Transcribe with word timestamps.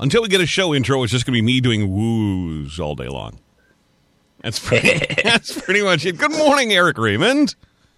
Until 0.00 0.22
we 0.22 0.28
get 0.28 0.40
a 0.40 0.46
show 0.46 0.74
intro, 0.74 1.02
it's 1.02 1.12
just 1.12 1.26
going 1.26 1.34
to 1.34 1.36
be 1.36 1.42
me 1.42 1.60
doing 1.60 1.92
woos 1.92 2.80
all 2.80 2.94
day 2.94 3.08
long. 3.08 3.38
That's 4.40 4.58
pretty, 4.58 5.04
that's 5.22 5.60
pretty 5.60 5.82
much 5.82 6.06
it. 6.06 6.16
Good 6.16 6.32
morning, 6.32 6.72
Eric 6.72 6.96
Raymond. 6.96 7.54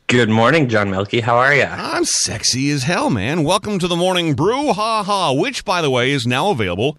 Good 0.08 0.28
morning, 0.28 0.68
John 0.68 0.90
Milky. 0.90 1.20
How 1.20 1.36
are 1.36 1.54
you? 1.54 1.62
I'm 1.62 2.04
sexy 2.04 2.72
as 2.72 2.82
hell, 2.82 3.08
man. 3.08 3.44
Welcome 3.44 3.78
to 3.78 3.86
the 3.86 3.94
Morning 3.94 4.34
Brew 4.34 4.72
Ha 4.72 5.04
Ha, 5.04 5.32
which, 5.32 5.64
by 5.64 5.80
the 5.80 5.90
way, 5.90 6.10
is 6.10 6.26
now 6.26 6.50
available 6.50 6.98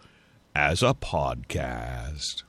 as 0.56 0.82
a 0.82 0.94
podcast. 0.94 2.44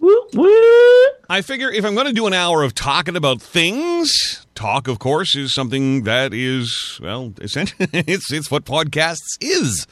Woo 0.00 0.28
woo. 0.34 1.06
I 1.30 1.42
figure 1.42 1.70
if 1.70 1.84
I'm 1.84 1.94
going 1.94 2.08
to 2.08 2.12
do 2.12 2.26
an 2.26 2.34
hour 2.34 2.64
of 2.64 2.74
talking 2.74 3.14
about 3.14 3.40
things, 3.40 4.44
talk, 4.56 4.88
of 4.88 4.98
course, 4.98 5.36
is 5.36 5.54
something 5.54 6.02
that 6.02 6.34
is, 6.34 6.98
well, 7.00 7.32
essentially, 7.40 7.88
it's, 7.92 8.32
it's 8.32 8.50
what 8.50 8.64
podcasts 8.64 9.38
is. 9.40 9.86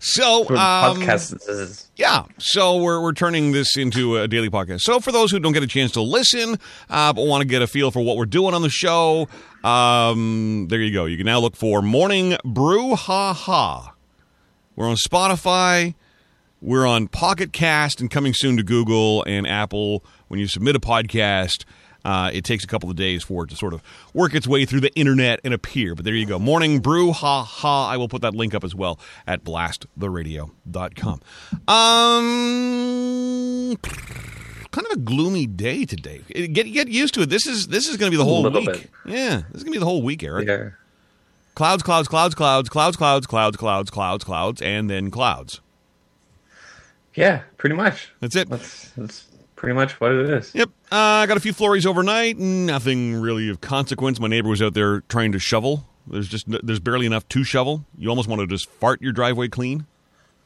So, 0.00 0.42
um, 0.42 1.00
podcast 1.00 1.88
yeah, 1.96 2.24
so 2.38 2.76
we're, 2.76 3.02
we're 3.02 3.12
turning 3.12 3.50
this 3.50 3.76
into 3.76 4.16
a 4.18 4.28
daily 4.28 4.48
podcast. 4.48 4.82
So 4.82 5.00
for 5.00 5.10
those 5.10 5.32
who 5.32 5.40
don't 5.40 5.52
get 5.52 5.64
a 5.64 5.68
chance 5.68 5.90
to 5.92 6.00
listen, 6.00 6.56
uh, 6.88 7.12
but 7.12 7.26
want 7.26 7.42
to 7.42 7.48
get 7.48 7.62
a 7.62 7.66
feel 7.66 7.90
for 7.90 8.00
what 8.00 8.16
we're 8.16 8.26
doing 8.26 8.54
on 8.54 8.62
the 8.62 8.70
show, 8.70 9.28
um, 9.64 10.68
there 10.70 10.80
you 10.80 10.92
go. 10.92 11.06
You 11.06 11.16
can 11.16 11.26
now 11.26 11.40
look 11.40 11.56
for 11.56 11.82
Morning 11.82 12.36
Brew 12.44 12.94
Ha 12.94 13.32
Ha. 13.32 13.94
We're 14.76 14.88
on 14.88 14.96
Spotify. 14.96 15.94
We're 16.60 16.86
on 16.86 17.08
Pocket 17.08 17.52
Cast 17.52 18.00
and 18.00 18.10
coming 18.10 18.34
soon 18.34 18.56
to 18.56 18.62
Google 18.62 19.24
and 19.24 19.46
Apple. 19.46 20.04
When 20.28 20.38
you 20.38 20.46
submit 20.46 20.76
a 20.76 20.80
podcast, 20.80 21.64
uh, 22.08 22.30
it 22.32 22.42
takes 22.42 22.64
a 22.64 22.66
couple 22.66 22.88
of 22.88 22.96
days 22.96 23.22
for 23.22 23.44
it 23.44 23.50
to 23.50 23.56
sort 23.56 23.74
of 23.74 23.82
work 24.14 24.34
its 24.34 24.46
way 24.46 24.64
through 24.64 24.80
the 24.80 24.90
internet 24.94 25.40
and 25.44 25.52
appear. 25.52 25.94
But 25.94 26.06
there 26.06 26.14
you 26.14 26.24
go. 26.24 26.38
Morning 26.38 26.80
Brew, 26.80 27.12
ha 27.12 27.42
ha. 27.42 27.86
I 27.86 27.98
will 27.98 28.08
put 28.08 28.22
that 28.22 28.34
link 28.34 28.54
up 28.54 28.64
as 28.64 28.74
well 28.74 28.98
at 29.26 29.44
blasttheradio.com. 29.44 31.20
Um, 31.68 33.76
kind 34.70 34.86
of 34.86 34.92
a 34.92 34.96
gloomy 34.96 35.46
day 35.46 35.84
today. 35.84 36.22
Get 36.30 36.72
get 36.72 36.88
used 36.88 37.12
to 37.14 37.20
it. 37.20 37.28
This 37.28 37.46
is 37.46 37.66
this 37.66 37.86
is 37.86 37.98
going 37.98 38.10
to 38.10 38.16
be 38.16 38.18
the 38.18 38.24
whole 38.24 38.50
week. 38.50 38.64
bit. 38.64 38.90
Yeah, 39.04 39.42
this 39.50 39.58
is 39.58 39.64
going 39.64 39.72
to 39.72 39.72
be 39.72 39.78
the 39.78 39.84
whole 39.84 40.02
week, 40.02 40.22
Eric. 40.22 40.48
yeah. 40.48 40.70
Clouds, 41.54 41.82
clouds, 41.82 42.08
clouds, 42.08 42.34
clouds, 42.34 42.70
clouds, 42.70 42.96
clouds, 42.96 43.26
clouds, 43.26 43.58
clouds, 43.58 43.90
clouds, 43.90 44.24
clouds, 44.24 44.62
and 44.62 44.88
then 44.88 45.10
clouds. 45.10 45.60
Yeah, 47.14 47.42
pretty 47.58 47.76
much. 47.76 48.08
That's 48.20 48.34
it. 48.34 48.48
That's 48.48 48.92
that's 48.92 49.27
pretty 49.58 49.74
much 49.74 50.00
what 50.00 50.12
it 50.12 50.30
is. 50.30 50.54
Yep. 50.54 50.68
Uh, 50.90 50.94
I 50.96 51.26
got 51.26 51.36
a 51.36 51.40
few 51.40 51.52
flurries 51.52 51.84
overnight. 51.84 52.38
Nothing 52.38 53.14
really 53.20 53.48
of 53.50 53.60
consequence. 53.60 54.18
My 54.20 54.28
neighbor 54.28 54.48
was 54.48 54.62
out 54.62 54.74
there 54.74 55.00
trying 55.02 55.32
to 55.32 55.38
shovel. 55.38 55.86
There's 56.06 56.28
just 56.28 56.46
there's 56.48 56.80
barely 56.80 57.04
enough 57.06 57.28
to 57.30 57.44
shovel. 57.44 57.84
You 57.98 58.08
almost 58.08 58.28
want 58.28 58.40
to 58.40 58.46
just 58.46 58.70
fart 58.70 59.02
your 59.02 59.12
driveway 59.12 59.48
clean. 59.48 59.84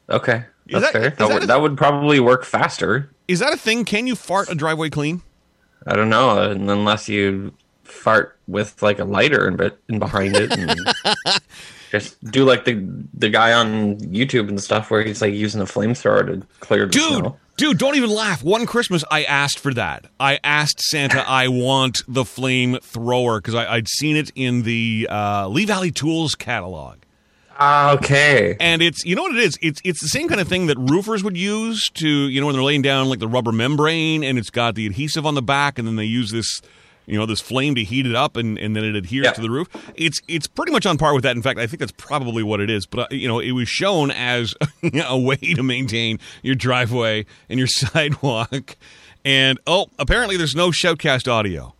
Okay, 0.09 0.43
Is 0.67 0.81
that's 0.81 0.85
that- 0.85 0.91
fair. 0.91 1.09
That, 1.11 1.17
that 1.17 1.33
would, 1.33 1.43
that 1.43 1.61
would 1.61 1.77
probably 1.77 2.19
work 2.19 2.43
faster. 2.43 3.09
Is 3.27 3.39
that 3.39 3.53
a 3.53 3.57
thing? 3.57 3.85
Can 3.85 4.05
you 4.05 4.15
fart 4.15 4.49
a 4.51 4.55
driveway 4.55 4.89
clean? 4.89 5.21
I 5.87 5.95
don't 5.95 6.09
know, 6.09 6.41
and 6.51 6.69
unless 6.69 7.07
you 7.07 7.53
fart 7.83 8.37
with 8.47 8.81
like 8.81 8.99
a 8.99 9.05
lighter 9.05 9.47
and, 9.47 9.57
bit 9.57 9.77
in 9.87 9.99
behind 9.99 10.35
it, 10.35 10.51
and 10.57 10.77
just 11.91 12.21
do 12.31 12.43
like 12.43 12.65
the 12.65 12.85
the 13.13 13.29
guy 13.29 13.53
on 13.53 13.97
YouTube 13.99 14.49
and 14.49 14.61
stuff, 14.61 14.91
where 14.91 15.03
he's 15.03 15.21
like 15.21 15.33
using 15.33 15.61
a 15.61 15.65
flamethrower 15.65 16.25
to 16.41 16.45
clear 16.59 16.85
the 16.85 16.91
Dude, 16.91 17.19
snow. 17.19 17.37
Dude, 17.57 17.77
don't 17.77 17.95
even 17.95 18.09
laugh. 18.09 18.43
One 18.43 18.65
Christmas, 18.65 19.03
I 19.11 19.23
asked 19.23 19.59
for 19.59 19.73
that. 19.73 20.05
I 20.19 20.39
asked 20.43 20.81
Santa, 20.81 21.19
I 21.27 21.47
want 21.47 22.03
the 22.07 22.25
flame 22.25 22.77
thrower 22.81 23.39
because 23.39 23.55
I'd 23.55 23.87
seen 23.87 24.15
it 24.15 24.31
in 24.35 24.63
the 24.63 25.07
uh, 25.09 25.47
Lee 25.47 25.65
Valley 25.65 25.91
Tools 25.91 26.35
catalog. 26.35 26.97
Ah, 27.59 27.93
okay. 27.93 28.57
And 28.59 28.81
it's 28.81 29.05
you 29.05 29.15
know 29.15 29.21
what 29.23 29.35
it 29.35 29.43
is? 29.43 29.59
It's 29.61 29.79
it's 29.83 30.01
the 30.01 30.07
same 30.07 30.27
kind 30.27 30.41
of 30.41 30.47
thing 30.47 30.67
that 30.67 30.77
roofers 30.77 31.23
would 31.23 31.37
use 31.37 31.87
to 31.95 32.07
you 32.07 32.41
know 32.41 32.47
when 32.47 32.55
they're 32.55 32.63
laying 32.63 32.81
down 32.81 33.09
like 33.09 33.19
the 33.19 33.27
rubber 33.27 33.51
membrane 33.51 34.23
and 34.23 34.39
it's 34.39 34.49
got 34.49 34.73
the 34.75 34.87
adhesive 34.87 35.25
on 35.25 35.35
the 35.35 35.41
back 35.41 35.77
and 35.77 35.87
then 35.87 35.95
they 35.95 36.05
use 36.05 36.31
this 36.31 36.61
you 37.05 37.17
know 37.17 37.25
this 37.25 37.41
flame 37.41 37.75
to 37.75 37.83
heat 37.83 38.05
it 38.05 38.15
up 38.15 38.37
and, 38.37 38.57
and 38.57 38.75
then 38.75 38.83
it 38.83 38.95
adheres 38.95 39.31
to 39.33 39.41
the 39.41 39.49
roof. 39.49 39.67
It's 39.95 40.21
it's 40.27 40.47
pretty 40.47 40.71
much 40.71 40.85
on 40.85 40.97
par 40.97 41.13
with 41.13 41.23
that. 41.23 41.35
In 41.35 41.41
fact, 41.41 41.59
I 41.59 41.67
think 41.67 41.79
that's 41.79 41.91
probably 41.93 42.43
what 42.43 42.59
it 42.59 42.69
is. 42.69 42.85
But 42.85 42.99
uh, 43.11 43.15
you 43.15 43.27
know, 43.27 43.39
it 43.39 43.51
was 43.51 43.67
shown 43.69 44.11
as 44.11 44.55
a 45.05 45.17
way 45.17 45.35
to 45.35 45.63
maintain 45.63 46.19
your 46.41 46.55
driveway 46.55 47.25
and 47.49 47.57
your 47.59 47.67
sidewalk. 47.69 48.77
And 49.25 49.59
oh, 49.67 49.87
apparently 49.99 50.37
there's 50.37 50.55
no 50.55 50.69
shoutcast 50.69 51.31
audio. 51.31 51.75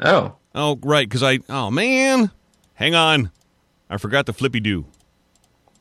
Oh, 0.00 0.36
Oh, 0.56 0.78
right, 0.82 1.08
because 1.08 1.22
I 1.24 1.40
oh 1.48 1.70
man, 1.70 2.30
hang 2.74 2.94
on, 2.94 3.32
I 3.90 3.96
forgot 3.96 4.26
the 4.26 4.32
flippy 4.32 4.60
do. 4.60 4.86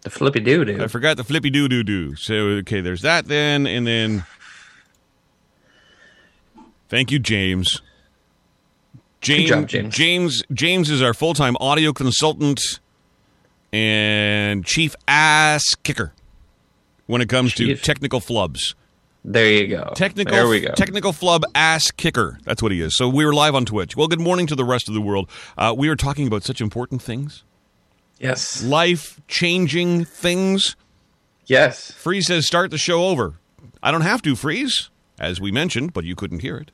the 0.02 0.10
flippy 0.10 0.40
doo 0.40 0.66
doo. 0.66 0.82
I 0.84 0.88
forgot 0.88 1.16
the 1.16 1.24
flippy 1.24 1.52
doo 1.52 1.68
doo 1.68 1.84
doo. 1.84 2.16
So 2.16 2.34
okay, 2.62 2.82
there's 2.82 3.04
that 3.04 3.28
then, 3.28 3.68
and 3.68 3.86
then 3.86 4.26
thank 6.90 7.12
you, 7.12 7.20
James. 7.20 7.82
James, 9.24 9.50
job, 9.50 9.68
James. 9.68 9.96
James, 9.96 10.44
James 10.54 10.90
is 10.90 11.02
our 11.02 11.14
full 11.14 11.34
time 11.34 11.56
audio 11.60 11.94
consultant 11.94 12.80
and 13.72 14.66
chief 14.66 14.96
ass 15.08 15.64
kicker 15.84 16.14
when 17.08 17.22
it 17.22 17.30
comes 17.30 17.54
to 17.56 17.76
technical 17.76 18.20
flubs. 18.20 18.76
There 19.26 19.50
you 19.50 19.68
go. 19.68 19.94
Technical, 19.96 20.34
There 20.34 20.48
we 20.50 20.60
go. 20.60 20.74
technical 20.74 21.14
flub 21.14 21.44
ass 21.56 21.92
kicker. 21.92 22.40
That's 22.44 22.62
what 22.62 22.74
he 22.74 22.82
is. 22.82 22.98
So 22.98 23.08
we 23.08 23.26
were 23.26 23.34
live 23.34 23.56
on 23.56 23.64
Twitch. 23.64 23.96
Well, 23.96 24.10
good 24.10 24.20
morning 24.20 24.48
to 24.48 24.56
the 24.56 24.66
rest 24.66 24.90
of 24.90 24.94
the 24.94 25.02
world. 25.02 25.30
Uh, 25.58 25.74
we 25.76 25.88
are 25.88 25.96
talking 25.96 26.28
about 26.28 26.44
such 26.44 26.60
important 26.60 27.02
things, 27.02 27.44
yes. 28.20 28.62
life 28.64 29.22
changing 29.30 30.04
things. 30.04 30.76
Yes. 31.46 31.92
Freeze 31.92 32.28
says, 32.28 32.46
start 32.46 32.70
the 32.72 32.78
show 32.78 33.06
over. 33.06 33.36
I 33.82 33.92
don't 33.92 34.02
have 34.02 34.22
to, 34.24 34.36
Freeze, 34.36 34.90
as 35.20 35.40
we 35.40 35.52
mentioned, 35.52 35.94
but 35.94 36.04
you 36.04 36.16
couldn't 36.16 36.40
hear 36.40 36.58
it. 36.58 36.72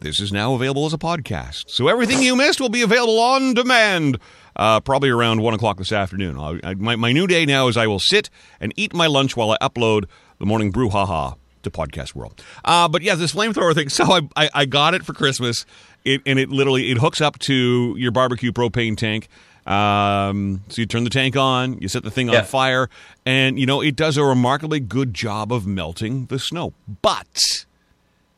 This 0.00 0.18
is 0.20 0.32
now 0.32 0.54
available 0.54 0.86
as 0.86 0.94
a 0.94 0.98
podcast. 0.98 1.64
So 1.68 1.88
everything 1.88 2.22
you 2.22 2.34
missed 2.34 2.58
will 2.60 2.70
be 2.70 2.80
available 2.82 3.18
on 3.18 3.52
demand, 3.54 4.18
uh, 4.56 4.80
probably 4.80 5.10
around 5.10 5.42
1 5.42 5.54
o'clock 5.54 5.76
this 5.76 5.92
afternoon. 5.92 6.38
I, 6.38 6.58
I, 6.64 6.74
my, 6.74 6.96
my 6.96 7.12
new 7.12 7.26
day 7.26 7.44
now 7.44 7.68
is 7.68 7.76
I 7.76 7.86
will 7.86 7.98
sit 7.98 8.30
and 8.60 8.72
eat 8.76 8.94
my 8.94 9.06
lunch 9.06 9.36
while 9.36 9.50
I 9.50 9.58
upload 9.58 10.04
the 10.38 10.46
morning 10.46 10.70
brew 10.70 10.88
haha 10.88 11.34
to 11.64 11.70
Podcast 11.70 12.14
World. 12.14 12.42
Uh, 12.64 12.88
but 12.88 13.02
yeah, 13.02 13.14
this 13.14 13.32
flamethrower 13.34 13.74
thing. 13.74 13.88
So 13.90 14.04
I, 14.10 14.20
I, 14.36 14.50
I 14.54 14.64
got 14.64 14.94
it 14.94 15.04
for 15.04 15.12
Christmas, 15.12 15.66
it, 16.04 16.22
and 16.24 16.38
it 16.38 16.48
literally 16.48 16.90
it 16.90 16.96
hooks 16.96 17.20
up 17.20 17.38
to 17.40 17.94
your 17.98 18.10
barbecue 18.10 18.52
propane 18.52 18.96
tank. 18.96 19.28
Um, 19.66 20.62
so 20.68 20.80
you 20.80 20.86
turn 20.86 21.04
the 21.04 21.10
tank 21.10 21.36
on, 21.36 21.78
you 21.78 21.88
set 21.88 22.02
the 22.02 22.10
thing 22.10 22.30
on 22.30 22.34
Yeah. 22.36 22.42
fire, 22.42 22.88
and 23.26 23.58
you 23.58 23.66
know 23.66 23.82
it 23.82 23.94
does 23.96 24.16
a 24.16 24.24
remarkably 24.24 24.80
good 24.80 25.12
job 25.12 25.52
of 25.52 25.66
melting 25.66 26.26
the 26.26 26.38
snow. 26.38 26.72
But 27.02 27.38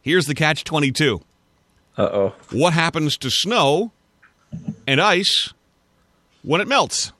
here's 0.02 0.26
the 0.26 0.34
catch 0.34 0.64
twenty 0.64 0.90
two: 0.90 1.20
Uh 1.96 2.08
oh. 2.12 2.34
what 2.50 2.72
happens 2.72 3.16
to 3.18 3.30
snow 3.30 3.92
and 4.86 5.00
ice 5.00 5.52
when 6.42 6.60
it 6.60 6.68
melts? 6.68 7.12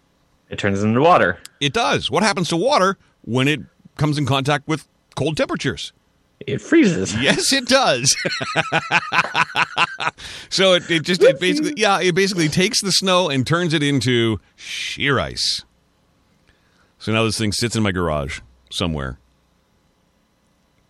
It 0.49 0.59
turns 0.59 0.83
into 0.83 1.00
water. 1.00 1.38
It 1.60 1.72
does. 1.72 2.10
What 2.10 2.22
happens 2.22 2.49
to 2.50 2.56
water 2.56 2.97
when 3.22 3.49
it 3.49 3.61
comes 3.97 4.19
in 4.19 4.27
contact 4.27 4.66
with 4.69 4.87
cold 5.15 5.37
temperatures? 5.37 5.93
It 6.47 6.61
freezes. 6.61 7.15
Yes, 7.16 7.53
it 7.53 7.66
does. 7.66 8.16
so 10.49 10.75
it, 10.75 10.91
it 10.91 11.03
just 11.05 11.22
it 11.22 11.38
basically 11.38 11.75
yeah 11.77 12.00
it 12.00 12.15
basically 12.15 12.49
takes 12.49 12.82
the 12.82 12.93
snow 12.93 13.28
and 13.28 13.47
turns 13.47 13.72
it 13.75 13.82
into 13.82 14.41
sheer 14.56 15.21
ice. 15.21 15.65
So 16.99 17.12
now 17.12 17.25
this 17.25 17.38
thing 17.38 17.53
sits 17.53 17.77
in 17.77 17.82
my 17.82 17.93
garage 17.93 18.41
somewhere. 18.71 19.19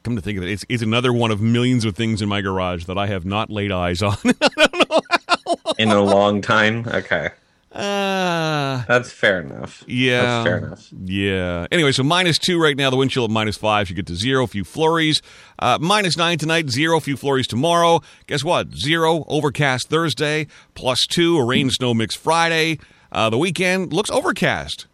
Come 0.03 0.17
to 0.17 0.23
think 0.23 0.39
of 0.39 0.45
it, 0.45 0.51
it's 0.51 0.65
it's 0.69 0.83
another 0.83 1.13
one 1.13 1.31
of 1.31 1.41
millions 1.41 1.85
of 1.85 1.95
things 1.95 2.23
in 2.23 2.29
my 2.29 2.41
garage 2.41 2.87
that 2.87 2.99
I 2.99 3.07
have 3.07 3.25
not 3.25 3.51
laid 3.51 3.71
eyes 3.71 4.03
on. 4.03 4.17
in 5.79 5.91
a 5.91 6.01
long 6.01 6.41
time. 6.43 6.87
Okay, 6.87 7.31
uh, 7.75 8.85
that's 8.87 9.11
fair 9.11 9.41
enough. 9.41 9.83
Yeah. 9.87 10.23
that's 10.23 10.47
fair 10.47 10.59
enough. 10.59 10.89
Yeah. 11.05 11.67
Anyway, 11.73 11.93
so 11.93 12.03
minus 12.03 12.37
two 12.39 12.61
right 12.61 12.77
now. 12.77 12.91
The 12.91 12.97
wind 12.97 13.11
chill 13.11 13.25
at 13.25 13.31
minus 13.31 13.57
five. 13.57 13.89
You 13.89 13.97
get 13.97 14.07
to 14.09 14.15
zero. 14.15 14.45
A 14.45 14.47
few 14.47 14.65
flurries. 14.65 15.23
Uh, 15.59 15.79
minus 15.81 16.17
nine 16.19 16.37
tonight. 16.37 16.69
Zero. 16.69 16.99
A 16.99 17.01
few 17.01 17.17
flurries 17.17 17.47
tomorrow. 17.47 18.03
Guess 18.27 18.45
what? 18.45 18.75
Zero. 18.75 19.25
Overcast 19.27 19.89
Thursday. 19.89 20.49
Plus 20.75 21.07
two. 21.07 21.39
A 21.39 21.45
rain 21.45 21.71
snow 21.71 21.95
mix 21.95 22.15
Friday. 22.15 22.79
Uh, 23.11 23.31
the 23.31 23.39
weekend 23.39 23.93
looks 23.93 24.11
overcast. 24.11 24.87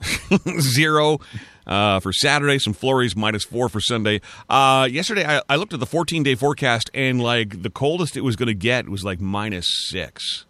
zero. 0.60 1.18
Uh, 1.66 1.98
for 1.98 2.12
Saturday, 2.12 2.58
some 2.58 2.72
flurries, 2.72 3.16
minus 3.16 3.44
four 3.44 3.68
for 3.68 3.80
Sunday. 3.80 4.20
Uh, 4.48 4.88
yesterday, 4.90 5.26
I, 5.26 5.42
I 5.48 5.56
looked 5.56 5.74
at 5.74 5.80
the 5.80 5.86
14 5.86 6.22
day 6.22 6.34
forecast, 6.36 6.90
and 6.94 7.20
like 7.20 7.62
the 7.62 7.70
coldest 7.70 8.16
it 8.16 8.20
was 8.20 8.36
going 8.36 8.46
to 8.46 8.54
get 8.54 8.88
was 8.88 9.04
like 9.04 9.20
minus 9.20 9.66
six. 9.88 10.44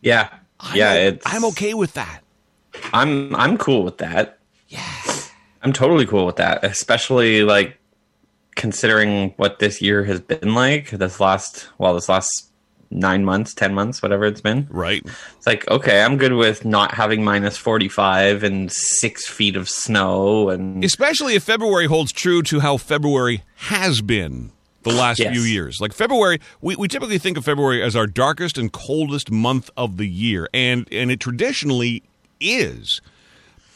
Yeah, 0.00 0.28
I'm 0.60 0.76
yeah. 0.76 0.94
It's 0.94 1.22
I'm 1.26 1.44
okay 1.46 1.74
with 1.74 1.94
that. 1.94 2.22
I'm 2.92 3.34
I'm 3.34 3.58
cool 3.58 3.82
with 3.84 3.98
that. 3.98 4.38
Yeah, 4.68 4.92
I'm 5.62 5.72
totally 5.72 6.06
cool 6.06 6.26
with 6.26 6.36
that. 6.36 6.64
Especially 6.64 7.42
like 7.42 7.78
considering 8.54 9.34
what 9.36 9.58
this 9.58 9.80
year 9.82 10.04
has 10.04 10.20
been 10.20 10.54
like. 10.54 10.90
This 10.90 11.20
last 11.20 11.68
well, 11.78 11.94
this 11.94 12.08
last 12.08 12.47
nine 12.90 13.24
months, 13.24 13.54
ten 13.54 13.74
months, 13.74 14.02
whatever 14.02 14.24
it's 14.24 14.40
been. 14.40 14.66
Right. 14.70 15.02
It's 15.36 15.46
like 15.46 15.68
okay, 15.70 16.02
I'm 16.02 16.16
good 16.16 16.32
with 16.32 16.64
not 16.64 16.92
having 16.94 17.22
minus 17.24 17.56
forty 17.56 17.88
five 17.88 18.42
and 18.42 18.70
six 18.72 19.28
feet 19.28 19.56
of 19.56 19.68
snow 19.68 20.50
and 20.50 20.82
Especially 20.84 21.34
if 21.34 21.42
February 21.44 21.86
holds 21.86 22.12
true 22.12 22.42
to 22.44 22.60
how 22.60 22.76
February 22.76 23.42
has 23.56 24.00
been 24.00 24.52
the 24.84 24.90
last 24.92 25.18
Yes. 25.18 25.32
few 25.32 25.42
years. 25.42 25.78
Like 25.80 25.92
February, 25.92 26.40
we, 26.60 26.76
we 26.76 26.88
typically 26.88 27.18
think 27.18 27.36
of 27.36 27.44
February 27.44 27.82
as 27.82 27.94
our 27.96 28.06
darkest 28.06 28.56
and 28.56 28.72
coldest 28.72 29.30
month 29.30 29.70
of 29.76 29.96
the 29.96 30.06
year, 30.08 30.48
and 30.54 30.88
and 30.92 31.10
it 31.10 31.20
traditionally 31.20 32.02
is. 32.40 33.00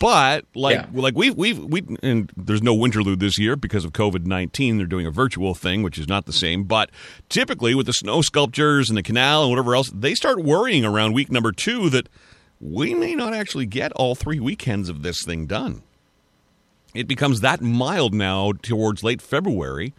But 0.02 0.44
like 0.54 0.74
Yeah. 0.76 0.86
like 0.92 1.14
we've 1.16 1.34
we've 1.36 1.58
we 1.58 1.82
and 2.02 2.30
there's 2.36 2.62
no 2.62 2.76
Winterlude 2.76 3.20
this 3.20 3.38
year 3.38 3.54
because 3.56 3.84
of 3.84 3.92
COVID 3.92 4.26
nineteen. 4.26 4.76
They're 4.76 4.86
doing 4.86 5.06
a 5.06 5.10
virtual 5.10 5.54
thing, 5.54 5.82
which 5.82 5.96
is 5.98 6.08
not 6.08 6.26
the 6.26 6.32
same. 6.32 6.64
But 6.64 6.90
typically 7.28 7.74
with 7.74 7.86
the 7.86 7.92
snow 7.92 8.20
sculptures 8.20 8.90
and 8.90 8.96
the 8.98 9.02
canal 9.02 9.42
and 9.42 9.50
whatever 9.50 9.74
else, 9.76 9.90
they 9.94 10.14
start 10.14 10.42
worrying 10.42 10.84
around 10.84 11.12
week 11.12 11.30
number 11.30 11.52
two 11.52 11.88
that 11.90 12.08
we 12.60 12.94
may 12.94 13.14
not 13.14 13.32
actually 13.32 13.66
get 13.66 13.92
all 13.92 14.14
three 14.14 14.40
weekends 14.40 14.88
of 14.88 15.02
this 15.02 15.22
thing 15.24 15.46
done 15.46 15.82
it 16.94 17.08
becomes 17.08 17.40
that 17.40 17.60
mild 17.60 18.12
now 18.12 18.52
towards 18.62 19.02
late 19.02 19.22
February 19.22 19.94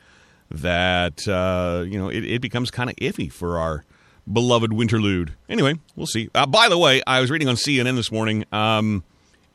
that 0.51 1.27
uh, 1.27 1.83
you 1.87 1.97
know 1.97 2.09
it, 2.09 2.23
it 2.23 2.41
becomes 2.41 2.69
kind 2.69 2.89
of 2.89 2.95
iffy 2.97 3.31
for 3.31 3.57
our 3.57 3.83
beloved 4.31 4.71
Winterlude. 4.71 5.29
Anyway, 5.49 5.73
we'll 5.95 6.05
see. 6.07 6.29
Uh, 6.35 6.45
by 6.45 6.69
the 6.69 6.77
way, 6.77 7.01
I 7.07 7.19
was 7.19 7.31
reading 7.31 7.47
on 7.47 7.55
CNN 7.55 7.95
this 7.95 8.11
morning. 8.11 8.45
Um, 8.51 9.03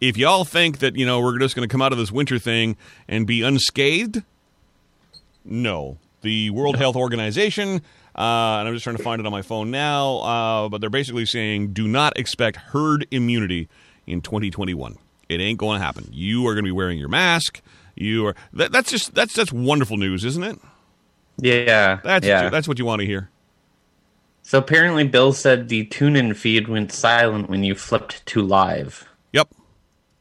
if 0.01 0.17
y'all 0.17 0.45
think 0.45 0.79
that 0.79 0.97
you 0.97 1.07
know 1.07 1.21
we're 1.21 1.39
just 1.39 1.55
going 1.57 1.69
to 1.69 1.73
come 1.73 1.83
out 1.83 1.93
of 1.93 1.99
this 1.99 2.13
winter 2.13 2.39
thing 2.39 2.77
and 3.09 3.27
be 3.27 3.43
unscathed, 3.43 4.23
no. 5.45 5.99
The 6.23 6.51
World 6.51 6.77
Health 6.77 6.97
Organization, 6.97 7.77
uh, 8.17 8.59
and 8.59 8.69
I'm 8.69 8.75
just 8.75 8.83
trying 8.83 8.97
to 8.97 9.03
find 9.03 9.21
it 9.21 9.27
on 9.27 9.31
my 9.31 9.43
phone 9.43 9.71
now, 9.71 10.19
uh, 10.19 10.69
but 10.69 10.81
they're 10.81 10.91
basically 10.91 11.27
saying 11.27 11.73
do 11.73 11.87
not 11.87 12.19
expect 12.19 12.57
herd 12.57 13.07
immunity 13.13 13.69
in 14.07 14.21
2021. 14.21 14.97
It 15.29 15.41
ain't 15.41 15.59
going 15.59 15.79
to 15.79 15.85
happen. 15.85 16.09
You 16.11 16.47
are 16.49 16.55
going 16.55 16.65
to 16.65 16.69
be 16.69 16.73
wearing 16.73 16.99
your 16.99 17.09
mask. 17.09 17.61
You 17.95 18.27
are. 18.27 18.35
That, 18.53 18.73
that's 18.73 18.91
just 18.91 19.15
that's 19.15 19.35
that's 19.35 19.53
wonderful 19.53 19.97
news, 19.97 20.25
isn't 20.25 20.43
it? 20.43 20.59
yeah, 21.41 22.01
That's 22.03 22.27
yeah. 22.27 22.49
that's 22.51 22.67
what 22.67 22.79
you 22.79 22.85
want 22.85 23.01
to 23.01 23.07
hear. 23.07 23.31
so 24.43 24.59
apparently, 24.59 25.05
Bill 25.05 25.33
said 25.33 25.69
the 25.69 25.85
tune-in 25.87 26.35
feed 26.35 26.67
went 26.69 26.91
silent 26.91 27.49
when 27.49 27.63
you 27.63 27.75
flipped 27.77 28.25
to 28.27 28.43
live. 28.43 29.09
Yep. 29.33 29.49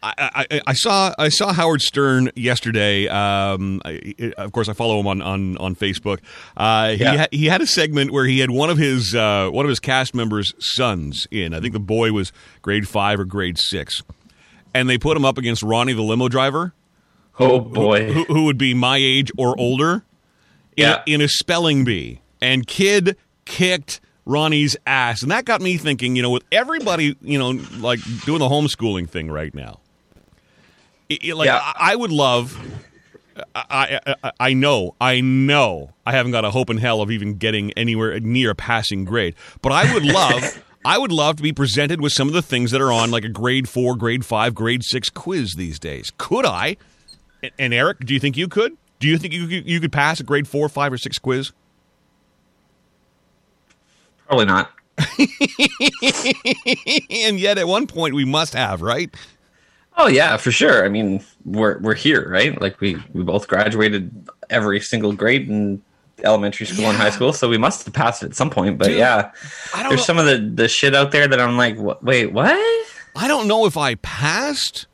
I, 0.04 0.46
I, 0.50 0.62
I 0.66 0.74
saw 0.74 1.14
I 1.20 1.30
saw 1.30 1.54
Howard 1.54 1.82
Stern 1.82 2.32
yesterday. 2.36 3.08
Um, 3.08 3.82
I, 3.86 4.34
of 4.36 4.52
course, 4.52 4.68
I 4.68 4.74
follow 4.74 5.00
him 5.00 5.06
on 5.06 5.22
on 5.22 5.58
on 5.58 5.76
Facebook. 5.76 6.18
Uh, 6.58 6.90
he 6.94 7.04
Yeah. 7.04 7.18
ha- 7.18 7.28
he 7.32 7.46
had 7.46 7.62
a 7.62 7.68
segment 7.68 8.10
where 8.12 8.26
he 8.26 8.40
had 8.40 8.50
one 8.50 8.72
of 8.72 8.80
his 8.80 9.14
uh, 9.14 9.50
one 9.52 9.64
of 9.64 9.70
his 9.70 9.80
cast 9.80 10.16
members' 10.16 10.54
sons 10.58 11.28
in. 11.30 11.54
I 11.54 11.60
think 11.60 11.74
the 11.74 11.80
boy 11.80 12.12
was 12.14 12.34
grade 12.64 12.88
five 12.88 13.20
or 13.20 13.26
grade 13.26 13.60
six, 13.60 14.02
and 14.74 14.90
they 14.90 14.98
put 14.98 15.16
him 15.16 15.24
up 15.24 15.38
against 15.38 15.62
Ronnie 15.62 15.94
the 15.94 16.02
limo 16.02 16.30
driver. 16.30 16.74
Oh 17.40 17.60
boy. 17.60 18.12
who, 18.12 18.24
who 18.26 18.46
would 18.46 18.58
be 18.58 18.74
my 18.74 18.98
age 18.98 19.32
or 19.38 19.58
older 19.60 20.04
in, 20.78 20.84
Yeah. 20.84 21.02
a, 21.08 21.10
in 21.10 21.22
a 21.22 21.28
spelling 21.28 21.84
bee. 21.84 22.22
And 22.42 22.66
kid 22.68 23.18
kicked 23.46 24.00
Ronnie's 24.26 24.76
ass. 24.86 25.22
And 25.24 25.32
that 25.32 25.46
got 25.46 25.62
me 25.62 25.78
thinking, 25.78 26.16
you 26.16 26.22
know, 26.22 26.30
with 26.30 26.44
everybody, 26.52 27.16
you 27.22 27.40
know, 27.40 27.52
like 27.80 28.00
doing 28.26 28.40
the 28.40 28.50
homeschooling 28.50 29.10
thing 29.10 29.30
right 29.32 29.54
now. 29.56 29.80
It, 31.10 31.24
it- 31.24 31.36
like 31.36 31.48
Yeah. 31.48 31.58
I, 31.64 31.94
I 31.94 31.96
would 31.96 32.12
love 32.12 32.60
I, 33.56 34.00
I 34.06 34.16
I- 34.24 34.32
I 34.40 34.54
know 34.54 34.96
I 35.00 35.22
know 35.22 35.92
I 36.06 36.12
haven't 36.12 36.32
got 36.34 36.46
a 36.46 36.52
hope 36.52 36.70
in 36.70 36.78
hell 36.78 37.02
of 37.02 37.10
even 37.12 37.36
getting 37.38 37.72
anywhere 37.74 38.20
near 38.20 38.52
a 38.52 38.56
passing 38.56 39.06
grade, 39.06 39.36
but 39.62 39.72
I 39.72 39.92
would 39.94 40.06
love 40.06 40.64
I 40.86 40.98
would 40.98 41.12
love 41.12 41.38
to 41.38 41.44
be 41.44 41.54
presented 41.54 42.02
with 42.02 42.12
some 42.12 42.28
of 42.28 42.34
the 42.34 42.42
things 42.42 42.72
that 42.72 42.82
are 42.82 42.92
on 42.92 43.12
like 43.12 43.24
a 43.24 43.30
grade 43.30 43.70
four, 43.70 43.96
grade 43.96 44.26
five, 44.26 44.54
grade 44.56 44.84
six 44.84 45.10
quiz 45.10 45.54
these 45.56 45.78
days. 45.80 46.12
Could 46.18 46.46
I? 46.46 46.76
And, 47.58 47.74
Eric, 47.74 48.00
do 48.06 48.14
you 48.14 48.20
think 48.20 48.38
you 48.38 48.48
could? 48.48 48.78
Do 49.00 49.08
you 49.08 49.18
think 49.18 49.34
you 49.34 49.48
could, 49.48 49.68
you 49.68 49.80
could 49.80 49.92
pass 49.92 50.20
a 50.20 50.24
grade 50.24 50.48
four, 50.48 50.70
five, 50.70 50.94
or 50.94 50.98
six 50.98 51.18
quiz? 51.18 51.52
Probably 54.28 54.46
not. 54.46 54.72
and 57.10 57.40
yet, 57.40 57.58
at 57.58 57.68
one 57.68 57.88
point, 57.88 58.14
we 58.14 58.26
must 58.26 58.54
have, 58.54 58.82
right? 58.82 59.14
Oh 59.98 60.08
yeah, 60.08 60.38
for 60.38 60.52
sure. 60.52 60.86
I 60.86 60.90
mean, 60.90 61.24
we're 61.44 61.80
we're 61.80 61.96
here, 61.96 62.30
right? 62.30 62.60
Like 62.62 62.80
we 62.80 62.98
we 63.14 63.24
both 63.24 63.48
graduated 63.48 64.30
every 64.50 64.80
single 64.80 65.14
grade 65.14 65.50
in 65.50 65.82
elementary 66.24 66.66
school 66.66 66.86
and 66.86 66.98
high 66.98 67.10
school, 67.10 67.34
so 67.34 67.50
we 67.50 67.58
must 67.58 67.84
have 67.86 67.94
passed 67.94 68.24
it 68.24 68.28
at 68.28 68.36
some 68.36 68.50
point. 68.50 68.78
But 68.78 68.88
Dude, 68.88 68.98
yeah, 68.98 69.32
there's 69.76 69.92
know. 69.92 69.98
some 69.98 70.18
of 70.18 70.26
the 70.26 70.38
the 70.38 70.68
shit 70.68 70.96
out 70.96 71.12
there 71.12 71.28
that 71.28 71.40
I'm 71.40 71.58
like, 71.58 71.76
wait, 72.02 72.28
what? 72.28 72.56
I 73.16 73.28
don't 73.28 73.48
know 73.48 73.66
if 73.66 73.76
I 73.76 73.96
passed 73.96 74.88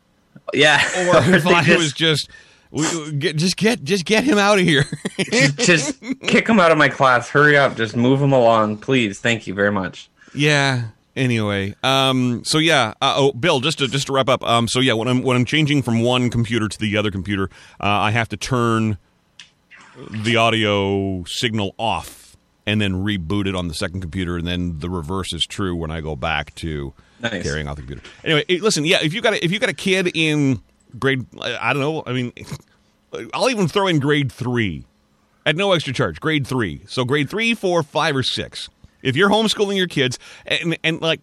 Yeah, 0.54 0.82
or 1.10 1.18
if 1.36 1.46
I 1.46 1.64
just, 1.64 1.78
was 1.78 1.94
just 1.94 2.30
we, 2.72 3.12
get, 3.14 3.36
just 3.36 3.58
get 3.58 3.84
just 3.84 4.06
get 4.06 4.24
him 4.24 4.38
out 4.38 4.60
of 4.60 4.66
here. 4.66 4.86
just 5.58 6.02
kick 6.22 6.48
him 6.48 6.60
out 6.60 6.72
of 6.72 6.78
my 6.78 6.90
class. 6.90 7.30
Hurry 7.30 7.58
up, 7.58 7.76
just 7.76 7.96
move 7.96 8.22
him 8.22 8.32
along, 8.32 8.78
please. 8.78 9.20
Thank 9.20 9.48
you 9.48 9.54
very 9.54 9.72
much. 9.72 10.10
Yeah. 10.34 10.90
Anyway, 11.16 11.74
um, 11.82 12.44
so 12.46 12.60
yeah. 12.60 12.94
Uh, 13.02 13.16
oh, 13.18 13.32
Bill, 13.32 13.60
just 13.60 13.80
to 13.80 13.88
just 13.88 14.08
to 14.08 14.14
wrap 14.14 14.30
up. 14.30 14.44
Um, 14.44 14.68
so 14.68 14.80
yeah, 14.80 14.94
when 14.94 15.08
I'm 15.08 15.24
when 15.24 15.36
I'm 15.36 15.46
changing 15.46 15.82
from 15.82 16.02
one 16.02 16.30
computer 16.30 16.68
to 16.68 16.80
the 16.80 16.96
other 16.98 17.10
computer, 17.10 17.50
uh, 17.80 17.88
I 17.88 18.12
have 18.12 18.30
to 18.30 18.38
turn 18.38 18.98
the 20.12 20.36
audio 20.36 21.24
signal 21.26 21.74
off 21.80 22.38
and 22.68 22.80
then 22.82 23.04
reboot 23.04 23.48
it 23.48 23.56
on 23.56 23.68
the 23.68 23.74
second 23.74 24.02
computer, 24.02 24.38
and 24.38 24.46
then 24.46 24.80
the 24.80 24.90
reverse 24.90 25.34
is 25.34 25.46
true 25.46 25.76
when 25.76 25.90
I 25.90 26.02
go 26.02 26.16
back 26.16 26.54
to 26.56 26.94
Nice. 27.22 27.44
carrying 27.44 27.68
off 27.68 27.76
the 27.78 27.82
computer. 27.82 28.02
Anyway, 28.24 28.46
listen, 28.60 28.86
yeah, 28.86 29.00
if 29.02 29.14
you 29.14 29.22
got 29.22 29.34
a, 29.34 29.44
if 29.44 29.52
you 29.52 29.60
got 29.60 29.70
a 29.70 29.74
kid 29.74 30.12
in 30.14 30.62
grade, 31.00 31.26
I 31.42 31.70
I 31.70 31.74
don't 31.74 31.82
know. 31.82 32.04
I 32.06 32.14
mean, 32.14 32.32
I'll 33.34 33.50
even 33.50 33.68
throw 33.68 33.88
in 33.88 34.00
grade 34.00 34.32
three 34.32 34.86
at 35.46 35.56
no 35.56 35.72
extra 35.72 35.94
charge. 35.94 36.20
Grade 36.20 36.46
three, 36.46 36.82
so 36.88 37.06
grade 37.06 37.30
three, 37.30 37.54
four, 37.54 37.82
five, 37.84 38.16
or 38.16 38.24
six. 38.24 38.70
If 39.04 39.16
you're 39.16 39.30
homeschooling 39.30 39.78
your 39.78 39.88
kids, 39.88 40.18
and, 40.48 40.78
and 40.84 41.00
like, 41.02 41.22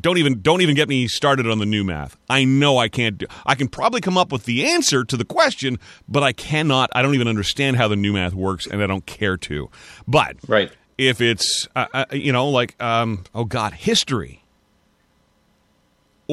don't 0.00 0.18
even 0.18 0.42
don't 0.42 0.60
even 0.60 0.74
get 0.74 0.88
me 0.88 1.06
started 1.08 1.48
on 1.48 1.58
the 1.60 1.64
new 1.66 1.82
math. 1.84 2.16
I 2.28 2.44
know 2.44 2.78
I 2.78 2.88
can't 2.88 3.16
do. 3.16 3.26
I 3.46 3.54
can 3.54 3.68
probably 3.68 4.00
come 4.00 4.18
up 4.18 4.32
with 4.32 4.44
the 4.44 4.66
answer 4.66 5.04
to 5.04 5.16
the 5.16 5.24
question, 5.24 5.78
but 6.08 6.22
I 6.22 6.32
cannot. 6.32 6.90
I 6.94 7.00
don't 7.00 7.14
even 7.14 7.28
understand 7.28 7.76
how 7.76 7.88
the 7.88 7.96
new 7.96 8.12
math 8.12 8.34
works, 8.34 8.66
and 8.66 8.82
I 8.82 8.86
don't 8.86 9.06
care 9.06 9.36
to. 9.38 9.70
But 10.06 10.36
Right. 10.46 10.70
if 10.98 11.20
it's 11.20 11.68
uh, 11.76 11.86
uh, 11.94 12.04
you 12.12 12.32
know 12.32 12.48
like 12.48 12.80
um, 12.82 13.24
oh 13.34 13.44
god 13.44 13.72
history 13.72 14.41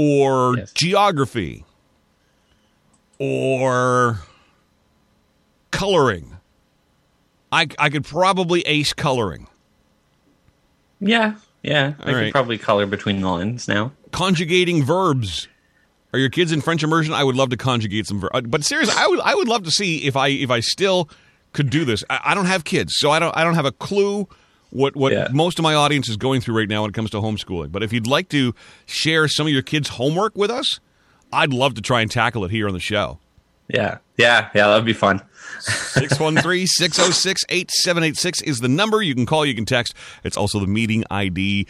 or 0.01 0.57
Yes. 0.57 0.71
geography 0.71 1.65
or 3.19 4.19
coloring 5.71 6.37
I, 7.51 7.67
I 7.77 7.89
could 7.89 8.05
probably 8.05 8.61
ace 8.61 8.93
coloring 8.93 9.47
Yeah. 11.01 11.35
Yeah. 11.63 11.93
I 11.99 12.13
All 12.13 12.19
could 12.19 12.31
probably 12.31 12.57
color 12.57 12.85
between 12.85 13.19
the 13.21 13.27
lines 13.27 13.67
now. 13.67 13.91
conjugating 14.11 14.83
verbs 14.83 15.47
are 16.13 16.19
your 16.19 16.29
kids 16.29 16.51
in 16.51 16.61
french 16.61 16.81
immersion 16.83 17.13
i 17.13 17.23
would 17.23 17.35
love 17.35 17.49
to 17.49 17.57
conjugate 17.57 18.07
some 18.07 18.19
verbs 18.21 18.31
uh, 18.33 18.41
but 18.41 18.63
seriously 18.63 18.95
i 18.97 19.05
would 19.07 19.19
i 19.19 19.35
would 19.35 19.47
love 19.47 19.63
to 19.63 19.71
see 19.71 20.05
if 20.07 20.15
i 20.15 20.29
if 20.29 20.49
i 20.49 20.59
still 20.61 21.09
could 21.53 21.69
do 21.69 21.83
this 21.85 22.03
i, 22.09 22.19
I 22.27 22.35
don't 22.35 22.45
have 22.45 22.63
kids 22.63 22.93
so 22.97 23.11
i 23.11 23.19
don't 23.19 23.35
i 23.35 23.43
don't 23.43 23.55
have 23.55 23.65
a 23.65 23.71
clue 23.73 24.27
what 24.71 24.95
what 24.95 25.11
Yeah. 25.13 25.27
most 25.31 25.57
of 25.59 25.63
my 25.63 25.73
audience 25.73 26.07
is 26.09 26.17
going 26.17 26.41
through 26.41 26.57
right 26.57 26.69
now 26.69 26.81
when 26.83 26.89
it 26.89 26.93
comes 26.93 27.09
to 27.11 27.17
homeschooling 27.17 27.71
but 27.71 27.81
if 27.83 27.91
you'd 27.93 28.07
like 28.07 28.29
to 28.29 28.53
share 28.85 29.27
some 29.27 29.47
of 29.47 29.53
your 29.53 29.61
kids 29.63 29.89
homework 29.89 30.35
with 30.35 30.51
us 30.51 30.79
i'd 31.33 31.53
love 31.53 31.73
to 31.75 31.81
try 31.81 32.01
and 32.01 32.11
tackle 32.11 32.43
it 32.45 32.51
here 32.51 32.67
on 32.67 32.73
the 32.73 32.79
show 32.79 33.19
Yeah. 33.67 33.97
Yeah. 34.17 34.49
Yeah. 34.55 34.67
That'd 34.67 34.85
be 34.85 34.93
fun. 34.93 35.21
613-606-8786 35.59 38.43
is 38.43 38.59
the 38.59 38.67
number 38.67 39.01
you 39.01 39.15
can 39.15 39.25
call 39.25 39.45
you 39.45 39.55
can 39.55 39.65
text 39.65 39.93
it's 40.23 40.37
also 40.37 40.59
the 40.59 40.67
meeting 40.67 41.03
id 41.11 41.67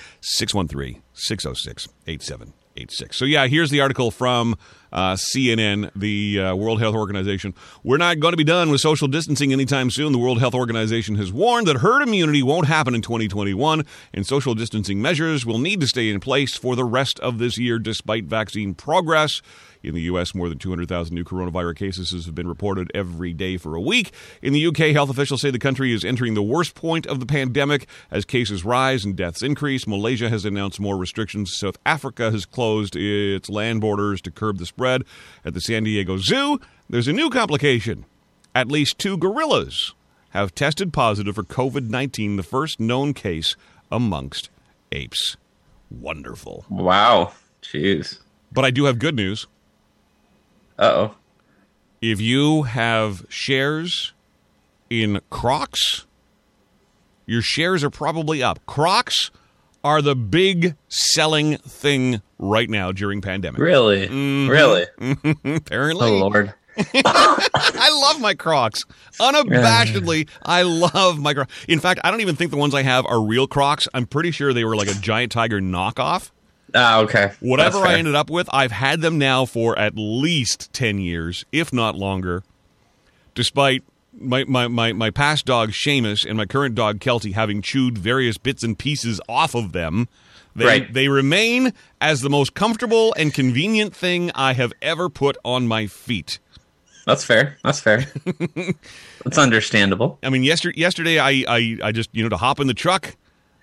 613-606-8786 2.88 3.14
so 3.16 3.26
yeah 3.26 3.48
here's 3.48 3.70
the 3.70 3.82
article 3.82 4.12
from 4.12 4.56
uh, 4.92 5.16
cnn 5.16 5.92
the 5.96 6.40
uh, 6.40 6.56
world 6.56 6.80
health 6.80 6.96
organization. 6.96 7.54
We're 7.84 7.98
not 7.98 8.20
going 8.20 8.34
to 8.34 8.38
be 8.38 8.44
done 8.44 8.70
with 8.70 8.82
social 8.82 9.08
distancing 9.08 9.54
anytime 9.54 9.92
soon. 9.92 10.12
The 10.12 10.18
world 10.18 10.40
health 10.40 10.56
organization 10.56 11.16
has 11.16 11.32
warned 11.32 11.68
that 11.68 11.78
herd 11.78 12.02
immunity 12.02 12.42
won't 12.42 12.68
happen 12.68 12.96
in 12.96 13.02
2021 13.02 13.86
and 14.14 14.26
social 14.26 14.56
distancing 14.56 15.02
measures 15.02 15.46
will 15.46 15.60
need 15.60 15.82
to 15.82 15.88
stay 15.88 16.10
in 16.10 16.20
place 16.20 16.56
for 16.56 16.76
the 16.76 16.86
rest 16.86 17.20
of 17.20 17.38
this 17.38 17.58
year 17.58 17.80
despite 17.80 18.26
vaccine 18.26 18.74
progress 18.74 19.42
in 19.84 19.94
the 19.94 20.02
U.S., 20.02 20.36
more 20.36 20.50
than 20.50 20.58
200,000 20.58 21.14
new 21.14 21.24
coronavirus 21.24 21.76
cases 21.78 22.26
have 22.26 22.36
been 22.36 22.48
reported 22.48 22.92
every 22.94 23.34
day 23.34 23.58
for 23.58 23.76
a 23.76 23.82
week. 23.82 24.12
In 24.42 24.54
the 24.54 24.60
U.K., 24.60 24.94
health 24.94 25.10
officials 25.10 25.42
say 25.42 25.52
the 25.52 25.60
country 25.60 25.94
is 25.94 26.04
entering 26.04 26.34
the 26.34 26.44
worst 26.44 26.76
point 26.76 27.06
of 27.08 27.20
the 27.20 27.26
pandemic 27.26 27.88
as 28.12 28.26
cases 28.26 28.66
rise 28.66 29.06
and 29.06 29.16
deaths 29.16 29.42
increase. 29.42 29.88
Malaysia 29.88 30.30
has 30.30 30.46
announced 30.46 30.80
more 30.80 30.98
restrictions. 30.98 31.58
South 31.58 31.78
Africa 31.86 32.32
has 32.32 32.46
closed 32.46 32.96
its 32.96 33.50
land 33.50 33.82
borders 33.82 34.22
to 34.22 34.32
curb 34.32 34.58
the 34.58 34.66
spread. 34.66 35.04
At 35.46 35.54
the 35.54 35.62
San 35.62 35.84
Diego 35.84 36.18
Zoo, 36.18 36.60
there's 36.90 37.08
a 37.08 37.14
new 37.14 37.30
complication. 37.30 38.06
At 38.54 38.68
least 38.68 38.98
two 38.98 39.18
gorillas 39.18 39.94
have 40.32 40.54
tested 40.54 40.94
positive 40.94 41.36
for 41.36 41.44
COVID 41.44 41.90
19, 41.90 42.36
the 42.36 42.44
first 42.44 42.80
known 42.80 43.14
case 43.14 43.56
amongst 43.92 44.50
apes. 44.92 45.38
Wonderful. 45.90 46.66
Wow. 46.70 47.34
Jeez. 47.62 48.20
But 48.52 48.66
I 48.66 48.72
do 48.72 48.86
have 48.86 49.00
good 49.00 49.16
news. 49.16 49.48
Uh 50.80 50.84
oh. 51.10 51.16
if 52.02 52.22
you 52.22 52.64
have 52.64 53.26
shares 53.30 54.14
in 54.90 55.20
Crocs, 55.30 56.06
your 57.26 57.42
shares 57.42 57.84
are 57.84 57.90
probably 57.90 58.42
up. 58.42 58.66
Crocs 58.66 59.30
are 59.84 60.02
the 60.02 60.16
big 60.16 60.76
selling 60.88 61.58
thing 61.58 62.22
right 62.38 62.70
now 62.70 62.92
during 62.94 63.22
pandemic. 63.22 63.60
Really? 63.60 64.08
Mm-hmm. 64.08 64.50
Really? 64.50 64.86
Apparently, 65.56 66.10
Oh 66.10 66.18
Lord. 66.18 66.54
I 66.96 67.90
love 68.02 68.22
my 68.22 68.34
Crocs. 68.36 68.86
Unabashedly, 69.20 70.30
I 70.44 70.62
love 70.62 71.20
my 71.20 71.34
Crocs. 71.34 71.54
In 71.68 71.80
fact, 71.82 72.00
I 72.06 72.12
don't 72.12 72.22
even 72.22 72.38
think 72.38 72.52
the 72.52 72.58
ones 72.58 72.74
I 72.74 72.84
have 72.84 73.06
are 73.06 73.22
real 73.22 73.48
Crocs. 73.48 73.88
I'm 73.94 74.06
pretty 74.06 74.32
sure 74.32 74.54
they 74.54 74.64
were 74.64 74.78
like 74.78 74.88
a 74.88 74.94
Giant 74.94 75.34
Tiger 75.34 75.60
knockoff. 75.60 76.32
Ah, 76.76 77.00
okay. 77.02 77.32
Whatever 77.40 77.80
I 77.80 77.96
ended 77.96 78.16
up 78.16 78.30
with, 78.30 78.50
I've 78.54 78.72
had 78.72 79.02
them 79.02 79.18
now 79.18 79.46
for 79.46 79.78
at 79.78 79.94
least 79.96 80.72
10 80.74 81.00
years, 81.00 81.46
if 81.52 81.74
not 81.74 81.96
longer, 81.96 82.44
despite 83.34 83.84
my, 84.14 84.44
my, 84.46 84.68
my, 84.68 84.94
my 84.94 85.10
past 85.10 85.46
dog, 85.46 85.72
Seamus, 85.72 86.26
and 86.28 86.38
my 86.38 86.46
current 86.46 86.76
dog, 86.76 87.00
Kelty, 87.00 87.34
having 87.34 87.62
chewed 87.62 87.98
various 87.98 88.38
bits 88.38 88.64
and 88.64 88.78
pieces 88.78 89.20
off 89.30 89.56
of 89.56 89.72
them. 89.72 90.08
They, 90.56 90.66
Right. 90.66 90.94
they 90.94 91.08
remain 91.08 91.74
as 92.02 92.22
the 92.22 92.30
most 92.30 92.54
comfortable 92.54 93.14
and 93.18 93.34
convenient 93.34 93.96
thing 93.96 94.32
I 94.36 94.54
have 94.54 94.74
ever 94.82 95.08
put 95.10 95.38
on 95.46 95.68
my 95.68 95.88
feet. 95.88 96.40
That's 97.06 97.24
fair. 97.24 97.58
That's 97.64 97.80
fair. 97.80 98.06
That's 99.24 99.38
understandable. 99.38 100.20
I 100.22 100.30
mean, 100.30 100.44
yesterday, 100.44 100.80
yesterday 100.80 101.18
I, 101.20 101.44
I, 101.48 101.78
I 101.84 101.92
just, 101.92 102.10
you 102.14 102.24
know, 102.24 102.30
to 102.30 102.38
hop 102.38 102.60
in 102.60 102.68
the 102.68 102.74
truck, 102.74 103.16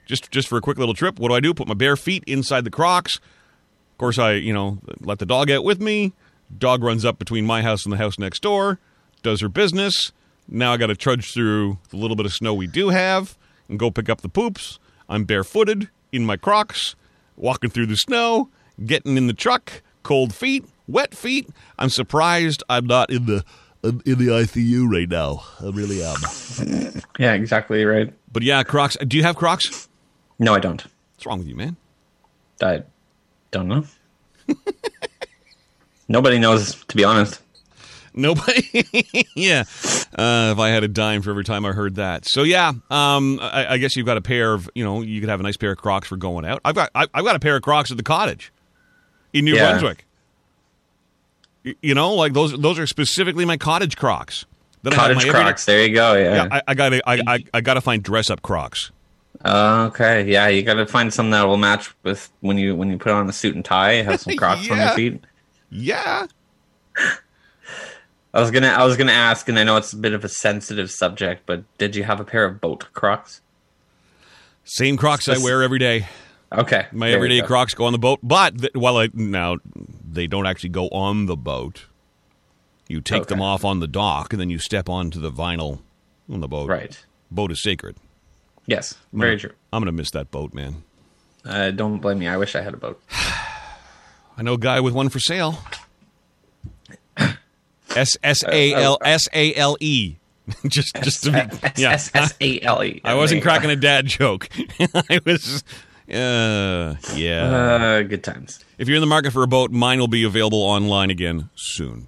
just, 0.06 0.30
just 0.30 0.48
for 0.48 0.56
a 0.56 0.60
quick 0.60 0.78
little 0.78 0.94
trip, 0.94 1.18
what 1.18 1.28
do 1.28 1.34
I 1.34 1.40
do? 1.40 1.52
Put 1.52 1.68
my 1.68 1.74
bare 1.74 1.96
feet 1.96 2.24
inside 2.26 2.64
the 2.64 2.70
Crocs. 2.70 3.16
Of 3.16 3.98
course, 3.98 4.18
I, 4.18 4.32
you 4.32 4.52
know, 4.52 4.78
let 5.00 5.18
the 5.18 5.26
dog 5.26 5.50
out 5.50 5.64
with 5.64 5.80
me. 5.80 6.12
Dog 6.56 6.82
runs 6.82 7.04
up 7.04 7.18
between 7.18 7.44
my 7.44 7.62
house 7.62 7.84
and 7.84 7.92
the 7.92 7.96
house 7.96 8.18
next 8.18 8.40
door, 8.42 8.78
does 9.22 9.40
her 9.40 9.48
business. 9.48 10.12
Now 10.48 10.72
I 10.72 10.76
got 10.76 10.86
to 10.86 10.94
trudge 10.94 11.32
through 11.32 11.78
the 11.90 11.96
little 11.96 12.16
bit 12.16 12.24
of 12.24 12.32
snow 12.32 12.54
we 12.54 12.66
do 12.66 12.90
have 12.90 13.36
and 13.68 13.78
go 13.78 13.90
pick 13.90 14.08
up 14.08 14.20
the 14.20 14.28
poops. 14.28 14.78
I'm 15.08 15.24
barefooted 15.24 15.90
in 16.12 16.24
my 16.24 16.36
Crocs, 16.36 16.94
walking 17.36 17.70
through 17.70 17.86
the 17.86 17.96
snow, 17.96 18.48
getting 18.84 19.16
in 19.16 19.26
the 19.26 19.32
truck, 19.32 19.82
cold 20.02 20.32
feet, 20.32 20.64
wet 20.86 21.14
feet. 21.14 21.48
I'm 21.78 21.88
surprised 21.88 22.62
I'm 22.68 22.86
not 22.86 23.10
in 23.10 23.26
the 23.26 23.44
in 23.82 24.18
the 24.18 24.28
ICU 24.28 24.90
right 24.90 25.08
now. 25.08 25.44
I 25.60 25.70
really 25.70 26.02
am. 26.02 26.16
Yeah, 27.18 27.32
exactly 27.32 27.82
right. 27.84 28.12
But 28.30 28.42
yeah, 28.42 28.62
Crocs. 28.62 28.96
Do 28.98 29.16
you 29.16 29.22
have 29.22 29.36
Crocs? 29.36 29.88
No, 30.38 30.54
I 30.54 30.58
don't. 30.58 30.82
What's 31.14 31.26
wrong 31.26 31.38
with 31.38 31.48
you, 31.48 31.56
man? 31.56 31.76
I 32.62 32.82
don't 33.50 33.68
know. 33.68 33.84
Nobody 36.08 36.38
knows, 36.38 36.84
to 36.84 36.96
be 36.96 37.04
honest. 37.04 37.40
Nobody. 38.14 38.86
yeah. 39.34 39.64
Uh, 40.16 40.52
if 40.52 40.58
I 40.58 40.68
had 40.70 40.84
a 40.84 40.88
dime 40.88 41.20
for 41.22 41.30
every 41.30 41.44
time 41.44 41.66
I 41.66 41.72
heard 41.72 41.96
that. 41.96 42.24
So 42.26 42.44
yeah, 42.44 42.72
um, 42.90 43.38
I, 43.42 43.66
I 43.74 43.78
guess 43.78 43.96
you've 43.96 44.06
got 44.06 44.16
a 44.16 44.22
pair 44.22 44.54
of, 44.54 44.70
you 44.74 44.84
know, 44.84 45.02
you 45.02 45.20
could 45.20 45.28
have 45.28 45.40
a 45.40 45.42
nice 45.42 45.56
pair 45.56 45.72
of 45.72 45.78
Crocs 45.78 46.08
for 46.08 46.16
going 46.16 46.44
out. 46.46 46.60
I've 46.64 46.74
got, 46.74 46.90
I, 46.94 47.06
I've 47.12 47.24
got 47.24 47.36
a 47.36 47.40
pair 47.40 47.56
of 47.56 47.62
Crocs 47.62 47.90
at 47.90 47.96
the 47.96 48.02
cottage 48.02 48.52
in 49.32 49.44
New 49.44 49.54
Yeah. 49.54 49.70
Brunswick. 49.70 50.04
You 51.82 51.94
know, 51.94 52.14
like 52.14 52.32
those, 52.32 52.56
those 52.58 52.78
are 52.78 52.86
specifically 52.86 53.44
my 53.44 53.56
cottage 53.56 53.96
Crocs. 53.96 54.46
Have 54.84 54.92
Cottage 54.94 55.16
my 55.16 55.22
everyday- 55.22 55.30
Crocs. 55.42 55.64
There 55.64 55.84
you 55.86 55.94
go. 55.94 56.14
Yeah. 56.14 56.34
Yeah, 56.44 56.48
I, 56.52 56.62
I 56.68 56.74
gotta, 56.74 57.02
I, 57.10 57.22
I, 57.26 57.44
I 57.52 57.60
gotta 57.60 57.80
find 57.80 58.02
dress 58.04 58.30
up 58.30 58.40
Crocs. 58.40 58.92
Okay. 59.44 60.24
Yeah, 60.30 60.48
you 60.48 60.62
got 60.62 60.74
to 60.74 60.86
find 60.86 61.12
something 61.12 61.30
that 61.32 61.46
will 61.46 61.56
match 61.56 61.94
with 62.02 62.30
when 62.40 62.58
you 62.58 62.74
when 62.74 62.90
you 62.90 62.98
put 62.98 63.12
on 63.12 63.28
a 63.28 63.32
suit 63.32 63.54
and 63.54 63.64
tie. 63.64 64.02
Have 64.02 64.20
some 64.20 64.36
Crocs 64.38 64.70
on 64.70 64.78
your 64.78 64.90
feet. 64.90 65.24
Yeah. 65.70 66.26
I 68.34 68.40
was 68.40 68.50
gonna 68.50 68.68
I 68.68 68.84
was 68.84 68.96
gonna 68.96 69.12
ask, 69.12 69.48
and 69.48 69.58
I 69.58 69.64
know 69.64 69.76
it's 69.76 69.92
a 69.92 69.96
bit 69.96 70.12
of 70.12 70.24
a 70.24 70.28
sensitive 70.28 70.90
subject, 70.90 71.44
but 71.46 71.64
did 71.78 71.96
you 71.96 72.04
have 72.04 72.20
a 72.20 72.24
pair 72.24 72.44
of 72.44 72.60
boat 72.60 72.86
Crocs? 72.92 73.40
Same 74.64 74.96
Crocs 74.96 75.28
I 75.28 75.38
wear 75.38 75.62
every 75.62 75.78
day. 75.78 76.06
Okay. 76.52 76.86
My 76.92 77.08
there 77.08 77.16
everyday 77.16 77.40
go. 77.40 77.46
Crocs 77.46 77.74
go 77.74 77.86
on 77.86 77.92
the 77.92 77.98
boat, 77.98 78.20
but 78.22 78.58
th- 78.58 78.74
while 78.74 78.98
I 78.98 79.08
now 79.12 79.56
they 80.08 80.26
don't 80.26 80.46
actually 80.46 80.70
go 80.70 80.88
on 80.88 81.26
the 81.26 81.36
boat. 81.36 81.86
You 82.88 83.00
take 83.00 83.26
them 83.26 83.40
off 83.42 83.64
on 83.64 83.80
the 83.80 83.88
dock, 83.88 84.32
and 84.32 84.40
then 84.40 84.48
you 84.48 84.58
step 84.58 84.88
onto 84.88 85.20
the 85.20 85.32
vinyl 85.32 85.80
on 86.30 86.40
the 86.40 86.46
boat. 86.46 86.68
Right. 86.68 87.04
Boat 87.30 87.50
is 87.50 87.60
sacred. 87.60 87.96
Yes. 88.66 88.96
Very 89.12 89.38
true. 89.38 89.52
I'm 89.72 89.80
gonna 89.80 89.92
miss 89.92 90.10
that 90.12 90.30
boat, 90.30 90.52
man. 90.52 90.82
Uh, 91.44 91.70
don't 91.70 91.98
blame 91.98 92.18
me. 92.18 92.26
I 92.28 92.36
wish 92.36 92.54
I 92.56 92.60
had 92.60 92.74
a 92.74 92.76
boat. 92.76 93.00
I 94.38 94.42
know 94.42 94.54
a 94.54 94.58
guy 94.58 94.80
with 94.80 94.92
one 94.94 95.08
for 95.08 95.20
sale. 95.20 95.58
S 97.96 98.16
S 98.22 98.44
A 98.44 98.74
L 98.74 98.98
S 99.04 99.28
A 99.32 99.54
L 99.54 99.76
E. 99.80 100.16
Just 100.68 100.94
just 101.02 101.24
to 101.24 101.32
be 101.32 101.38
yeah. 101.82 101.92
S 101.92 102.10
S 102.14 102.34
A 102.40 102.60
L 102.60 102.84
E. 102.84 103.00
I 103.04 103.14
wasn't 103.14 103.42
cracking 103.42 103.70
a 103.70 103.76
dad 103.76 104.06
joke. 104.06 104.48
I 104.94 105.20
was. 105.24 105.64
Uh, 106.08 106.94
yeah. 107.14 107.50
Uh, 107.50 108.02
good 108.02 108.22
times. 108.22 108.64
if 108.78 108.86
you're 108.86 108.96
in 108.96 109.00
the 109.00 109.08
market 109.08 109.32
for 109.32 109.42
a 109.42 109.48
boat, 109.48 109.72
mine 109.72 109.98
will 109.98 110.06
be 110.06 110.22
available 110.22 110.62
online 110.62 111.10
again 111.10 111.50
soon. 111.56 112.06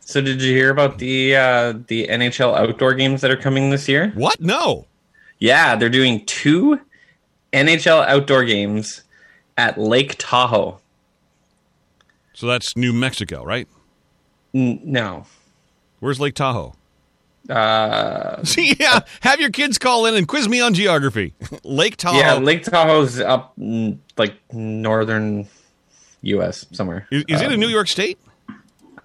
So, 0.00 0.20
did 0.20 0.42
you 0.42 0.52
hear 0.52 0.70
about 0.70 0.98
the 0.98 1.36
uh, 1.36 1.74
the 1.86 2.08
NHL 2.08 2.56
outdoor 2.56 2.94
games 2.94 3.20
that 3.20 3.30
are 3.30 3.36
coming 3.36 3.70
this 3.70 3.88
year? 3.88 4.10
What? 4.16 4.40
No. 4.40 4.86
Yeah, 5.38 5.76
they're 5.76 5.88
doing 5.90 6.24
two 6.26 6.80
NHL 7.52 8.06
outdoor 8.06 8.44
games 8.44 9.02
at 9.56 9.78
Lake 9.78 10.16
Tahoe. 10.18 10.80
So 12.34 12.46
that's 12.46 12.76
New 12.76 12.92
Mexico, 12.92 13.44
right? 13.44 13.68
N- 14.54 14.80
no, 14.84 15.26
Where's 16.00 16.20
Lake 16.20 16.34
Tahoe? 16.34 16.74
Uh, 17.48 18.42
yeah, 18.58 19.00
have 19.20 19.40
your 19.40 19.50
kids 19.50 19.78
call 19.78 20.06
in 20.06 20.14
and 20.14 20.26
quiz 20.26 20.48
me 20.48 20.60
on 20.60 20.74
geography. 20.74 21.34
Lake 21.64 21.96
Tahoe. 21.96 22.18
yeah, 22.18 22.34
Lake 22.34 22.62
Tahoe's 22.64 23.20
up 23.20 23.54
mm, 23.58 23.98
like 24.16 24.34
northern 24.52 25.46
U.S. 26.22 26.66
somewhere. 26.72 27.06
is, 27.10 27.24
is 27.28 27.40
it 27.40 27.46
in 27.46 27.54
Um, 27.54 27.60
New 27.60 27.68
York 27.68 27.88
State? 27.88 28.18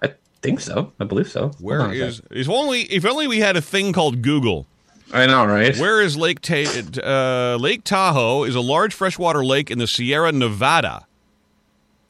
I 0.02 0.14
think 0.42 0.60
so. 0.60 0.92
I 0.98 1.04
believe 1.04 1.28
so. 1.28 1.50
Where 1.60 1.92
is 1.92 2.22
if 2.30 2.48
only 2.48 2.82
if 2.82 3.04
only 3.04 3.28
we 3.28 3.40
had 3.40 3.56
a 3.56 3.62
thing 3.62 3.92
called 3.92 4.22
Google. 4.22 4.66
I 5.12 5.26
know, 5.26 5.44
right? 5.44 5.76
Where 5.76 6.00
is 6.00 6.16
Lake 6.16 6.40
Ta- 6.40 6.82
uh, 7.02 7.56
Lake 7.60 7.82
Tahoe? 7.84 8.44
Is 8.44 8.54
a 8.54 8.60
large 8.60 8.94
freshwater 8.94 9.44
lake 9.44 9.70
in 9.70 9.78
the 9.78 9.86
Sierra 9.86 10.30
Nevada. 10.32 11.06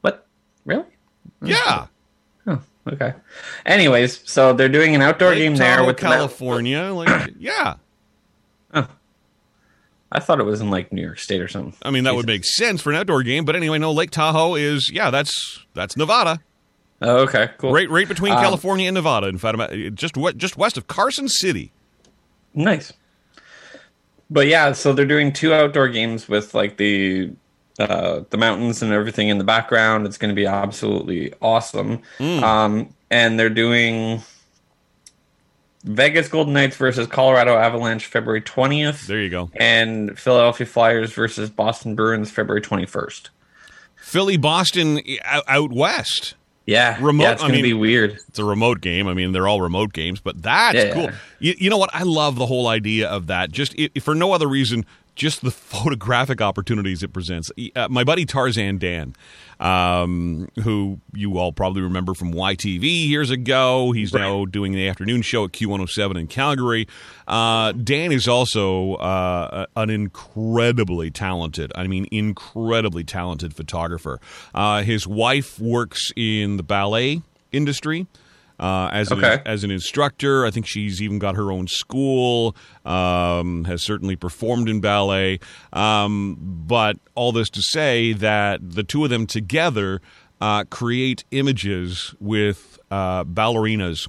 What? 0.02 0.26
Really? 0.64 0.84
Yeah, 1.42 1.86
Oh, 2.46 2.60
okay. 2.88 3.14
Anyways, 3.64 4.20
so 4.30 4.52
they're 4.52 4.68
doing 4.68 4.94
an 4.94 5.00
outdoor 5.00 5.30
Lake 5.30 5.38
game 5.38 5.54
Tahoe, 5.54 5.76
there 5.76 5.86
with 5.86 5.96
the 5.96 6.02
California. 6.02 6.82
like, 6.92 7.32
yeah, 7.38 7.76
I 10.12 10.18
thought 10.18 10.40
it 10.40 10.44
was 10.44 10.60
in 10.60 10.70
like 10.70 10.92
New 10.92 11.02
York 11.02 11.18
State 11.20 11.40
or 11.40 11.48
something. 11.48 11.74
I 11.82 11.90
mean 11.90 12.04
that 12.04 12.14
would 12.16 12.26
make 12.26 12.44
sense 12.44 12.82
for 12.82 12.90
an 12.90 12.96
outdoor 12.96 13.22
game. 13.22 13.44
But 13.44 13.54
anyway, 13.56 13.78
no. 13.78 13.92
Lake 13.92 14.10
Tahoe 14.10 14.56
is 14.56 14.90
yeah, 14.92 15.10
that's 15.10 15.64
that's 15.74 15.96
Nevada, 15.96 16.40
Oh, 17.00 17.18
okay, 17.18 17.50
cool. 17.58 17.72
right 17.72 17.88
right 17.88 18.08
between 18.08 18.32
Um, 18.32 18.42
California 18.42 18.88
and 18.88 18.94
Nevada. 18.94 19.28
In 19.28 19.38
fact, 19.38 19.58
just 19.94 20.16
we- 20.16 20.32
just 20.34 20.56
west 20.58 20.76
of 20.76 20.86
Carson 20.88 21.28
City. 21.28 21.72
Nice. 22.54 22.92
But 24.28 24.46
yeah, 24.46 24.72
so 24.72 24.92
they're 24.92 25.06
doing 25.06 25.32
two 25.32 25.52
outdoor 25.52 25.88
games 25.88 26.28
with 26.28 26.54
like 26.54 26.76
the 26.76 27.32
uh, 27.78 28.22
the 28.30 28.36
mountains 28.36 28.82
and 28.82 28.92
everything 28.92 29.28
in 29.28 29.38
the 29.38 29.44
background. 29.44 30.06
It's 30.06 30.18
going 30.18 30.28
to 30.28 30.34
be 30.34 30.46
absolutely 30.46 31.32
awesome. 31.42 32.02
Um, 32.20 32.94
and 33.10 33.38
they're 33.40 33.48
doing 33.50 34.22
Vegas 35.84 36.28
Golden 36.28 36.52
Knights 36.52 36.76
versus 36.76 37.06
Colorado 37.06 37.56
Avalanche 37.56 38.06
February 38.06 38.42
twentieth, 38.42 39.06
There 39.06 39.20
you 39.20 39.30
go. 39.30 39.50
and 39.54 40.16
Philadelphia 40.18 40.66
Flyers 40.66 41.12
versus 41.12 41.48
Boston 41.50 41.94
Bruins 41.94 42.30
February 42.30 42.60
twenty 42.60 42.86
first. 42.86 43.30
Philly, 43.96 44.36
Boston, 44.36 45.00
out 45.24 45.72
west. 45.72 46.34
Yeah, 46.70 46.96
Remote- 47.00 47.24
Yeah, 47.24 47.32
it's 47.32 47.42
going 47.42 47.52
to 47.52 47.56
mean- 47.58 47.64
be 47.64 47.72
weird. 47.74 48.18
It's 48.28 48.38
a 48.38 48.44
remote 48.44 48.80
game. 48.80 49.08
I 49.08 49.14
mean, 49.14 49.32
they're 49.32 49.48
all 49.48 49.60
remote 49.60 49.92
games, 49.92 50.20
but 50.20 50.40
that's 50.40 50.76
Yeah, 50.76 50.92
cool. 50.94 51.02
yeah. 51.04 51.14
You, 51.40 51.54
you 51.58 51.70
know 51.70 51.78
what? 51.78 51.90
I 51.92 52.04
love 52.04 52.36
the 52.36 52.46
whole 52.46 52.68
idea 52.68 53.08
of 53.08 53.26
that. 53.26 53.50
Just 53.50 53.74
i 53.78 53.88
for 54.00 54.14
no 54.14 54.32
other 54.32 54.46
reason, 54.46 54.84
just 55.14 55.42
the 55.42 55.50
photographic 55.50 56.40
opportunities 56.40 57.02
it 57.02 57.12
presents. 57.12 57.50
Uh, 57.76 57.88
my 57.88 58.04
buddy 58.04 58.24
Tarzan 58.24 58.78
Dan, 58.78 59.14
um, 59.58 60.48
who 60.62 61.00
you 61.12 61.38
all 61.38 61.52
probably 61.52 61.82
remember 61.82 62.14
from 62.14 62.32
YTV 62.32 63.08
years 63.08 63.30
ago, 63.30 63.92
he's 63.92 64.12
now 64.12 64.44
doing 64.44 64.72
the 64.72 64.88
afternoon 64.88 65.22
show 65.22 65.44
at 65.44 65.52
Q107 65.52 66.18
in 66.18 66.26
Calgary. 66.26 66.88
Uh, 67.28 67.72
Dan 67.72 68.12
is 68.12 68.26
also 68.28 68.94
uh, 68.94 69.66
an 69.76 69.90
incredibly 69.90 71.10
talented, 71.10 71.72
I 71.74 71.86
mean, 71.86 72.06
incredibly 72.10 73.04
talented 73.04 73.54
photographer. 73.54 74.20
Uh, 74.54 74.82
his 74.82 75.06
wife 75.06 75.58
works 75.60 76.10
in 76.16 76.56
the 76.56 76.62
ballet 76.62 77.22
industry 77.52 78.06
uh, 78.60 78.90
as 78.92 79.10
an, 79.10 79.24
as 79.24 79.64
an 79.64 79.72
instructor. 79.72 80.46
I 80.46 80.52
think 80.52 80.66
she's 80.66 81.02
even 81.02 81.18
got 81.18 81.34
her 81.34 81.50
own 81.50 81.66
school. 81.66 82.54
Um, 82.84 83.64
has 83.64 83.82
certainly 83.82 84.16
performed 84.16 84.68
in 84.68 84.80
ballet. 84.80 85.40
Um, 85.72 86.36
but 86.38 86.98
all 87.14 87.32
this 87.32 87.48
to 87.50 87.62
say 87.62 88.12
that 88.12 88.60
the 88.62 88.82
two 88.82 89.02
of 89.04 89.10
them 89.10 89.26
together 89.26 90.00
uh, 90.40 90.64
create 90.64 91.24
images 91.30 92.14
with 92.20 92.78
uh, 92.90 93.24
ballerinas. 93.24 94.08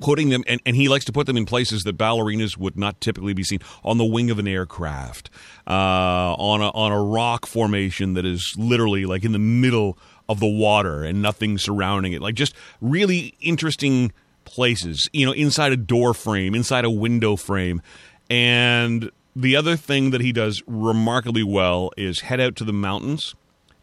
Putting 0.00 0.28
them, 0.28 0.44
and, 0.46 0.60
and 0.66 0.76
he 0.76 0.88
likes 0.88 1.04
to 1.06 1.12
put 1.12 1.26
them 1.26 1.36
in 1.36 1.46
places 1.46 1.84
that 1.84 1.96
ballerinas 1.96 2.58
would 2.58 2.76
not 2.76 3.00
typically 3.00 3.32
be 3.32 3.44
seen 3.44 3.60
on 3.84 3.96
the 3.96 4.04
wing 4.04 4.28
of 4.30 4.38
an 4.38 4.46
aircraft, 4.46 5.30
uh, 5.66 5.70
on 5.70 6.60
a 6.60 6.68
on 6.70 6.92
a 6.92 7.00
rock 7.00 7.46
formation 7.46 8.14
that 8.14 8.26
is 8.26 8.54
literally 8.58 9.06
like 9.06 9.24
in 9.24 9.32
the 9.32 9.38
middle 9.38 9.96
of 10.28 10.40
the 10.40 10.46
water 10.46 11.04
and 11.04 11.20
nothing 11.20 11.58
surrounding 11.58 12.12
it. 12.12 12.22
Like 12.22 12.34
just 12.34 12.54
really 12.80 13.34
interesting 13.40 14.12
places, 14.44 15.08
you 15.12 15.26
know, 15.26 15.32
inside 15.32 15.72
a 15.72 15.76
door 15.76 16.14
frame, 16.14 16.54
inside 16.54 16.84
a 16.84 16.90
window 16.90 17.36
frame. 17.36 17.82
And 18.30 19.10
the 19.36 19.56
other 19.56 19.76
thing 19.76 20.10
that 20.10 20.20
he 20.20 20.32
does 20.32 20.62
remarkably 20.66 21.42
well 21.42 21.90
is 21.96 22.20
head 22.20 22.40
out 22.40 22.56
to 22.56 22.64
the 22.64 22.72
mountains, 22.72 23.34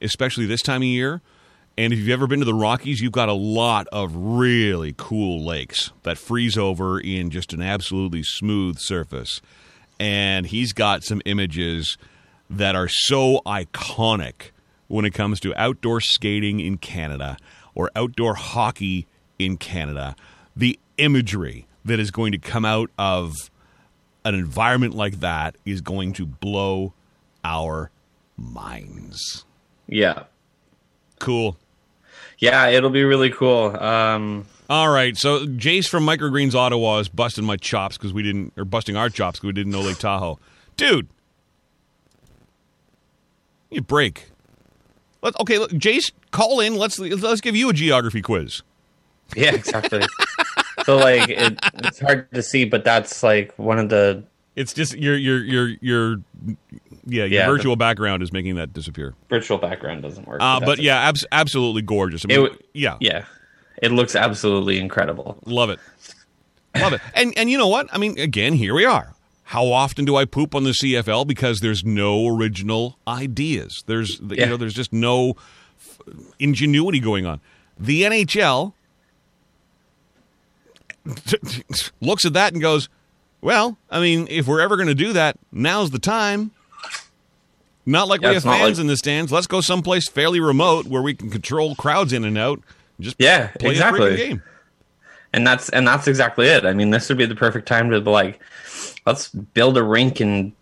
especially 0.02 0.46
this 0.46 0.62
time 0.62 0.82
of 0.82 0.88
year. 0.88 1.22
And 1.78 1.94
if 1.94 2.00
you've 2.00 2.10
ever 2.10 2.28
been 2.28 2.40
to 2.40 2.46
the 2.46 2.54
Rockies, 2.54 3.02
you've 3.02 3.12
got 3.12 3.30
a 3.30 3.34
lot 3.34 3.88
of 3.92 4.16
really 4.16 4.94
cool 4.98 5.44
lakes 5.44 5.92
that 6.04 6.18
freeze 6.18 6.58
over 6.58 7.00
in 7.00 7.30
just 7.30 7.54
an 7.54 7.62
absolutely 7.62 8.24
smooth 8.24 8.78
surface. 8.78 9.42
And 10.00 10.48
he's 10.48 10.74
got 10.74 11.04
some 11.04 11.22
images 11.26 11.98
that 12.50 12.76
are 12.76 12.90
so 12.90 13.42
iconic 13.46 14.52
when 14.92 15.06
it 15.06 15.14
comes 15.14 15.40
to 15.40 15.56
outdoor 15.56 16.02
skating 16.02 16.60
in 16.60 16.78
Canada 16.78 17.38
or 17.74 17.90
outdoor 17.96 18.36
hockey 18.36 19.08
in 19.40 19.58
Canada. 19.58 20.16
The 20.56 20.78
imagery 20.98 21.66
that 21.86 22.00
is 22.00 22.12
going 22.12 22.32
to 22.34 22.38
come 22.38 22.66
out 22.66 22.92
of 22.98 23.34
an 24.26 24.36
environment 24.36 24.94
like 24.94 25.20
that 25.22 25.56
is 25.66 25.82
going 25.82 26.14
to 26.14 26.26
blow 26.26 26.94
our 27.44 27.90
minds. 28.38 29.46
Yeah, 29.88 30.24
Cool. 31.20 31.56
yeah, 32.40 32.68
it'll 32.68 32.90
be 32.90 33.04
really 33.04 33.30
cool. 33.30 33.76
Um, 33.82 34.46
All 34.70 34.90
right, 34.90 35.16
so 35.18 35.46
Jace 35.46 35.88
from 35.88 36.06
Microgreens 36.06 36.54
Ottawa 36.56 37.00
is 37.00 37.10
busting 37.10 37.46
my 37.46 37.58
chops 37.58 37.98
because 37.98 38.14
we 38.14 38.24
didn't, 38.24 38.54
or 38.58 38.66
busting 38.66 38.96
our 38.96 39.10
chops 39.10 39.40
because 39.40 39.48
we 39.48 39.54
didn't 39.54 39.72
know 39.72 39.82
Lake 39.82 39.98
Tahoe. 40.00 40.38
Dude, 40.78 41.08
you 43.70 43.82
break. 43.82 44.28
Let 45.22 45.40
okay, 45.40 45.60
look, 45.60 45.72
Jace, 45.72 46.12
call 46.32 46.60
in. 46.60 46.76
Let's 46.76 46.98
let's 47.00 47.42
give 47.42 47.56
you 47.56 47.70
a 47.70 47.74
geography 47.74 48.22
quiz. 48.22 48.62
Yeah, 49.36 49.54
exactly. 49.54 50.02
so 50.86 50.98
like 50.98 51.30
it, 51.30 51.60
it's 51.76 52.00
hard 52.00 52.30
to 52.34 52.42
see, 52.44 52.66
but 52.66 52.84
that's 52.84 53.22
like 53.24 53.54
one 53.58 53.80
of 53.80 53.90
the 53.90 54.24
It's 54.56 54.74
just 54.74 54.96
your 54.96 55.16
your 55.16 55.40
your 55.44 55.68
your 55.82 56.16
yeah 57.06 57.24
your 57.24 57.28
Yeah, 57.28 57.48
virtual 57.48 57.76
background 57.76 58.24
is 58.24 58.34
making 58.34 58.56
that 58.56 58.74
disappear. 58.74 59.14
virtual 59.30 59.58
background 59.58 60.02
doesn't 60.02 60.28
work. 60.28 60.42
Uh, 60.42 60.60
but 60.60 60.80
yeah, 60.80 60.98
abs- 61.08 61.26
absolutely 61.32 61.82
gorgeous. 61.84 62.26
I 62.26 62.28
mean, 62.36 62.46
It 62.48 62.66
yeah, 62.74 62.98
yeah, 63.00 63.26
it 63.82 63.92
looks 63.92 64.16
absolutely 64.16 64.80
incredible. 64.80 65.38
Love 65.46 65.70
it. 65.70 65.80
Love 66.76 66.94
it. 66.94 67.02
And 67.14 67.34
and 67.38 67.50
you 67.50 67.58
know 67.58 67.68
what? 67.68 67.88
I 67.94 67.98
mean, 67.98 68.20
again, 68.20 68.54
here 68.54 68.74
we 68.74 68.86
are. 68.86 69.14
How 69.52 69.66
often 69.68 70.06
do 70.06 70.16
I 70.16 70.24
poop 70.24 70.56
on 70.56 70.64
the 70.64 70.72
CFL 70.72 71.28
because 71.28 71.60
there's 71.60 71.84
no 71.84 72.26
original 72.26 72.98
ideas? 73.06 73.84
There's 73.86 74.22
you 74.22 74.46
know 74.46 74.56
there's 74.56 74.74
just 74.74 74.94
no 74.94 75.32
f- 75.78 76.00
ingenuity 76.40 77.02
going 77.02 77.26
on. 77.26 77.42
The 77.78 78.04
NHL 78.04 78.72
looks 82.02 82.26
at 82.26 82.32
that 82.34 82.54
and 82.54 82.62
goes, 82.62 82.88
"Well, 83.42 83.78
I 83.90 84.00
mean, 84.00 84.28
if 84.30 84.48
we're 84.48 84.62
ever 84.62 84.76
going 84.78 84.88
to 84.88 84.96
do 84.96 85.14
that, 85.14 85.38
now's 85.52 85.92
the 85.92 86.00
time." 86.00 86.52
Not 87.86 88.08
like 88.08 88.22
Yeah, 88.22 88.30
we 88.30 88.34
have 88.36 88.44
fans 88.44 88.78
like- 88.78 88.82
in 88.82 88.88
the 88.88 88.96
stands. 88.96 89.32
Let's 89.32 89.48
go 89.48 89.60
someplace 89.60 90.08
fairly 90.08 90.40
remote 90.40 90.86
where 90.86 91.02
we 91.02 91.14
can 91.16 91.30
control 91.32 91.76
crowds 91.76 92.14
in 92.14 92.24
and 92.24 92.38
out. 92.38 92.62
Just 93.00 93.16
Yeah, 93.20 93.48
play 93.60 93.70
a 93.70 93.72
exactly. 93.72 94.00
freaking 94.12 94.18
game. 94.18 94.44
And 95.34 95.48
that's 95.48 95.70
and 95.70 95.88
that's 95.88 96.08
exactly 96.08 96.48
it. 96.48 96.66
I 96.66 96.74
mean, 96.74 96.90
this 96.90 97.08
would 97.10 97.18
be 97.18 97.26
the 97.26 97.36
perfect 97.36 97.68
time 97.68 97.90
to 97.92 98.02
be 98.02 98.10
like, 98.10 98.42
let's 99.06 99.30
build 99.30 99.78
a 99.78 99.84
rink 99.84 100.20
in 100.20 100.54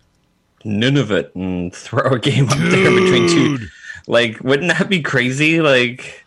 Nunavut 0.64 1.34
and 1.34 1.74
throw 1.74 2.12
a 2.12 2.18
game 2.18 2.48
up 2.48 2.58
there 2.58 2.90
between 2.90 3.28
two. 3.28 3.58
Like, 4.06 4.40
wouldn't 4.40 4.76
that 4.76 4.88
be 4.88 5.02
crazy? 5.02 5.60
Like, 5.60 6.24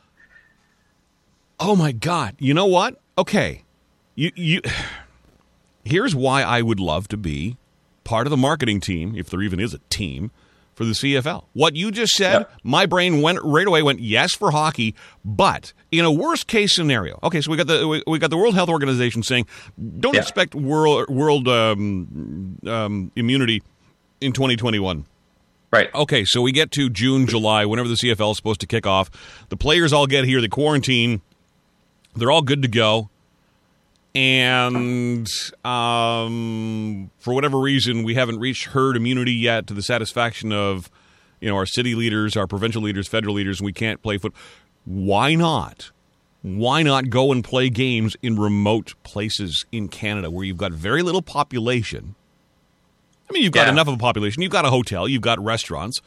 Oh 1.59 1.75
my 1.75 1.93
god. 1.93 2.35
You 2.39 2.53
know 2.53 2.65
what? 2.65 2.99
Okay. 3.17 3.63
You 4.15 4.31
you 4.35 4.61
Here's 5.85 6.15
why 6.15 6.43
I 6.43 6.61
would 6.61 6.79
love 6.79 7.07
to 7.09 7.17
be 7.17 7.57
part 8.03 8.27
of 8.27 8.31
the 8.31 8.37
marketing 8.37 8.79
team, 8.79 9.15
if 9.15 9.29
there 9.29 9.41
even 9.41 9.59
is 9.59 9.73
a 9.73 9.79
team, 9.89 10.31
for 10.75 10.85
the 10.85 10.91
CFL. 10.93 11.45
What 11.53 11.75
you 11.75 11.91
just 11.91 12.13
said, 12.13 12.41
Yeah. 12.41 12.55
my 12.63 12.85
brain 12.85 13.21
went 13.21 13.39
right 13.43 13.67
away 13.67 13.83
went 13.83 13.99
yes 13.99 14.33
for 14.33 14.51
hockey, 14.51 14.95
but 15.23 15.73
in 15.91 16.03
a 16.05 16.11
worst 16.11 16.47
case 16.47 16.73
scenario. 16.75 17.19
Okay, 17.23 17.41
so 17.41 17.51
we 17.51 17.57
got 17.57 17.67
the 17.67 17.87
we, 17.87 18.03
we 18.07 18.19
got 18.19 18.29
the 18.29 18.37
World 18.37 18.55
Health 18.55 18.69
Organization 18.69 19.21
saying 19.23 19.45
don't 19.99 20.15
expect 20.15 20.55
world 20.55 21.09
world 21.09 21.47
um, 21.47 22.57
um, 22.65 23.11
immunity 23.15 23.61
in 24.21 24.31
2021. 24.33 25.05
right? 25.71 25.93
Okay, 25.93 26.23
so 26.25 26.41
we 26.41 26.51
get 26.51 26.71
to 26.71 26.89
June, 26.89 27.27
July, 27.27 27.65
whenever 27.65 27.87
the 27.89 27.95
CFL 27.95 28.31
is 28.31 28.37
supposed 28.37 28.59
to 28.61 28.67
kick 28.67 28.85
off. 28.87 29.09
The 29.49 29.57
players 29.57 29.91
all 29.93 30.07
get 30.07 30.23
here, 30.25 30.39
they 30.41 30.47
quarantine, 30.47 31.21
they're 32.15 32.31
all 32.31 32.41
good 32.43 32.61
to 32.61 32.67
go. 32.67 33.09
And 34.15 35.27
um, 35.65 37.09
for 37.17 37.33
whatever 37.33 37.57
reason, 37.59 38.03
we 38.03 38.13
haven't 38.15 38.39
reached 38.39 38.65
herd 38.67 38.95
immunity 38.95 39.33
yet 39.33 39.65
to 39.67 39.73
the 39.73 39.81
satisfaction 39.81 40.51
of 40.53 40.89
you 41.41 41.49
know 41.49 41.55
our 41.55 41.65
city 41.65 41.95
leaders, 41.95 42.37
our 42.37 42.47
provincial 42.47 42.81
leaders, 42.81 43.07
federal 43.07 43.33
leaders, 43.35 43.59
and 43.59 43.65
we 43.65 43.73
can't 43.73 44.01
play 44.03 44.17
foot. 44.17 44.33
Why 44.85 45.35
not 45.35 45.91
why 46.43 46.83
not 46.83 47.09
go 47.09 47.31
and 47.31 47.41
play 47.41 47.69
games 47.69 48.17
in 48.21 48.37
remote 48.37 48.95
places 49.03 49.65
in 49.71 49.87
Canada 49.87 50.29
where 50.29 50.43
you've 50.43 50.57
got 50.57 50.73
very 50.73 51.01
little 51.01 51.21
population? 51.21 52.15
I 53.29 53.33
mean, 53.33 53.43
you've 53.43 53.53
got 53.53 53.67
Yeah. 53.67 53.71
enough 53.71 53.87
of 53.87 53.93
a 53.93 53.97
population. 53.97 54.41
You've 54.43 54.51
got 54.51 54.65
a 54.65 54.69
hotel. 54.69 55.07
You've 55.07 55.21
got 55.21 55.41
restaurants. 55.43 56.01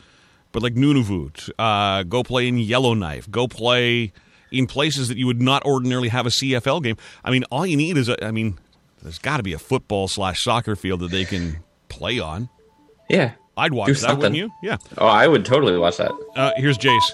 But 0.53 0.63
like 0.63 0.75
Nunavut, 0.75 1.49
uh, 1.59 2.03
go 2.03 2.23
play 2.23 2.49
in 2.49 2.59
Yellowknife. 2.59 3.31
Go 3.31 3.49
play 3.49 4.13
in 4.51 4.67
places 4.67 5.09
that 5.09 5.17
you 5.17 5.27
would 5.27 5.43
not 5.43 5.65
ordinarily 5.65 6.09
have 6.09 6.27
a 6.27 6.31
CFL 6.31 6.83
game. 6.83 6.97
I 7.25 7.31
mean, 7.31 7.45
all 7.51 7.67
you 7.67 7.77
need 7.77 7.97
is 7.97 8.09
a. 8.09 8.25
I 8.25 8.31
mean, 8.31 8.59
there's 9.03 9.19
got 9.19 9.39
to 9.39 9.43
be 9.43 9.53
a 9.53 9.59
football 9.59 10.09
slash 10.09 10.43
soccer 10.43 10.77
field 10.77 11.01
that 11.01 11.11
they 11.11 11.25
can 11.25 11.59
play 11.89 12.19
on. 12.19 12.49
Yeah. 13.09 13.33
I'd 13.57 13.73
watch 13.73 13.87
Do 13.89 13.95
that, 13.95 14.19
wouldn't 14.19 14.37
you? 14.37 14.51
Yeah. 14.63 14.77
Oh, 14.99 15.07
I 15.07 15.27
would 15.27 15.45
totally 15.47 15.79
watch 15.79 15.97
that. 15.97 16.13
Uh, 16.35 16.53
here's 16.57 16.77
Jace. 16.77 17.13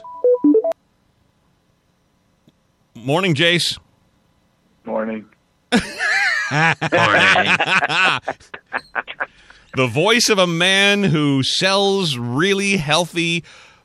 Morning, 2.95 3.35
Jace. 3.35 3.79
Morning. 4.85 5.27
Morning. 5.73 7.57
The 9.75 9.87
voice 9.87 10.29
of 10.29 10.37
a 10.37 10.47
man 10.47 11.03
who 11.03 11.42
sells 11.42 12.18
really 12.18 12.77
healthy, 12.77 13.42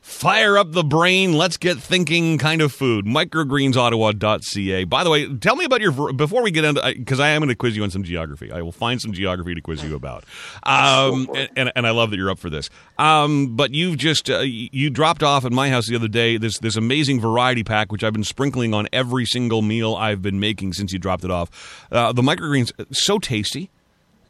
fire 0.08 0.58
up 0.58 0.72
the 0.72 0.86
brain, 0.86 1.34
let's 1.34 1.58
get 1.58 1.78
thinking 1.78 2.38
kind 2.38 2.62
of 2.62 2.72
food. 2.72 3.06
Microgreensottawa.ca. 3.06 4.86
By 4.86 5.04
the 5.04 5.10
way, 5.10 5.28
tell 5.38 5.58
me 5.58 5.66
about 5.66 5.82
your 5.82 6.14
before 6.14 6.42
we 6.42 6.50
get 6.50 6.64
into 6.64 6.82
because 6.96 7.20
I 7.20 7.30
am 7.30 7.42
going 7.42 7.50
to 7.50 7.56
quiz 7.56 7.76
you 7.76 7.84
on 7.84 7.92
some 7.92 8.04
geography. 8.04 8.50
I 8.50 8.62
will 8.62 8.72
find 8.72 9.02
some 9.02 9.12
geography 9.12 9.54
to 9.54 9.62
quiz 9.62 9.84
you 9.84 9.96
about. 9.96 10.24
Um, 10.64 11.30
and, 11.36 11.50
and 11.56 11.72
and 11.76 11.88
I 11.88 11.92
love 11.92 12.12
that 12.12 12.18
you're 12.18 12.30
up 12.30 12.40
for 12.40 12.50
this. 12.50 12.70
Um, 12.98 13.56
but 13.56 13.74
you've 13.74 13.98
just 13.98 14.30
uh, 14.30 14.40
you 14.40 14.90
dropped 14.90 15.24
off 15.24 15.46
at 15.46 15.52
my 15.52 15.70
house 15.70 15.88
the 15.88 15.96
other 15.96 16.08
day 16.08 16.38
this 16.38 16.60
this 16.60 16.76
amazing 16.76 17.22
variety 17.22 17.64
pack 17.64 17.92
which 17.92 18.04
I've 18.04 18.14
been 18.14 18.24
sprinkling 18.24 18.74
on 18.74 18.88
every 18.92 19.26
single 19.26 19.62
meal 19.62 19.96
I've 19.96 20.22
been 20.22 20.40
making 20.40 20.74
since 20.74 20.92
you 20.92 21.00
dropped 21.00 21.24
it 21.24 21.32
off. 21.32 21.88
Uh, 21.92 22.12
the 22.12 22.22
microgreens 22.22 22.72
so 22.92 23.18
tasty 23.18 23.70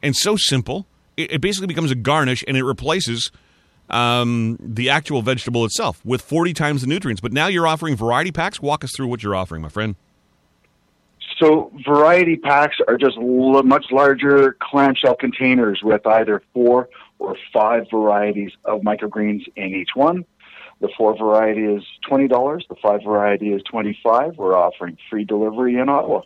and 0.02 0.16
so 0.16 0.36
simple. 0.36 0.86
It, 1.16 1.32
it 1.32 1.40
basically 1.40 1.66
becomes 1.66 1.90
a 1.90 1.96
garnish 1.96 2.44
and 2.46 2.56
it 2.56 2.64
replaces 2.64 3.30
um, 3.90 4.56
the 4.60 4.90
actual 4.90 5.22
vegetable 5.22 5.64
itself 5.64 6.04
with 6.04 6.22
40 6.22 6.52
times 6.52 6.80
the 6.82 6.86
nutrients. 6.86 7.20
But 7.20 7.32
now 7.32 7.46
you're 7.46 7.66
offering 7.66 7.96
variety 7.96 8.32
packs. 8.32 8.60
Walk 8.60 8.84
us 8.84 8.92
through 8.94 9.08
what 9.08 9.22
you're 9.22 9.36
offering, 9.36 9.62
my 9.62 9.68
friend. 9.68 9.96
So 11.38 11.70
variety 11.86 12.36
packs 12.36 12.76
are 12.88 12.96
just 12.96 13.16
l- 13.16 13.62
much 13.62 13.86
larger 13.90 14.56
clamshell 14.60 15.14
containers 15.16 15.80
with 15.82 16.06
either 16.06 16.42
four 16.52 16.88
or 17.18 17.36
five 17.52 17.86
varieties 17.90 18.52
of 18.64 18.80
microgreens 18.80 19.42
in 19.56 19.74
each 19.74 19.90
one. 19.94 20.24
The 20.80 20.88
four 20.96 21.16
variety 21.16 21.64
is 21.64 21.82
twenty 22.08 22.28
dollars. 22.28 22.64
The 22.68 22.76
five 22.80 23.02
variety 23.04 23.52
is 23.52 23.62
twenty 23.64 23.98
five. 24.02 24.36
We're 24.36 24.56
offering 24.56 24.96
free 25.10 25.24
delivery 25.24 25.76
in 25.76 25.88
Ottawa. 25.88 26.22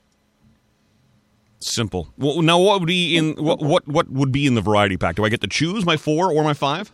Simple. 1.59 2.13
Well, 2.19 2.43
now, 2.43 2.59
what 2.59 2.81
would 2.81 2.87
be 2.87 3.17
in 3.17 3.35
what, 3.35 3.63
what 3.63 3.87
what 3.89 4.11
would 4.11 4.33
be 4.33 4.47
in 4.47 4.55
the 4.55 4.61
variety 4.61 4.97
pack? 4.97 5.17
Do 5.17 5.25
I 5.25 5.31
get 5.31 5.41
to 5.43 5.47
choose 5.47 5.87
my 5.87 5.97
four 5.97 6.31
or 6.31 6.43
my 6.43 6.55
five? 6.55 6.93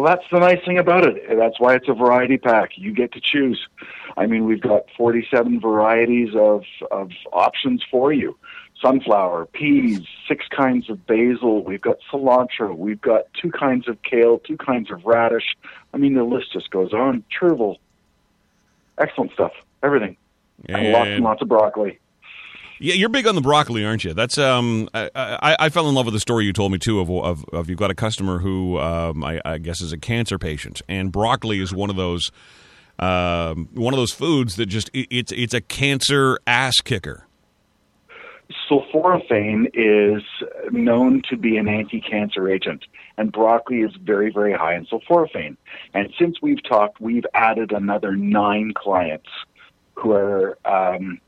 Well, 0.00 0.08
that's 0.16 0.24
the 0.32 0.38
nice 0.38 0.64
thing 0.64 0.78
about 0.78 1.04
it. 1.04 1.24
That's 1.36 1.60
why 1.60 1.74
it's 1.74 1.86
a 1.86 1.92
variety 1.92 2.38
pack. 2.38 2.70
You 2.76 2.90
get 2.94 3.12
to 3.12 3.20
choose. 3.20 3.60
I 4.16 4.24
mean, 4.24 4.46
we've 4.46 4.60
got 4.62 4.84
47 4.96 5.60
varieties 5.60 6.34
of, 6.34 6.64
of 6.90 7.10
options 7.34 7.84
for 7.90 8.10
you. 8.10 8.34
Sunflower, 8.80 9.44
peas, 9.52 10.00
six 10.26 10.46
kinds 10.48 10.88
of 10.88 11.06
basil. 11.06 11.62
We've 11.62 11.82
got 11.82 11.98
cilantro. 12.10 12.74
We've 12.74 13.00
got 13.00 13.24
two 13.34 13.50
kinds 13.50 13.88
of 13.88 14.00
kale, 14.02 14.38
two 14.38 14.56
kinds 14.56 14.90
of 14.90 15.04
radish. 15.04 15.54
I 15.92 15.98
mean, 15.98 16.14
the 16.14 16.24
list 16.24 16.50
just 16.54 16.70
goes 16.70 16.94
on. 16.94 17.22
Chervil. 17.30 17.76
Excellent 18.96 19.32
stuff. 19.32 19.52
Everything. 19.82 20.16
And, 20.66 20.92
lots 20.92 21.04
and 21.08 21.14
And- 21.16 21.24
lots 21.24 21.42
of 21.42 21.48
broccoli. 21.48 21.98
Yeah, 22.82 22.94
you're 22.94 23.10
big 23.10 23.26
on 23.26 23.34
the 23.34 23.42
broccoli, 23.42 23.84
aren't 23.84 24.04
you? 24.04 24.14
That's 24.14 24.38
um, 24.38 24.88
I, 24.94 25.10
I, 25.14 25.56
I 25.58 25.68
fell 25.68 25.86
in 25.90 25.94
love 25.94 26.06
with 26.06 26.14
the 26.14 26.20
story 26.20 26.46
you 26.46 26.54
told 26.54 26.72
me 26.72 26.78
too 26.78 26.98
of 26.98 27.10
of, 27.10 27.44
of 27.52 27.68
you've 27.68 27.78
got 27.78 27.90
a 27.90 27.94
customer 27.94 28.38
who 28.38 28.78
um, 28.78 29.22
I, 29.22 29.38
I 29.44 29.58
guess 29.58 29.82
is 29.82 29.92
a 29.92 29.98
cancer 29.98 30.38
patient, 30.38 30.80
and 30.88 31.12
broccoli 31.12 31.60
is 31.60 31.74
one 31.74 31.90
of 31.90 31.96
those 31.96 32.32
um, 32.98 33.68
one 33.74 33.92
of 33.92 33.98
those 33.98 34.12
foods 34.12 34.56
that 34.56 34.66
just 34.66 34.88
it, 34.94 35.08
it's 35.10 35.30
it's 35.30 35.52
a 35.52 35.60
cancer 35.60 36.38
ass 36.46 36.80
kicker. 36.80 37.26
sulforaphane 38.70 39.70
is 39.74 40.22
known 40.70 41.22
to 41.28 41.36
be 41.36 41.56
an 41.56 41.68
anti-cancer 41.68 42.48
agent, 42.48 42.84
and 43.16 43.32
broccoli 43.32 43.80
is 43.80 43.94
very, 44.02 44.30
very 44.32 44.52
high 44.52 44.74
in 44.74 44.86
sulforaphane. 44.86 45.56
And 45.94 46.12
since 46.18 46.40
we've 46.40 46.62
talked, 46.62 47.00
we've 47.00 47.26
added 47.34 47.72
another 47.72 48.16
nine 48.16 48.72
clients 48.74 49.28
who 49.94 50.12
are 50.12 50.58
um, 50.64 51.20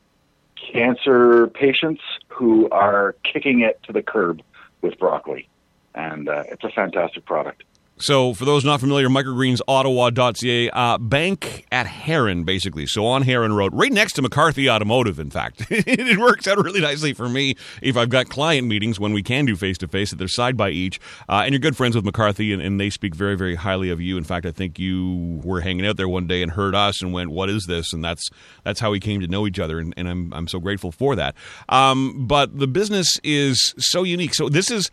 cancer 0.72 1.46
patients 1.48 2.02
who 2.28 2.68
are 2.70 3.16
kicking 3.24 3.60
it 3.60 3.82
to 3.84 3.92
the 3.92 4.02
curb 4.02 4.42
with 4.80 4.98
broccoli, 4.98 5.48
and 5.94 6.28
uh, 6.28 6.44
it's 6.48 6.64
a 6.64 6.70
fantastic 6.70 7.24
product. 7.24 7.64
So, 8.02 8.34
for 8.34 8.44
those 8.44 8.64
not 8.64 8.80
familiar, 8.80 9.08
microgreensottawa.ca, 9.08 10.70
uh, 10.70 10.98
bank 10.98 11.66
at 11.70 11.86
Heron, 11.86 12.42
basically. 12.42 12.84
So, 12.84 13.06
on 13.06 13.22
Heron 13.22 13.52
Road, 13.52 13.72
right 13.72 13.92
next 13.92 14.14
to 14.14 14.22
McCarthy 14.22 14.68
Automotive, 14.68 15.20
in 15.20 15.30
fact. 15.30 15.66
it 15.70 16.18
works 16.18 16.48
out 16.48 16.58
really 16.58 16.80
nicely 16.80 17.12
for 17.12 17.28
me 17.28 17.54
if 17.80 17.96
I've 17.96 18.08
got 18.08 18.28
client 18.28 18.66
meetings 18.66 18.98
when 18.98 19.12
we 19.12 19.22
can 19.22 19.46
do 19.46 19.54
face 19.54 19.78
to 19.78 19.86
face, 19.86 20.10
that 20.10 20.16
they're 20.16 20.26
side 20.26 20.56
by 20.56 20.70
each. 20.70 20.98
Uh, 21.28 21.42
and 21.44 21.52
you're 21.52 21.60
good 21.60 21.76
friends 21.76 21.94
with 21.94 22.04
McCarthy, 22.04 22.52
and, 22.52 22.60
and 22.60 22.80
they 22.80 22.90
speak 22.90 23.14
very, 23.14 23.36
very 23.36 23.54
highly 23.54 23.88
of 23.88 24.00
you. 24.00 24.18
In 24.18 24.24
fact, 24.24 24.46
I 24.46 24.50
think 24.50 24.80
you 24.80 25.40
were 25.44 25.60
hanging 25.60 25.86
out 25.86 25.96
there 25.96 26.08
one 26.08 26.26
day 26.26 26.42
and 26.42 26.50
heard 26.50 26.74
us 26.74 27.02
and 27.02 27.12
went, 27.12 27.30
What 27.30 27.50
is 27.50 27.66
this? 27.66 27.92
And 27.92 28.04
that's 28.04 28.28
that's 28.64 28.80
how 28.80 28.90
we 28.90 28.98
came 28.98 29.20
to 29.20 29.28
know 29.28 29.46
each 29.46 29.60
other, 29.60 29.78
and, 29.78 29.94
and 29.96 30.08
I'm, 30.08 30.34
I'm 30.34 30.48
so 30.48 30.58
grateful 30.58 30.90
for 30.90 31.14
that. 31.14 31.36
Um, 31.68 32.26
but 32.26 32.58
the 32.58 32.66
business 32.66 33.20
is 33.22 33.74
so 33.78 34.02
unique. 34.02 34.34
So, 34.34 34.48
this 34.48 34.72
is. 34.72 34.90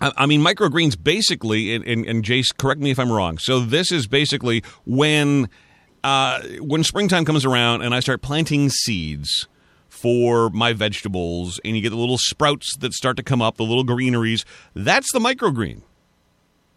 I 0.00 0.12
I 0.16 0.26
mean, 0.26 0.40
microgreens 0.42 0.96
basically, 1.02 1.74
and, 1.74 1.84
and, 1.86 2.04
and 2.06 2.24
Jace, 2.24 2.56
correct 2.56 2.80
me 2.80 2.90
if 2.90 2.98
I'm 2.98 3.10
wrong. 3.10 3.38
So 3.38 3.60
this 3.60 3.90
is 3.92 4.06
basically 4.06 4.62
when 4.84 5.48
uh, 6.04 6.40
when 6.60 6.84
springtime 6.84 7.24
comes 7.24 7.44
around 7.44 7.82
and 7.82 7.94
I 7.94 8.00
start 8.00 8.22
planting 8.22 8.68
seeds 8.70 9.48
for 9.88 10.50
my 10.50 10.72
vegetables, 10.74 11.58
and 11.64 11.74
you 11.74 11.82
get 11.82 11.90
the 11.90 11.96
little 11.96 12.18
sprouts 12.18 12.76
that 12.80 12.92
start 12.92 13.16
to 13.16 13.22
come 13.22 13.40
up, 13.40 13.56
the 13.56 13.62
little 13.64 13.82
greeneries. 13.84 14.44
That's 14.74 15.10
the 15.12 15.18
microgreen, 15.18 15.80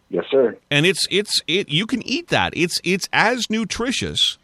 Yes, 0.08 0.24
sir. 0.30 0.56
and 0.70 0.86
it's 0.86 1.06
it's 1.10 1.40
it. 1.46 1.68
You 1.68 1.86
can 1.86 2.02
eat 2.06 2.28
that. 2.28 2.52
It's 2.56 2.80
it's 2.82 3.08
as 3.12 3.48
nutritious 3.50 4.38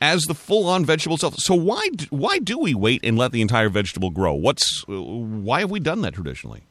as 0.00 0.22
the 0.24 0.34
full 0.34 0.66
on 0.66 0.84
vegetable 0.84 1.14
itself. 1.14 1.36
So 1.38 1.54
why 1.54 1.86
why 2.10 2.40
do 2.40 2.58
we 2.58 2.74
wait 2.74 3.00
and 3.04 3.16
let 3.16 3.30
the 3.30 3.40
entire 3.40 3.68
vegetable 3.68 4.10
grow? 4.10 4.34
What's 4.34 4.84
why 4.88 5.60
have 5.60 5.70
we 5.70 5.78
done 5.78 6.00
that 6.02 6.14
traditionally? 6.14 6.64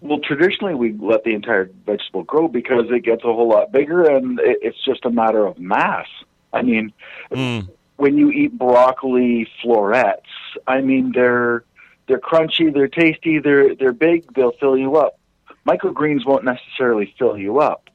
Well, 0.00 0.18
traditionally 0.18 0.74
we 0.74 0.92
let 0.92 1.24
the 1.24 1.34
entire 1.34 1.70
vegetable 1.84 2.22
grow 2.22 2.48
because 2.48 2.86
it 2.90 3.00
gets 3.04 3.22
a 3.22 3.32
whole 3.32 3.48
lot 3.48 3.70
bigger, 3.70 4.04
and 4.04 4.40
it's 4.42 4.82
just 4.84 5.04
a 5.04 5.10
matter 5.10 5.46
of 5.46 5.58
mass. 5.58 6.06
I 6.52 6.62
mean, 6.62 6.92
Mm. 7.30 7.68
when 7.96 8.16
you 8.16 8.30
eat 8.30 8.56
broccoli 8.56 9.46
florets, 9.60 10.26
I 10.66 10.80
mean 10.80 11.12
they're 11.12 11.64
they're 12.06 12.18
crunchy, 12.18 12.72
they're 12.72 12.88
tasty, 12.88 13.38
they're 13.38 13.74
they're 13.74 13.92
big, 13.92 14.32
they'll 14.34 14.52
fill 14.52 14.76
you 14.76 14.96
up. 14.96 15.18
Microgreens 15.66 16.26
won't 16.26 16.44
necessarily 16.44 17.14
fill 17.18 17.36
you 17.36 17.60
up. 17.60 17.90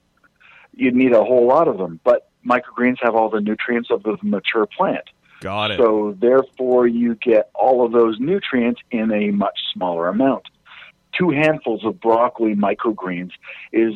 You'd 0.76 0.96
need 0.96 1.14
a 1.14 1.24
whole 1.24 1.48
lot 1.48 1.68
of 1.68 1.78
them, 1.78 2.00
but 2.04 2.30
microgreens 2.46 2.98
have 3.02 3.16
all 3.16 3.30
the 3.30 3.42
nutrients 3.42 3.90
of 3.90 4.04
the 4.04 4.18
mature 4.22 4.68
plant. 4.68 5.04
Got 5.42 5.72
it. 5.72 5.78
So 5.78 6.16
therefore, 6.20 6.88
you 6.88 7.16
get 7.16 7.50
all 7.56 7.86
of 7.86 7.92
those 7.92 8.20
nutrients 8.20 8.82
in 8.92 9.12
a 9.12 9.32
much 9.32 9.60
smaller 9.74 10.08
amount. 10.08 10.44
Two 11.18 11.30
handfuls 11.30 11.86
of 11.86 12.00
broccoli 12.00 12.56
microgreens 12.56 13.32
is 13.72 13.94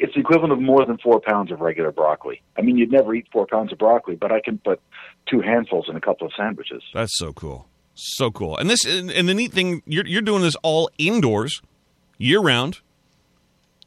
it's 0.00 0.16
equivalent 0.16 0.52
of 0.52 0.60
more 0.60 0.84
than 0.86 0.96
four 0.98 1.20
pounds 1.20 1.52
of 1.52 1.60
regular 1.60 1.92
broccoli. 1.92 2.42
I 2.56 2.62
mean, 2.62 2.78
you'd 2.78 2.90
never 2.90 3.14
eat 3.14 3.26
four 3.30 3.46
pounds 3.46 3.70
of 3.70 3.78
broccoli, 3.78 4.16
but 4.16 4.32
I 4.32 4.40
can 4.40 4.58
put 4.58 4.80
two 5.28 5.40
handfuls 5.42 5.86
in 5.88 5.96
a 5.96 6.00
couple 6.00 6.26
of 6.26 6.32
sandwiches. 6.36 6.82
That's 6.94 7.16
so 7.18 7.34
cool. 7.34 7.68
So 7.94 8.30
cool. 8.30 8.56
And 8.56 8.70
this 8.70 8.84
and, 8.86 9.10
the 9.10 9.34
neat 9.34 9.52
thing, 9.52 9.82
you're 9.86 10.06
you're 10.06 10.22
doing 10.22 10.40
this 10.40 10.56
all 10.62 10.90
indoors, 10.96 11.60
year 12.16 12.40
round. 12.40 12.80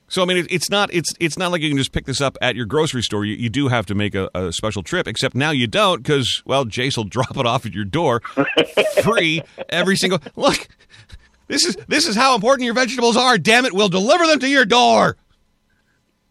So 0.07 0.21
I 0.21 0.25
mean, 0.25 0.37
it, 0.37 0.51
it's 0.51 0.69
not 0.69 0.93
it's 0.93 1.11
it's 1.19 1.35
not 1.35 1.51
like 1.51 1.61
you 1.61 1.69
can 1.69 1.79
just 1.79 1.93
pick 1.93 2.05
this 2.05 2.21
up 2.21 2.37
at 2.39 2.55
your 2.55 2.67
grocery 2.67 3.01
store. 3.01 3.25
You, 3.25 3.33
you 3.35 3.49
do 3.49 3.69
have 3.69 3.87
to 3.87 3.95
make 3.95 4.13
a, 4.13 4.29
a 4.35 4.53
special 4.53 4.83
trip. 4.83 5.07
Except 5.07 5.33
now 5.33 5.49
you 5.49 5.65
don't 5.65 5.97
because 5.97 6.43
well, 6.45 6.65
Jace 6.65 6.95
will 6.95 7.03
drop 7.05 7.35
it 7.37 7.47
off 7.47 7.65
at 7.65 7.73
your 7.73 7.85
door, 7.85 8.21
free 9.01 9.41
every 9.69 9.95
single. 9.95 10.19
Look, 10.35 10.67
this 11.47 11.65
is 11.65 11.77
this 11.87 12.07
is 12.07 12.15
how 12.15 12.35
important 12.35 12.65
your 12.65 12.73
vegetables 12.73 13.17
are. 13.17 13.37
Damn 13.37 13.65
it, 13.65 13.73
we'll 13.73 13.89
deliver 13.89 14.25
them 14.25 14.39
to 14.39 14.49
your 14.49 14.65
door. 14.65 15.17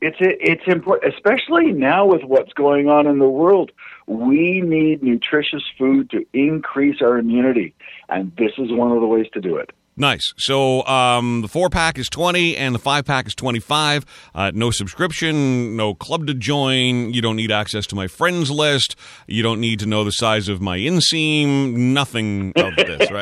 It's 0.00 0.16
it's 0.20 0.66
important, 0.66 1.14
especially 1.14 1.72
now 1.72 2.06
with 2.06 2.24
what's 2.24 2.52
going 2.54 2.88
on 2.88 3.06
in 3.06 3.18
the 3.18 3.28
world. 3.28 3.70
We 4.06 4.60
need 4.60 5.02
nutritious 5.02 5.62
food 5.78 6.10
to 6.10 6.26
increase 6.32 7.00
our 7.00 7.18
immunity, 7.18 7.74
and 8.08 8.34
this 8.36 8.52
is 8.58 8.72
one 8.72 8.90
of 8.90 9.00
the 9.00 9.06
ways 9.06 9.26
to 9.34 9.40
do 9.40 9.56
it. 9.56 9.70
Nice. 9.94 10.32
So 10.38 10.84
um, 10.86 11.42
the 11.42 11.48
four 11.48 11.68
pack 11.68 11.98
is 11.98 12.08
20 12.08 12.56
and 12.56 12.74
the 12.74 12.78
five 12.78 13.04
pack 13.04 13.26
is 13.26 13.34
25. 13.34 14.06
Uh, 14.34 14.50
no 14.54 14.70
subscription, 14.70 15.76
no 15.76 15.94
club 15.94 16.26
to 16.28 16.34
join. 16.34 17.12
You 17.12 17.20
don't 17.20 17.36
need 17.36 17.52
access 17.52 17.86
to 17.88 17.94
my 17.94 18.06
friends 18.06 18.50
list. 18.50 18.96
You 19.26 19.42
don't 19.42 19.60
need 19.60 19.80
to 19.80 19.86
know 19.86 20.02
the 20.02 20.10
size 20.10 20.48
of 20.48 20.62
my 20.62 20.78
inseam. 20.78 21.74
Nothing 21.74 22.54
of 22.56 22.74
this, 22.74 23.10
right? 23.10 23.21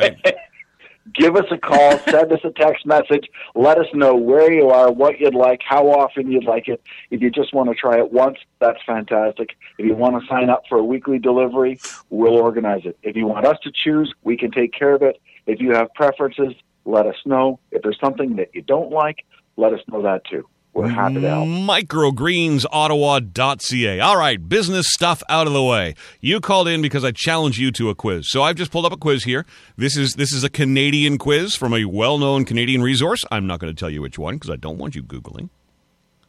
Give 1.21 1.35
us 1.35 1.45
a 1.51 1.57
call, 1.57 1.99
send 2.09 2.31
us 2.33 2.39
a 2.43 2.49
text 2.49 2.83
message, 2.83 3.29
let 3.53 3.77
us 3.77 3.85
know 3.93 4.15
where 4.15 4.51
you 4.51 4.69
are, 4.69 4.91
what 4.91 5.19
you'd 5.19 5.35
like, 5.35 5.61
how 5.63 5.87
often 5.87 6.31
you'd 6.31 6.45
like 6.45 6.67
it. 6.67 6.81
If 7.11 7.21
you 7.21 7.29
just 7.29 7.53
want 7.53 7.69
to 7.69 7.75
try 7.75 7.99
it 7.99 8.11
once, 8.11 8.39
that's 8.59 8.79
fantastic. 8.87 9.51
If 9.77 9.85
you 9.85 9.93
want 9.93 10.19
to 10.19 10.27
sign 10.27 10.49
up 10.49 10.63
for 10.67 10.79
a 10.79 10.83
weekly 10.83 11.19
delivery, 11.19 11.79
we'll 12.09 12.37
organize 12.37 12.85
it. 12.85 12.97
If 13.03 13.15
you 13.15 13.27
want 13.27 13.45
us 13.45 13.57
to 13.61 13.71
choose, 13.71 14.11
we 14.23 14.35
can 14.35 14.49
take 14.49 14.73
care 14.73 14.95
of 14.95 15.03
it. 15.03 15.21
If 15.45 15.61
you 15.61 15.75
have 15.75 15.93
preferences, 15.93 16.53
let 16.85 17.05
us 17.05 17.17
know. 17.23 17.59
If 17.69 17.83
there's 17.83 17.99
something 17.99 18.37
that 18.37 18.55
you 18.55 18.63
don't 18.63 18.91
like, 18.91 19.23
let 19.57 19.73
us 19.73 19.81
know 19.87 20.01
that 20.01 20.25
too. 20.25 20.47
We're 20.73 20.87
happy 20.87 21.15
to 21.15 21.29
help. 21.29 21.47
Microgreensottawa.ca. 21.47 23.99
All 23.99 24.17
right, 24.17 24.47
business 24.49 24.87
stuff 24.89 25.21
out 25.27 25.45
of 25.47 25.53
the 25.53 25.61
way. 25.61 25.95
You 26.21 26.39
called 26.39 26.69
in 26.69 26.81
because 26.81 27.03
I 27.03 27.11
challenged 27.11 27.59
you 27.59 27.71
to 27.73 27.89
a 27.89 27.95
quiz. 27.95 28.29
So 28.29 28.41
I've 28.41 28.55
just 28.55 28.71
pulled 28.71 28.85
up 28.85 28.93
a 28.93 28.97
quiz 28.97 29.25
here. 29.25 29.45
This 29.75 29.97
is 29.97 30.13
this 30.13 30.31
is 30.31 30.43
a 30.45 30.49
Canadian 30.49 31.17
quiz 31.17 31.55
from 31.55 31.73
a 31.73 31.83
well-known 31.85 32.45
Canadian 32.45 32.81
resource. 32.81 33.21
I'm 33.31 33.47
not 33.47 33.59
going 33.59 33.73
to 33.73 33.77
tell 33.79 33.89
you 33.89 34.01
which 34.01 34.17
one 34.17 34.35
because 34.35 34.49
I 34.49 34.55
don't 34.55 34.77
want 34.77 34.95
you 34.95 35.03
googling. 35.03 35.49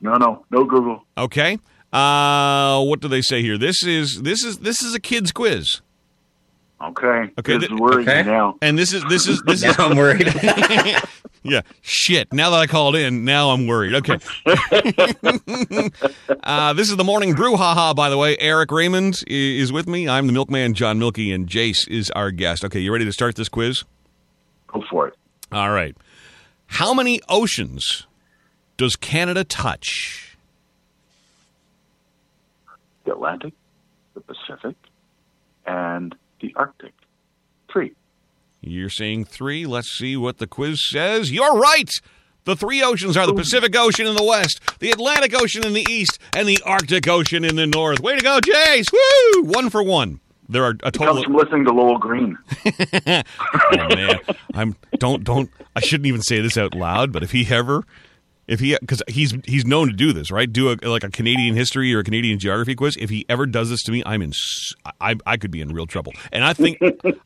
No, 0.00 0.16
no, 0.16 0.44
no 0.50 0.64
Google. 0.64 1.04
Okay. 1.16 1.58
Uh, 1.92 2.82
what 2.82 2.98
do 3.00 3.06
they 3.08 3.22
say 3.22 3.42
here? 3.42 3.56
This 3.58 3.84
is 3.84 4.22
this 4.22 4.42
is 4.44 4.58
this 4.58 4.82
is 4.82 4.92
a 4.94 5.00
kids 5.00 5.30
quiz. 5.30 5.82
Okay. 6.82 7.30
Okay, 7.38 7.58
This 7.58 7.68
th- 7.68 7.72
is 7.72 7.78
worrying 7.78 8.08
okay. 8.08 8.24
now. 8.24 8.56
And 8.60 8.76
this 8.76 8.92
is 8.92 9.04
this 9.08 9.28
is 9.28 9.40
this 9.42 9.62
is 9.62 9.78
Now 9.78 9.88
I'm 9.90 9.96
worried. 9.96 10.26
yeah, 11.42 11.62
shit. 11.80 12.32
Now 12.32 12.50
that 12.50 12.60
I 12.60 12.66
called 12.66 12.94
in, 12.96 13.24
now 13.24 13.50
I'm 13.50 13.66
worried. 13.66 13.94
Okay. 13.94 14.18
uh, 16.44 16.72
this 16.74 16.90
is 16.90 16.96
the 16.96 17.04
morning 17.04 17.34
brew, 17.34 17.56
haha. 17.56 17.94
By 17.94 18.10
the 18.10 18.18
way, 18.18 18.36
Eric 18.38 18.70
Raymond 18.70 19.24
is 19.26 19.72
with 19.72 19.88
me. 19.88 20.08
I'm 20.08 20.26
the 20.26 20.32
milkman, 20.32 20.74
John 20.74 20.98
Milky, 20.98 21.32
and 21.32 21.48
Jace 21.48 21.88
is 21.88 22.10
our 22.12 22.30
guest. 22.30 22.64
Okay, 22.64 22.80
you 22.80 22.92
ready 22.92 23.04
to 23.04 23.12
start 23.12 23.34
this 23.34 23.48
quiz? 23.48 23.84
Go 24.68 24.82
for 24.88 25.08
it. 25.08 25.14
All 25.50 25.70
right. 25.70 25.96
How 26.66 26.94
many 26.94 27.20
oceans 27.28 28.06
does 28.76 28.96
Canada 28.96 29.44
touch? 29.44 30.36
The 33.04 33.12
Atlantic, 33.12 33.52
the 34.14 34.20
Pacific, 34.20 34.76
and 35.66 36.14
the 36.40 36.54
Arctic. 36.56 36.94
Three. 37.70 37.92
You're 38.62 38.90
saying 38.90 39.24
three. 39.24 39.66
Let's 39.66 39.90
see 39.90 40.16
what 40.16 40.38
the 40.38 40.46
quiz 40.46 40.88
says. 40.88 41.32
You're 41.32 41.58
right. 41.58 41.90
The 42.44 42.56
three 42.56 42.82
oceans 42.82 43.16
are 43.16 43.26
the 43.26 43.34
Pacific 43.34 43.74
Ocean 43.76 44.06
in 44.06 44.16
the 44.16 44.24
west, 44.24 44.60
the 44.80 44.90
Atlantic 44.90 45.34
Ocean 45.34 45.64
in 45.64 45.74
the 45.74 45.86
east, 45.88 46.18
and 46.34 46.48
the 46.48 46.60
Arctic 46.64 47.06
Ocean 47.06 47.44
in 47.44 47.54
the 47.56 47.66
north. 47.66 48.00
Way 48.00 48.16
to 48.16 48.22
go, 48.22 48.40
Jace! 48.40 48.86
Woo! 48.92 49.42
One 49.42 49.70
for 49.70 49.82
one. 49.82 50.20
There 50.48 50.64
are 50.64 50.76
a 50.82 50.90
total. 50.90 51.14
Comes 51.14 51.24
from 51.24 51.34
listening 51.34 51.64
to 51.66 51.72
Lowell 51.72 51.98
Green. 51.98 52.36
oh 53.06 53.22
man, 53.94 54.18
I'm 54.54 54.76
don't 54.98 55.24
don't. 55.24 55.50
I 55.74 55.80
shouldn't 55.80 56.06
even 56.06 56.22
say 56.22 56.40
this 56.40 56.56
out 56.56 56.74
loud, 56.74 57.12
but 57.12 57.22
if 57.22 57.30
he 57.30 57.46
ever, 57.48 57.84
if 58.52 58.60
he 58.60 58.76
because 58.78 59.02
he's 59.08 59.34
he's 59.46 59.64
known 59.64 59.88
to 59.88 59.94
do 59.94 60.12
this, 60.12 60.30
right? 60.30 60.52
Do 60.52 60.70
a 60.70 60.76
like 60.86 61.04
a 61.04 61.10
Canadian 61.10 61.56
history 61.56 61.94
or 61.94 62.00
a 62.00 62.04
Canadian 62.04 62.38
geography 62.38 62.74
quiz. 62.74 62.98
If 63.00 63.08
he 63.08 63.24
ever 63.28 63.46
does 63.46 63.70
this 63.70 63.82
to 63.84 63.92
me, 63.92 64.02
I'm 64.04 64.20
in. 64.20 64.32
i, 65.00 65.16
I 65.24 65.38
could 65.38 65.50
be 65.50 65.62
in 65.62 65.72
real 65.72 65.86
trouble. 65.86 66.12
And 66.30 66.44
I 66.44 66.52
think 66.52 66.78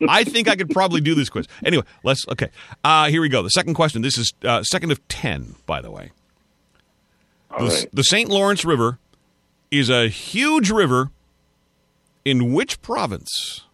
I 0.09 0.23
think 0.23 0.47
I 0.47 0.55
could 0.55 0.71
probably 0.71 1.01
do 1.01 1.17
this 1.17 1.29
quiz. 1.29 1.49
Anyway, 1.65 1.85
let's 2.05 2.27
okay. 2.29 2.51
Uh, 2.85 3.09
here 3.09 3.21
we 3.21 3.29
go. 3.29 3.43
The 3.43 3.51
second 3.51 3.75
question. 3.75 4.03
This 4.03 4.17
is 4.17 4.33
uh, 4.45 4.63
second 4.63 4.93
of 4.93 5.07
ten, 5.09 5.57
by 5.67 5.83
the 5.83 5.91
way. 5.91 6.13
The, 7.59 7.65
right. 7.65 7.89
the 7.93 8.05
St. 8.05 8.29
Lawrence 8.29 8.65
River 8.65 8.99
is 9.71 9.91
a 9.91 10.09
huge 10.09 10.71
river 10.71 11.11
in 12.25 12.53
which 12.53 12.81
province? 12.83 13.65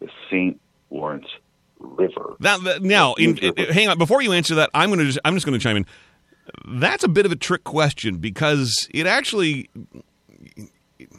The 0.00 0.10
St. 0.30 0.60
Lawrence 0.90 1.26
River. 1.84 2.36
That, 2.40 2.62
that- 2.64 2.82
now, 2.82 3.14
in, 3.14 3.34
river. 3.34 3.72
hang 3.72 3.88
on. 3.88 3.98
Before 3.98 4.22
you 4.22 4.32
answer 4.32 4.54
that, 4.56 4.70
I'm 4.74 4.88
going 4.90 4.98
to 5.00 5.06
just 5.06 5.18
I'm 5.24 5.34
just 5.34 5.46
going 5.46 5.58
to 5.58 5.62
chime 5.62 5.76
in. 5.76 5.86
That's 6.66 7.04
a 7.04 7.08
bit 7.08 7.24
of 7.26 7.32
a 7.32 7.36
trick 7.36 7.64
question 7.64 8.18
because 8.18 8.88
it 8.92 9.06
actually 9.06 9.70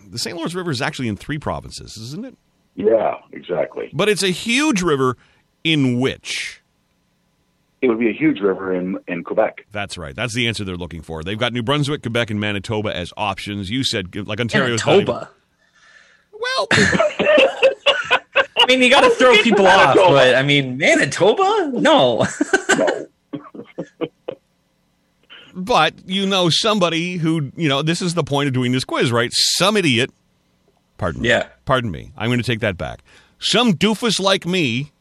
the 0.08 0.18
St. 0.20 0.36
Lawrence 0.36 0.54
River 0.54 0.72
is 0.72 0.82
actually 0.82 1.08
in 1.08 1.16
three 1.16 1.40
provinces, 1.40 1.98
isn't 1.98 2.26
it? 2.26 2.38
Yeah, 2.76 3.16
exactly. 3.32 3.90
But 3.94 4.10
it's 4.10 4.24
a 4.24 4.30
huge 4.30 4.82
river 4.82 5.18
in 5.64 6.00
which. 6.00 6.62
It 7.82 7.88
would 7.88 8.00
be 8.00 8.10
a 8.10 8.14
huge 8.14 8.40
river 8.40 8.74
in, 8.74 8.98
in 9.08 9.24
Quebec. 9.24 9.66
That's 9.72 9.98
right. 9.98 10.16
That's 10.16 10.34
the 10.34 10.48
answer 10.48 10.64
they're 10.64 10.76
looking 10.76 11.02
for. 11.02 11.24
They've 11.24 11.38
got 11.38 11.54
New 11.54 11.62
Brunswick, 11.64 12.02
Quebec, 12.02 12.32
and 12.32 12.40
Manitoba 12.40 12.96
as 12.96 13.14
options. 13.16 13.70
You 13.70 13.84
said 13.84 14.16
like 14.28 14.40
Ontario's 14.40 14.86
not 14.86 15.02
even- 15.02 15.06
Manitoba. 15.14 15.30
Well, 16.38 16.68
I 18.66 18.68
mean, 18.68 18.82
you 18.82 18.90
got 18.90 19.02
to 19.02 19.12
throw 19.12 19.36
people 19.44 19.68
off, 19.68 19.96
but 19.96 20.34
I 20.34 20.42
mean, 20.42 20.78
Manitoba? 20.78 21.70
No. 21.74 22.26
No. 22.78 23.08
but 25.54 25.94
you 26.06 26.26
know 26.26 26.50
somebody 26.50 27.18
who 27.18 27.52
you 27.56 27.70
know. 27.70 27.84
This 27.84 28.02
is 28.02 28.16
the 28.16 28.24
point 28.24 28.48
of 28.48 28.54
doing 28.54 28.72
this 28.72 28.84
quiz, 28.84 29.12
right? 29.12 29.30
Some 29.32 29.78
idiot. 29.78 30.12
Pardon 30.98 31.22
me. 31.22 31.30
Yeah. 31.30 31.48
Pardon 31.66 31.92
me. 31.92 32.12
I'm 32.18 32.30
going 32.30 32.40
to 32.40 32.46
take 32.46 32.62
that 32.62 32.78
back. 32.78 33.04
Some 33.38 33.74
doofus 33.74 34.20
like 34.20 34.46
me 34.48 34.92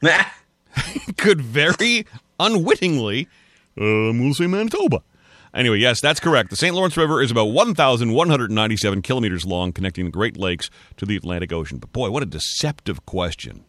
could 1.16 1.40
very 1.40 2.06
unwittingly, 2.38 3.28
um, 3.80 4.20
we'll 4.20 4.34
say 4.34 4.46
Manitoba. 4.46 5.02
Anyway, 5.54 5.78
yes, 5.78 6.00
that's 6.00 6.20
correct. 6.20 6.50
The 6.50 6.56
St. 6.56 6.74
Lawrence 6.74 6.96
River 6.96 7.22
is 7.22 7.30
about 7.30 7.46
1,197 7.46 9.02
kilometers 9.02 9.44
long, 9.44 9.72
connecting 9.72 10.04
the 10.04 10.10
Great 10.10 10.36
Lakes 10.36 10.70
to 10.96 11.06
the 11.06 11.16
Atlantic 11.16 11.52
Ocean. 11.52 11.78
But 11.78 11.92
boy, 11.92 12.10
what 12.10 12.22
a 12.22 12.26
deceptive 12.26 13.04
question. 13.06 13.64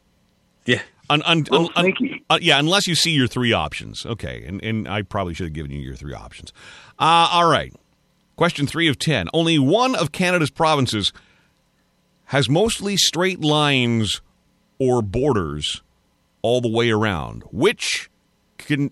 Yeah. 0.66 0.82
Un, 1.10 1.24
un, 1.24 1.46
un- 1.52 1.70
un- 1.76 1.94
uh, 2.30 2.38
yeah, 2.42 2.60
unless 2.60 2.86
you 2.86 2.94
see 2.94 3.12
your 3.12 3.28
three 3.28 3.52
options. 3.54 4.06
Okay, 4.06 4.44
and, 4.46 4.64
and 4.64 4.88
I 4.88 5.02
probably 5.02 5.34
should 5.34 5.46
have 5.48 5.54
given 5.54 5.72
you 5.72 5.80
your 5.80 5.96
three 5.96 6.14
options. 6.14 6.54
Uh, 7.00 7.30
all 7.32 7.50
right. 7.50 7.74
Question 8.36 8.68
three 8.68 8.88
of 8.88 9.00
10. 9.00 9.28
Only 9.34 9.58
one 9.60 9.96
of 9.96 10.12
Canada's 10.12 10.50
provinces 10.52 11.12
has 12.26 12.48
mostly 12.48 12.96
straight 12.96 13.42
lines 13.42 14.22
or 14.78 15.02
borders 15.02 15.82
all 16.42 16.62
the 16.62 16.70
way 16.70 16.92
around. 16.92 17.44
Which 17.52 18.09
can 18.78 18.92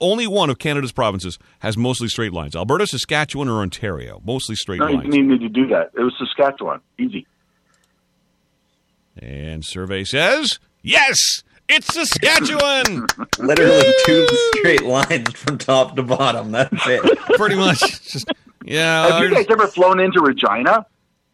only 0.00 0.26
one 0.26 0.50
of 0.50 0.58
Canada's 0.58 0.92
provinces 0.92 1.38
has 1.60 1.76
mostly 1.76 2.08
straight 2.08 2.32
lines. 2.32 2.54
Alberta, 2.54 2.86
Saskatchewan, 2.86 3.48
or 3.48 3.60
Ontario. 3.60 4.20
Mostly 4.24 4.54
straight 4.56 4.80
No, 4.80 4.88
you 4.88 4.96
lines. 4.98 5.10
didn't 5.10 5.28
need 5.28 5.40
me 5.40 5.48
to 5.48 5.48
do 5.48 5.66
that. 5.68 5.90
It 5.96 6.00
was 6.02 6.12
Saskatchewan. 6.18 6.80
Easy. 6.98 7.26
And 9.18 9.64
survey 9.64 10.04
says, 10.04 10.58
yes, 10.82 11.42
it's 11.68 11.94
Saskatchewan. 11.94 13.06
Literally 13.38 13.92
two 14.04 14.26
straight 14.56 14.82
lines 14.84 15.32
from 15.34 15.58
top 15.58 15.96
to 15.96 16.02
bottom. 16.02 16.50
That's 16.50 16.72
it. 16.86 17.18
Pretty 17.36 17.54
much. 17.54 17.78
Just, 17.80 18.30
yeah. 18.64 19.08
Have 19.08 19.22
you 19.22 19.30
guys 19.34 19.46
ever 19.50 19.66
flown 19.68 20.00
into 20.00 20.20
Regina? 20.20 20.84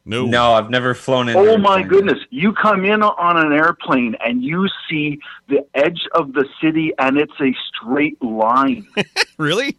No. 0.04 0.24
No, 0.26 0.52
I've 0.52 0.70
never 0.70 0.94
flown 0.94 1.28
in. 1.28 1.36
Oh 1.36 1.58
my 1.58 1.82
goodness. 1.82 2.18
You 2.30 2.52
come 2.52 2.84
in 2.84 3.02
on 3.02 3.36
an 3.36 3.52
airplane 3.52 4.16
and 4.24 4.42
you 4.42 4.68
see 4.88 5.20
the 5.48 5.64
edge 5.74 6.00
of 6.14 6.32
the 6.32 6.46
city 6.60 6.92
and 6.98 7.18
it's 7.18 7.38
a 7.40 7.54
straight 7.68 8.20
line. 8.22 8.86
Really? 9.38 9.78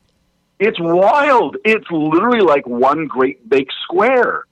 it's 0.62 0.80
wild. 0.80 1.58
It's 1.66 1.86
literally 1.92 2.42
like 2.42 2.66
one 2.66 3.06
great 3.08 3.48
big 3.48 3.68
square. 3.84 4.46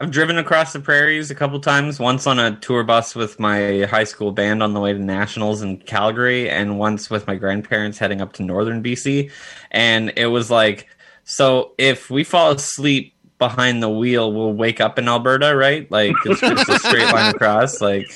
I've 0.00 0.10
driven 0.10 0.38
across 0.38 0.72
the 0.72 0.80
prairies 0.80 1.30
a 1.30 1.34
couple 1.34 1.60
times. 1.60 2.00
Once 2.00 2.26
on 2.26 2.38
a 2.38 2.56
tour 2.56 2.82
bus 2.82 3.14
with 3.14 3.38
my 3.38 3.82
high 3.82 4.04
school 4.04 4.32
band 4.32 4.62
on 4.62 4.72
the 4.72 4.80
way 4.80 4.92
to 4.92 4.98
nationals 4.98 5.60
in 5.60 5.78
Calgary, 5.78 6.48
and 6.48 6.78
once 6.78 7.10
with 7.10 7.26
my 7.26 7.34
grandparents 7.36 7.98
heading 7.98 8.20
up 8.20 8.32
to 8.34 8.42
northern 8.42 8.82
BC. 8.82 9.30
And 9.70 10.12
it 10.16 10.26
was 10.26 10.50
like, 10.50 10.88
so 11.24 11.72
if 11.76 12.08
we 12.08 12.24
fall 12.24 12.52
asleep 12.52 13.14
behind 13.42 13.82
the 13.82 13.90
wheel, 13.90 14.32
we'll 14.32 14.52
wake 14.52 14.80
up 14.80 15.00
in 15.00 15.08
Alberta, 15.08 15.56
right? 15.56 15.90
Like 15.90 16.14
it's 16.24 16.40
just 16.40 16.68
a 16.68 16.78
straight 16.78 17.12
line 17.12 17.30
across. 17.34 17.80
Like 17.80 18.06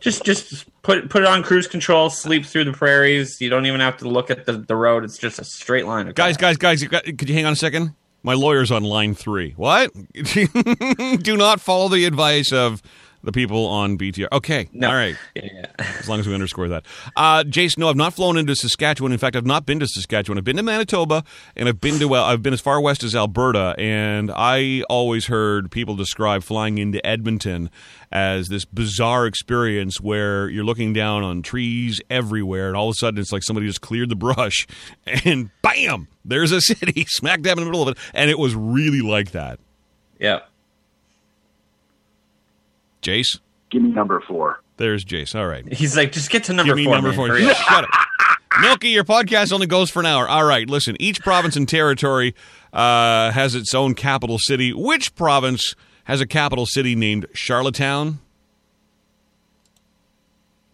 just 0.00 0.24
just 0.24 0.64
put 0.82 1.10
put 1.10 1.22
it 1.22 1.28
on 1.28 1.42
cruise 1.42 1.66
control, 1.66 2.08
sleep 2.08 2.46
through 2.46 2.64
the 2.64 2.72
prairies. 2.72 3.40
You 3.40 3.50
don't 3.50 3.66
even 3.66 3.80
have 3.80 3.96
to 3.96 4.08
look 4.08 4.30
at 4.30 4.46
the, 4.46 4.52
the 4.52 4.76
road. 4.76 5.02
It's 5.02 5.18
just 5.18 5.40
a 5.40 5.44
straight 5.44 5.86
line. 5.86 6.06
Across. 6.06 6.14
Guys, 6.14 6.36
guys, 6.36 6.56
guys, 6.56 6.82
you 6.82 6.88
got, 6.88 7.02
could 7.04 7.28
you 7.28 7.34
hang 7.34 7.46
on 7.46 7.54
a 7.54 7.56
second? 7.56 7.94
My 8.22 8.34
lawyer's 8.34 8.70
on 8.70 8.84
line 8.84 9.16
three. 9.16 9.54
What? 9.56 9.90
Do 11.22 11.36
not 11.36 11.60
follow 11.60 11.88
the 11.88 12.04
advice 12.04 12.52
of 12.52 12.80
the 13.24 13.32
people 13.32 13.66
on 13.66 13.98
BTR. 13.98 14.28
Okay, 14.32 14.68
No. 14.72 14.88
all 14.88 14.94
right. 14.94 15.16
Yeah. 15.34 15.66
As 15.78 16.08
long 16.08 16.20
as 16.20 16.26
we 16.28 16.34
underscore 16.34 16.68
that. 16.68 16.84
Uh, 17.16 17.42
Jace, 17.44 17.76
no, 17.76 17.88
I've 17.88 17.96
not 17.96 18.14
flown 18.14 18.36
into 18.38 18.54
Saskatchewan. 18.54 19.12
In 19.12 19.18
fact, 19.18 19.34
I've 19.34 19.44
not 19.46 19.66
been 19.66 19.80
to 19.80 19.86
Saskatchewan. 19.88 20.38
I've 20.38 20.44
been 20.44 20.56
to 20.56 20.62
Manitoba, 20.62 21.24
and 21.56 21.68
I've 21.68 21.80
been 21.80 21.98
to 21.98 22.06
well, 22.06 22.24
I've 22.24 22.42
been 22.42 22.52
as 22.52 22.60
far 22.60 22.80
west 22.80 23.02
as 23.02 23.14
Alberta. 23.16 23.74
And 23.78 24.30
I 24.34 24.82
always 24.88 25.26
heard 25.26 25.70
people 25.70 25.96
describe 25.96 26.42
flying 26.44 26.78
into 26.78 27.04
Edmonton 27.04 27.70
as 28.12 28.48
this 28.48 28.64
bizarre 28.64 29.26
experience 29.26 30.00
where 30.00 30.48
you're 30.48 30.64
looking 30.64 30.92
down 30.92 31.22
on 31.24 31.42
trees 31.42 32.00
everywhere, 32.08 32.68
and 32.68 32.76
all 32.76 32.88
of 32.88 32.92
a 32.92 32.94
sudden 32.94 33.20
it's 33.20 33.32
like 33.32 33.42
somebody 33.42 33.66
just 33.66 33.80
cleared 33.80 34.08
the 34.08 34.16
brush, 34.16 34.66
and 35.24 35.50
bam, 35.62 36.08
there's 36.24 36.52
a 36.52 36.60
city 36.60 37.04
smack 37.08 37.42
dab 37.42 37.58
in 37.58 37.64
the 37.64 37.70
middle 37.70 37.82
of 37.82 37.88
it, 37.88 37.98
and 38.14 38.30
it 38.30 38.38
was 38.38 38.54
really 38.54 39.00
like 39.02 39.32
that. 39.32 39.58
Yeah. 40.18 40.40
Jace, 43.02 43.38
Give 43.70 43.82
me 43.82 43.90
number 43.90 44.20
four. 44.26 44.60
there's 44.78 45.04
Jace. 45.04 45.38
All 45.38 45.46
right. 45.46 45.70
He's 45.72 45.96
like, 45.96 46.12
just 46.12 46.30
get 46.30 46.44
to 46.44 46.52
number 46.52 46.70
Give 46.70 46.76
me 46.76 46.84
four. 46.84 46.94
number 46.94 47.08
man. 47.10 47.16
four. 47.16 47.28
Hurry 47.28 47.44
up. 47.46 47.56
Shut 47.56 47.84
up. 47.84 47.90
Milky, 48.60 48.88
your 48.88 49.04
podcast 49.04 49.52
only 49.52 49.66
goes 49.66 49.90
for 49.90 50.00
an 50.00 50.06
hour. 50.06 50.26
All 50.28 50.44
right, 50.44 50.68
listen. 50.68 50.96
Each 50.98 51.20
province 51.20 51.54
and 51.54 51.68
territory 51.68 52.34
uh, 52.72 53.30
has 53.30 53.54
its 53.54 53.72
own 53.74 53.94
capital 53.94 54.36
city. 54.38 54.72
Which 54.72 55.14
province 55.14 55.74
has 56.04 56.20
a 56.20 56.26
capital 56.26 56.66
city 56.66 56.96
named 56.96 57.26
Charlottetown? 57.34 58.18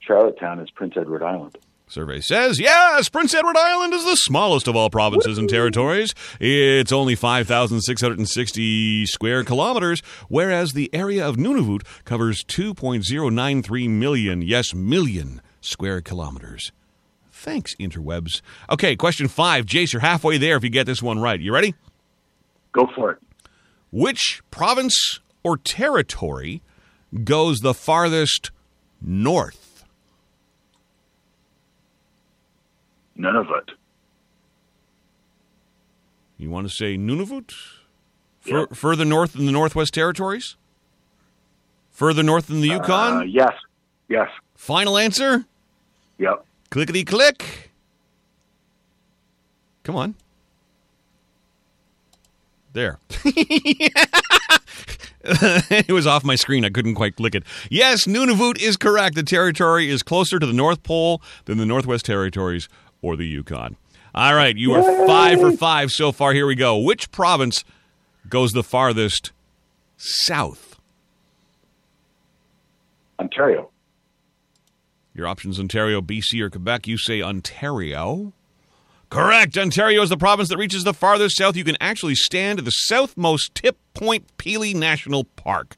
Charlottetown 0.00 0.60
is 0.60 0.70
Prince 0.70 0.94
Edward 0.96 1.22
Island. 1.22 1.58
Survey 1.86 2.20
says, 2.20 2.58
yes, 2.58 3.08
Prince 3.08 3.34
Edward 3.34 3.56
Island 3.56 3.92
is 3.92 4.04
the 4.04 4.16
smallest 4.16 4.66
of 4.66 4.74
all 4.74 4.88
provinces 4.88 5.36
and 5.36 5.48
territories. 5.48 6.14
It's 6.40 6.92
only 6.92 7.14
5,660 7.14 9.06
square 9.06 9.44
kilometers, 9.44 10.00
whereas 10.28 10.72
the 10.72 10.88
area 10.94 11.26
of 11.26 11.36
Nunavut 11.36 11.82
covers 12.04 12.42
2.093 12.44 13.88
million, 13.90 14.40
yes, 14.42 14.74
million 14.74 15.42
square 15.60 16.00
kilometers. 16.00 16.72
Thanks, 17.30 17.74
interwebs. 17.76 18.40
Okay, 18.70 18.96
question 18.96 19.28
five. 19.28 19.66
Jace, 19.66 19.92
you're 19.92 20.00
halfway 20.00 20.38
there 20.38 20.56
if 20.56 20.64
you 20.64 20.70
get 20.70 20.86
this 20.86 21.02
one 21.02 21.20
right. 21.20 21.38
You 21.38 21.52
ready? 21.52 21.74
Go 22.72 22.88
for 22.94 23.10
it. 23.12 23.18
Which 23.92 24.40
province 24.50 25.20
or 25.42 25.58
territory 25.58 26.62
goes 27.22 27.60
the 27.60 27.74
farthest 27.74 28.50
north? 29.02 29.63
It. 33.16 33.70
You 36.36 36.50
want 36.50 36.68
to 36.68 36.74
say 36.74 36.96
Nunavut? 36.96 37.54
Fur- 38.40 38.66
Further 38.68 39.04
north 39.04 39.32
than 39.34 39.46
the 39.46 39.52
Northwest 39.52 39.94
Territories? 39.94 40.56
Further 41.90 42.22
north 42.22 42.48
than 42.48 42.60
the 42.60 42.68
Yukon? 42.68 43.18
Uh, 43.18 43.20
yes. 43.22 43.52
Yes. 44.08 44.28
Final 44.56 44.98
answer? 44.98 45.46
Yep. 46.18 46.44
Clickety 46.70 47.04
click. 47.04 47.70
Come 49.84 49.96
on. 49.96 50.14
There. 52.72 52.98
it 55.24 55.92
was 55.92 56.06
off 56.06 56.24
my 56.24 56.34
screen. 56.34 56.64
I 56.64 56.70
couldn't 56.70 56.96
quite 56.96 57.16
click 57.16 57.34
it. 57.34 57.44
Yes, 57.70 58.06
Nunavut 58.06 58.60
is 58.60 58.76
correct. 58.76 59.14
The 59.14 59.22
territory 59.22 59.88
is 59.88 60.02
closer 60.02 60.38
to 60.38 60.46
the 60.46 60.52
North 60.52 60.82
Pole 60.82 61.22
than 61.44 61.58
the 61.58 61.66
Northwest 61.66 62.04
Territories 62.04 62.68
or 63.04 63.16
the 63.16 63.26
Yukon. 63.26 63.76
All 64.14 64.34
right, 64.34 64.56
you 64.56 64.72
are 64.72 65.06
five 65.06 65.38
for 65.40 65.52
five 65.52 65.90
so 65.90 66.10
far. 66.10 66.32
Here 66.32 66.46
we 66.46 66.54
go. 66.54 66.78
Which 66.78 67.10
province 67.10 67.64
goes 68.28 68.52
the 68.52 68.62
farthest 68.62 69.30
south? 69.98 70.80
Ontario. 73.20 73.70
Your 75.14 75.26
options 75.26 75.60
Ontario, 75.60 76.00
BC, 76.00 76.40
or 76.40 76.48
Quebec. 76.48 76.86
You 76.86 76.96
say 76.96 77.20
Ontario. 77.20 78.32
Correct. 79.10 79.56
Ontario 79.58 80.02
is 80.02 80.08
the 80.08 80.16
province 80.16 80.48
that 80.48 80.56
reaches 80.56 80.82
the 80.82 80.94
farthest 80.94 81.36
south. 81.36 81.56
You 81.56 81.62
can 81.62 81.76
actually 81.80 82.14
stand 82.14 82.58
at 82.60 82.64
the 82.64 82.72
southmost 82.90 83.52
tip 83.54 83.76
point 83.92 84.24
Pelee 84.38 84.74
National 84.74 85.24
Park. 85.24 85.76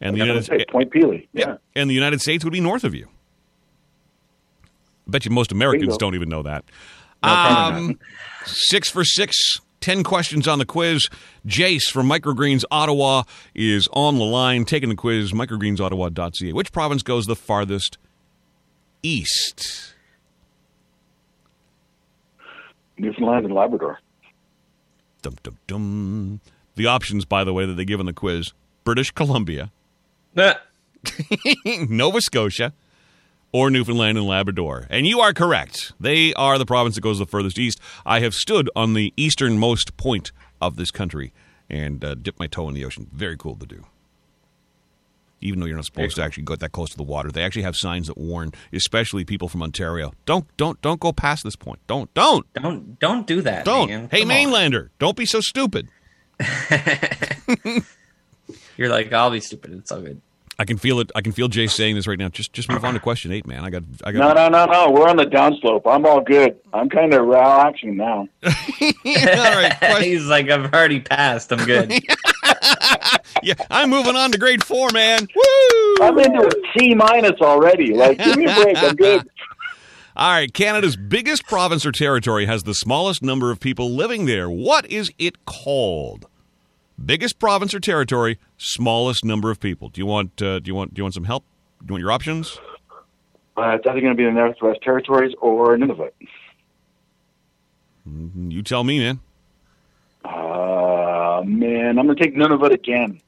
And 0.00 0.14
the 0.14 0.18
United 0.20 0.48
gonna 0.48 0.64
Point 0.66 0.92
Pelee. 0.92 1.28
yeah. 1.32 1.46
Yeah. 1.46 1.56
And 1.76 1.88
the 1.88 1.94
United 1.94 2.20
States 2.20 2.44
would 2.44 2.52
be 2.52 2.60
north 2.60 2.84
of 2.84 2.94
you. 2.94 3.08
I 5.08 5.10
bet 5.10 5.24
you 5.24 5.30
most 5.30 5.50
Americans 5.52 5.84
Bingo. 5.88 5.96
don't 5.98 6.14
even 6.14 6.28
know 6.28 6.42
that. 6.42 6.64
probably 7.22 7.78
Um, 7.88 7.98
six 8.44 8.90
for 8.90 9.04
six, 9.04 9.36
ten 9.80 10.02
questions 10.04 10.46
on 10.46 10.58
the 10.58 10.66
quiz. 10.66 11.08
Jace 11.46 11.90
from 11.90 12.08
Microgreens 12.08 12.64
Ottawa 12.70 13.22
is 13.54 13.88
on 13.92 14.18
the 14.18 14.24
line 14.24 14.64
taking 14.66 14.88
the 14.90 14.94
quiz. 14.94 15.32
Microgreensottawa.ca. 15.32 16.52
Which 16.52 16.72
province 16.72 17.02
goes 17.02 17.24
the 17.26 17.36
farthest 17.36 17.96
east? 19.02 19.94
Newfoundland 22.98 23.46
and 23.46 23.54
Labrador. 23.54 23.98
Dum 25.22 25.36
dum 25.42 25.56
dum. 25.66 26.40
The 26.76 26.86
options, 26.86 27.24
by 27.24 27.44
the 27.44 27.52
way, 27.52 27.64
that 27.66 27.74
they 27.74 27.84
give 27.84 28.00
in 28.00 28.06
the 28.06 28.12
quiz: 28.12 28.52
British 28.84 29.10
Columbia, 29.10 29.70
Nah. 30.34 30.54
Nova 31.88 32.20
Scotia, 32.20 32.72
or 33.52 33.70
Newfoundland 33.70 34.18
and 34.18 34.26
Labrador. 34.26 34.86
And 34.90 35.06
you 35.06 35.20
are 35.20 35.32
correct. 35.32 35.92
They 35.98 36.34
are 36.34 36.58
the 36.58 36.66
province 36.66 36.94
that 36.96 37.00
goes 37.00 37.18
the 37.18 37.26
furthest 37.26 37.58
east. 37.58 37.80
I 38.04 38.20
have 38.20 38.34
stood 38.34 38.68
on 38.76 38.94
the 38.94 39.12
easternmost 39.16 39.96
point 39.96 40.32
of 40.60 40.76
this 40.76 40.90
country 40.90 41.32
and 41.70 42.04
uh, 42.04 42.14
dipped 42.14 42.38
my 42.38 42.46
toe 42.46 42.68
in 42.68 42.74
the 42.74 42.84
ocean. 42.84 43.08
Very 43.12 43.36
cool 43.36 43.56
to 43.56 43.66
do. 43.66 43.84
Even 45.40 45.60
though 45.60 45.66
you're 45.66 45.76
not 45.76 45.84
supposed 45.84 46.16
to 46.16 46.22
actually 46.22 46.42
go 46.42 46.56
that 46.56 46.72
close 46.72 46.90
to 46.90 46.96
the 46.96 47.04
water, 47.04 47.30
they 47.30 47.44
actually 47.44 47.62
have 47.62 47.76
signs 47.76 48.08
that 48.08 48.18
warn, 48.18 48.50
especially 48.72 49.24
people 49.24 49.46
from 49.46 49.62
Ontario. 49.62 50.12
Don't, 50.26 50.44
don't, 50.56 50.80
don't 50.82 50.98
go 50.98 51.12
past 51.12 51.44
this 51.44 51.54
point. 51.54 51.78
Don't, 51.86 52.12
don't, 52.14 52.44
Don't 52.54 52.98
don't 52.98 53.24
do 53.24 53.40
that. 53.42 53.64
don't. 53.64 53.88
man. 53.88 54.08
Hey, 54.10 54.22
Come 54.22 54.30
on. 54.32 54.36
mainlander, 54.36 54.88
don't 54.98 55.16
be 55.16 55.26
so 55.26 55.40
stupid. 55.40 55.86
You're 58.76 58.88
like, 58.88 59.12
I'll 59.12 59.30
be 59.30 59.40
stupid. 59.40 59.74
It's 59.74 59.92
all 59.92 60.00
good. 60.00 60.20
I 60.60 60.64
can 60.64 60.76
feel 60.76 60.98
it. 60.98 61.12
I 61.14 61.20
can 61.20 61.30
feel 61.30 61.46
Jay 61.46 61.68
saying 61.68 61.94
this 61.94 62.08
right 62.08 62.18
now. 62.18 62.28
Just, 62.28 62.52
just 62.52 62.68
move 62.68 62.84
on 62.84 62.94
to 62.94 63.00
question 63.00 63.30
eight, 63.30 63.46
man. 63.46 63.64
I 63.64 63.70
got, 63.70 63.84
I 64.02 64.10
got. 64.10 64.34
No, 64.34 64.48
no, 64.48 64.66
no, 64.66 64.72
no. 64.72 64.90
We're 64.90 65.08
on 65.08 65.16
the 65.16 65.24
downslope. 65.24 65.82
I'm 65.86 66.04
all 66.04 66.20
good. 66.20 66.56
I'm 66.72 66.88
kind 66.88 67.14
of 67.14 67.26
relaxing 67.26 67.96
now. 67.96 68.28
All 68.42 68.50
right, 69.04 69.76
question, 69.78 70.02
He's 70.02 70.26
like, 70.26 70.50
I've 70.50 70.72
already 70.74 71.00
passed. 71.00 71.52
I'm 71.52 71.64
good. 71.64 71.92
yeah, 73.42 73.54
I'm 73.70 73.88
moving 73.88 74.16
on 74.16 74.32
to 74.32 74.38
grade 74.38 74.64
four, 74.64 74.90
man. 74.90 75.28
Woo! 75.32 75.94
I'm 76.00 76.18
into 76.18 76.44
a 76.44 76.78
C 76.78 76.92
minus 76.94 77.40
already. 77.40 77.94
Like, 77.94 78.18
give 78.18 78.36
me 78.36 78.46
a 78.46 78.54
break. 78.54 78.76
I'm 78.78 78.96
good. 78.96 79.28
All 80.16 80.32
right, 80.32 80.52
Canada's 80.52 80.96
biggest 80.96 81.44
province 81.44 81.86
or 81.86 81.92
territory 81.92 82.46
has 82.46 82.64
the 82.64 82.74
smallest 82.74 83.22
number 83.22 83.52
of 83.52 83.60
people 83.60 83.94
living 83.94 84.26
there. 84.26 84.50
What 84.50 84.90
is 84.90 85.12
it 85.18 85.44
called? 85.44 86.26
Biggest 87.04 87.38
province 87.38 87.74
or 87.74 87.80
territory, 87.80 88.38
smallest 88.56 89.24
number 89.24 89.50
of 89.50 89.60
people. 89.60 89.88
Do 89.88 90.00
you 90.00 90.06
want? 90.06 90.40
Uh, 90.42 90.58
do 90.58 90.68
you 90.68 90.74
want? 90.74 90.94
Do 90.94 91.00
you 91.00 91.04
want 91.04 91.14
some 91.14 91.24
help? 91.24 91.44
Do 91.80 91.86
you 91.86 91.92
want 91.94 92.00
your 92.02 92.10
options? 92.10 92.58
Uh, 93.56 93.76
it's 93.76 93.86
either 93.86 94.00
going 94.00 94.12
to 94.12 94.16
be 94.16 94.24
the 94.24 94.32
Northwest 94.32 94.82
Territories 94.82 95.32
or 95.40 95.76
Nunavut. 95.76 96.10
You 98.04 98.62
tell 98.62 98.84
me, 98.84 98.98
man. 99.00 99.20
Uh, 100.24 101.42
man, 101.44 101.98
I'm 101.98 102.06
going 102.06 102.16
to 102.16 102.22
take 102.22 102.36
Nunavut 102.36 102.72
again. 102.72 103.20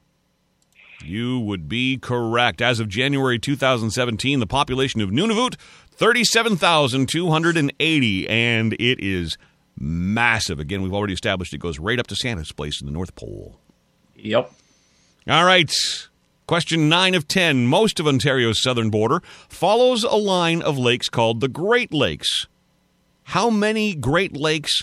You 1.04 1.40
would 1.40 1.68
be 1.68 1.98
correct. 1.98 2.62
As 2.62 2.78
of 2.80 2.88
January 2.88 3.38
2017, 3.38 4.40
the 4.40 4.46
population 4.46 5.00
of 5.00 5.10
Nunavut 5.10 5.56
37,280, 5.92 8.28
and 8.28 8.72
it 8.74 9.00
is 9.00 9.38
massive. 9.78 10.60
Again, 10.60 10.82
we've 10.82 10.92
already 10.94 11.14
established 11.14 11.54
it 11.54 11.58
goes 11.58 11.78
right 11.78 11.98
up 11.98 12.06
to 12.08 12.16
Santa's 12.16 12.52
place 12.52 12.80
in 12.80 12.86
the 12.86 12.92
North 12.92 13.14
Pole. 13.14 13.59
Yep. 14.22 14.52
All 15.28 15.44
right. 15.44 15.70
Question 16.46 16.88
9 16.88 17.14
of 17.14 17.28
10. 17.28 17.66
Most 17.66 18.00
of 18.00 18.06
Ontario's 18.06 18.62
southern 18.62 18.90
border 18.90 19.22
follows 19.48 20.02
a 20.02 20.16
line 20.16 20.62
of 20.62 20.78
lakes 20.78 21.08
called 21.08 21.40
the 21.40 21.48
Great 21.48 21.92
Lakes. 21.92 22.46
How 23.24 23.50
many 23.50 23.94
Great 23.94 24.36
Lakes 24.36 24.82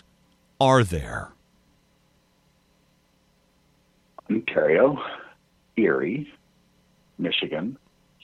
are 0.61 0.83
there? 0.83 1.33
Ontario, 4.29 4.97
Erie, 5.75 6.31
Michigan, 7.17 7.77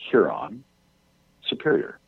Huron, 0.10 0.63
Superior. 1.47 1.99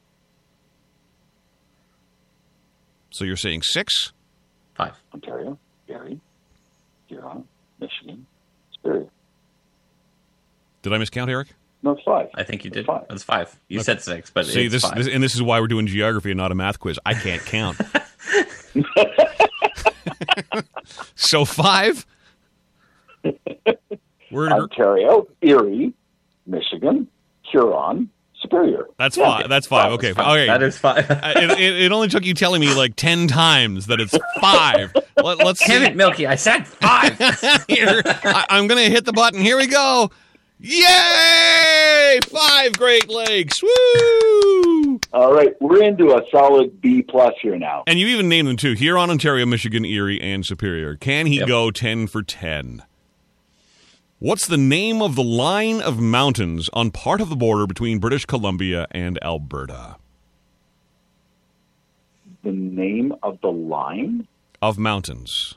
So 3.11 3.25
you're 3.25 3.37
saying 3.37 3.63
six? 3.63 4.11
Five. 4.75 4.93
Ontario, 5.13 5.57
Erie, 5.87 6.19
Huron, 7.07 7.45
Michigan, 7.79 8.25
Superior. 8.86 9.08
Did 10.84 10.93
I 10.93 10.98
miscount, 10.98 11.30
Eric? 11.30 11.48
No, 11.82 11.91
it's 11.91 12.04
five. 12.04 12.30
I 12.36 12.43
think 12.43 12.63
you 12.63 12.71
did. 12.71 12.86
Five. 12.86 13.06
That's 13.10 13.24
five. 13.24 13.60
You 13.67 13.82
said 13.82 14.02
six, 14.02 14.30
but 14.30 14.45
See, 14.45 14.65
it's 14.65 14.74
this, 14.74 14.84
five. 14.84 14.95
this, 14.95 15.08
and 15.08 15.24
this 15.24 15.36
is 15.36 15.41
why 15.41 15.60
we're 15.60 15.67
doing 15.67 15.88
geography 15.88 16.32
and 16.32 16.38
not 16.38 16.52
a 16.52 16.56
math 16.56 16.80
quiz. 16.80 17.00
I 17.06 17.13
can't 17.13 17.43
count. 17.45 17.78
so 21.15 21.45
five. 21.45 22.06
We're 24.31 24.48
in 24.48 24.54
Ontario, 24.54 25.27
Erie, 25.42 25.94
Michigan, 26.46 27.08
Huron, 27.52 28.10
Superior. 28.46 28.87
That's 28.98 29.17
Yeah. 29.17 29.25
five. 29.39 29.50
That's 29.50 29.67
five. 29.67 29.91
Okay. 29.93 30.12
Okay. 30.12 30.48
That 30.48 30.63
is 30.63 30.77
fine. 30.77 31.00
Uh, 31.00 31.33
it, 31.35 31.52
it, 31.60 31.81
it 31.83 31.91
only 31.91 32.08
took 32.08 32.23
you 32.25 32.33
telling 32.33 32.62
me 32.62 32.73
like 32.73 32.96
10 32.96 33.27
times 33.27 33.87
that 33.87 34.00
it's 34.00 34.15
five. 34.39 34.93
Let, 35.21 35.41
us 35.41 35.60
see. 35.60 35.73
Damn 35.73 35.83
it, 35.83 35.96
Milky! 35.96 36.27
I 36.27 36.35
said 36.35 36.67
five. 36.67 37.17
Here, 37.67 38.02
I, 38.06 38.46
I'm 38.50 38.67
going 38.67 38.83
to 38.83 38.89
hit 38.91 39.06
the 39.06 39.13
button. 39.13 39.41
Here 39.41 39.58
we 39.58 39.67
go. 39.67 40.10
Yay! 40.60 42.19
Five 42.29 42.73
Great 42.77 43.10
Lakes. 43.10 43.62
Woo! 43.62 45.00
All 45.13 45.33
right, 45.33 45.54
we're 45.62 45.83
into 45.83 46.15
a 46.15 46.21
solid 46.31 46.79
B 46.81 47.02
plus 47.02 47.33
here 47.41 47.58
now. 47.58 47.83
And 47.87 48.00
you 48.00 48.08
even 48.08 48.29
named 48.29 48.48
them 48.48 48.58
too 48.58 48.73
Huron, 48.73 49.10
Ontario, 49.10 49.46
Michigan, 49.46 49.83
Erie, 49.85 50.21
and 50.21 50.46
Superior. 50.46 50.96
Can 50.96 51.25
he 51.25 51.39
Yep. 51.39 51.48
go 51.48 51.71
10 51.71 52.08
for 52.08 52.23
10? 52.23 52.83
What's 54.26 54.48
the 54.48 54.58
name 54.58 55.04
of 55.04 55.15
the 55.15 55.23
line 55.23 55.82
of 55.82 56.00
mountains 56.00 56.67
on 56.73 56.90
part 56.90 57.21
of 57.21 57.30
the 57.30 57.36
border 57.36 57.67
between 57.67 58.00
British 58.00 58.26
Columbia 58.26 58.88
and 58.90 59.23
Alberta? 59.23 59.98
The 62.42 62.52
name 62.52 63.13
of 63.21 63.40
the 63.42 63.52
line? 63.52 64.28
Of 64.63 64.80
mountains. 64.80 65.54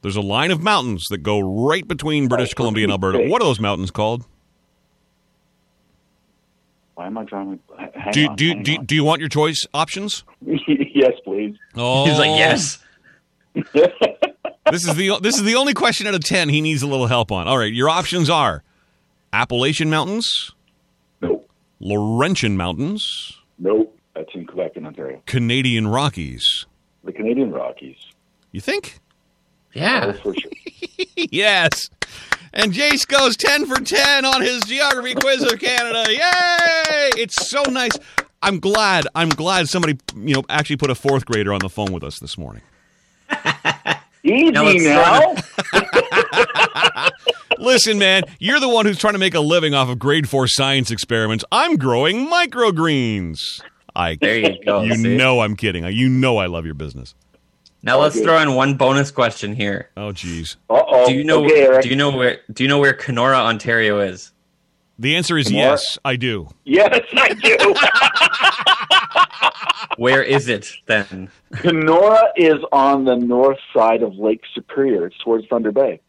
There's 0.00 0.16
a 0.16 0.22
line 0.22 0.50
of 0.50 0.62
mountains 0.62 1.04
that 1.10 1.18
go 1.18 1.38
right 1.38 1.86
between 1.86 2.28
British 2.28 2.52
Oh, 2.54 2.56
Columbia 2.56 2.84
and 2.84 2.92
Alberta. 2.92 3.18
Pete's 3.18 3.30
What 3.30 3.42
are 3.42 3.44
those 3.44 3.60
mountains 3.60 3.90
called? 3.90 4.24
Why 6.94 7.08
am 7.08 7.18
I 7.18 7.24
drawing? 7.24 7.60
h- 7.78 7.90
Hang 7.94 8.12
Do, 8.14 8.26
on, 8.28 8.36
do, 8.36 8.48
hang 8.48 8.62
do, 8.62 8.76
on. 8.78 8.84
do 8.86 8.94
you 8.94 9.04
want 9.04 9.20
your 9.20 9.28
choice 9.28 9.66
options? 9.74 10.24
yes, 10.46 11.12
please. 11.24 11.56
Oh, 11.74 12.06
He's 12.06 12.18
like, 12.18 12.30
oh. 12.30 12.36
yes. 12.36 12.78
This 14.70 14.86
is 14.86 14.94
the 14.96 15.18
this 15.20 15.36
is 15.36 15.42
the 15.44 15.54
only 15.54 15.74
question 15.74 16.06
out 16.06 16.14
of 16.14 16.24
ten 16.24 16.48
he 16.48 16.60
needs 16.60 16.82
a 16.82 16.86
little 16.86 17.06
help 17.06 17.30
on. 17.30 17.46
All 17.48 17.58
right, 17.58 17.72
your 17.72 17.88
options 17.88 18.28
are 18.28 18.62
Appalachian 19.32 19.90
Mountains, 19.90 20.52
Nope. 21.20 21.48
Laurentian 21.80 22.56
Mountains, 22.56 23.38
Nope. 23.58 23.96
That's 24.14 24.28
in 24.34 24.46
Quebec 24.46 24.72
and 24.76 24.86
Ontario. 24.86 25.22
Canadian 25.26 25.86
Rockies. 25.88 26.66
The 27.04 27.12
Canadian 27.12 27.52
Rockies. 27.52 27.96
You 28.50 28.60
think? 28.60 28.98
Oh, 28.98 29.78
Yeah. 29.78 30.12
for 30.12 30.34
sure. 30.34 30.50
yes. 31.16 31.90
And 32.54 32.72
Jace 32.72 33.06
goes 33.06 33.36
10 33.36 33.66
for 33.66 33.76
10 33.78 34.24
on 34.24 34.40
his 34.40 34.62
geography 34.62 35.14
quiz 35.14 35.42
of 35.42 35.58
Canada. 35.60 36.06
Yay! 36.10 37.10
It's 37.20 37.48
so 37.50 37.62
nice. 37.64 37.92
I'm 38.40 38.58
glad. 38.60 39.06
I'm 39.14 39.28
glad 39.28 39.68
somebody, 39.68 39.98
you 40.16 40.34
know, 40.36 40.42
actually 40.48 40.76
put 40.76 40.88
a 40.88 40.94
fourth 40.94 41.26
grader 41.26 41.52
on 41.52 41.58
the 41.60 41.68
phone 41.68 41.92
with 41.92 42.02
us 42.02 42.18
this 42.18 42.38
morning. 42.38 42.62
Easy 44.26 44.50
Now 44.50 44.64
let's 44.64 44.84
now. 45.72 47.10
Listen, 47.58 47.98
man, 47.98 48.24
you're 48.38 48.60
the 48.60 48.68
one 48.68 48.84
who's 48.86 48.98
trying 48.98 49.14
to 49.14 49.18
make 49.18 49.34
a 49.34 49.40
living 49.40 49.72
off 49.74 49.88
of 49.88 49.98
grade 49.98 50.28
four 50.28 50.46
science 50.48 50.90
experiments. 50.90 51.44
I'm 51.50 51.76
growing 51.76 52.28
microgreens. 52.28 53.60
I, 53.94 54.16
There 54.20 54.36
you 54.38 54.62
go. 54.64 54.82
you 54.82 54.94
see? 54.96 55.16
know, 55.16 55.40
I'm 55.40 55.56
kidding. 55.56 55.84
You 55.86 56.08
know, 56.08 56.36
I 56.38 56.46
love 56.46 56.64
your 56.66 56.74
business. 56.74 57.14
Now 57.82 57.98
let's 58.00 58.16
Okay. 58.16 58.24
throw 58.24 58.38
in 58.40 58.54
one 58.54 58.74
bonus 58.74 59.10
question 59.10 59.54
here. 59.54 59.90
Oh, 59.96 60.12
geez. 60.12 60.56
Uh 60.68 60.82
oh. 60.86 61.06
Do 61.06 61.14
you 61.14 61.24
know? 61.24 61.44
Okay, 61.44 61.80
do 61.82 61.88
you 61.88 61.96
know 61.96 62.10
where? 62.10 62.40
Do 62.52 62.64
you 62.64 62.68
know 62.68 62.78
where 62.78 62.92
Kenora, 62.92 63.36
Ontario 63.38 64.00
is? 64.00 64.32
The 64.98 65.14
answer 65.14 65.38
is 65.38 65.50
More? 65.52 65.60
yes, 65.62 65.98
I 66.04 66.16
do. 66.16 66.48
Yes, 66.64 67.00
I 67.14 67.28
do. 67.34 67.56
Where 69.96 70.22
is 70.22 70.48
it 70.48 70.68
then? 70.86 71.30
Kenora 71.54 72.28
is 72.36 72.56
on 72.72 73.04
the 73.04 73.16
north 73.16 73.58
side 73.74 74.02
of 74.02 74.14
Lake 74.16 74.42
Superior. 74.54 75.06
It's 75.06 75.16
towards 75.18 75.46
Thunder 75.48 75.72
Bay. 75.72 76.00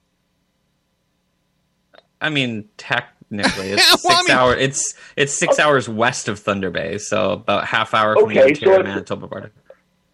I 2.20 2.30
mean, 2.30 2.68
technically, 2.78 3.72
it's 3.72 4.04
Well, 4.04 4.14
I 4.14 4.18
six 4.18 4.28
mean- 4.30 4.38
hours. 4.38 4.58
It's 4.60 4.94
it's 5.16 5.38
six 5.38 5.60
oh. 5.60 5.64
hours 5.64 5.88
west 5.88 6.28
of 6.28 6.40
Thunder 6.40 6.70
Bay, 6.72 6.98
so 6.98 7.32
about 7.34 7.66
half 7.66 7.94
hour 7.94 8.16
from 8.16 8.30
the 8.34 8.42
Okay, 8.42 8.54
so 8.54 8.60
Ontario 8.62 8.80
it's- 8.80 8.88
Manitoba 8.94 9.28
border. 9.28 9.52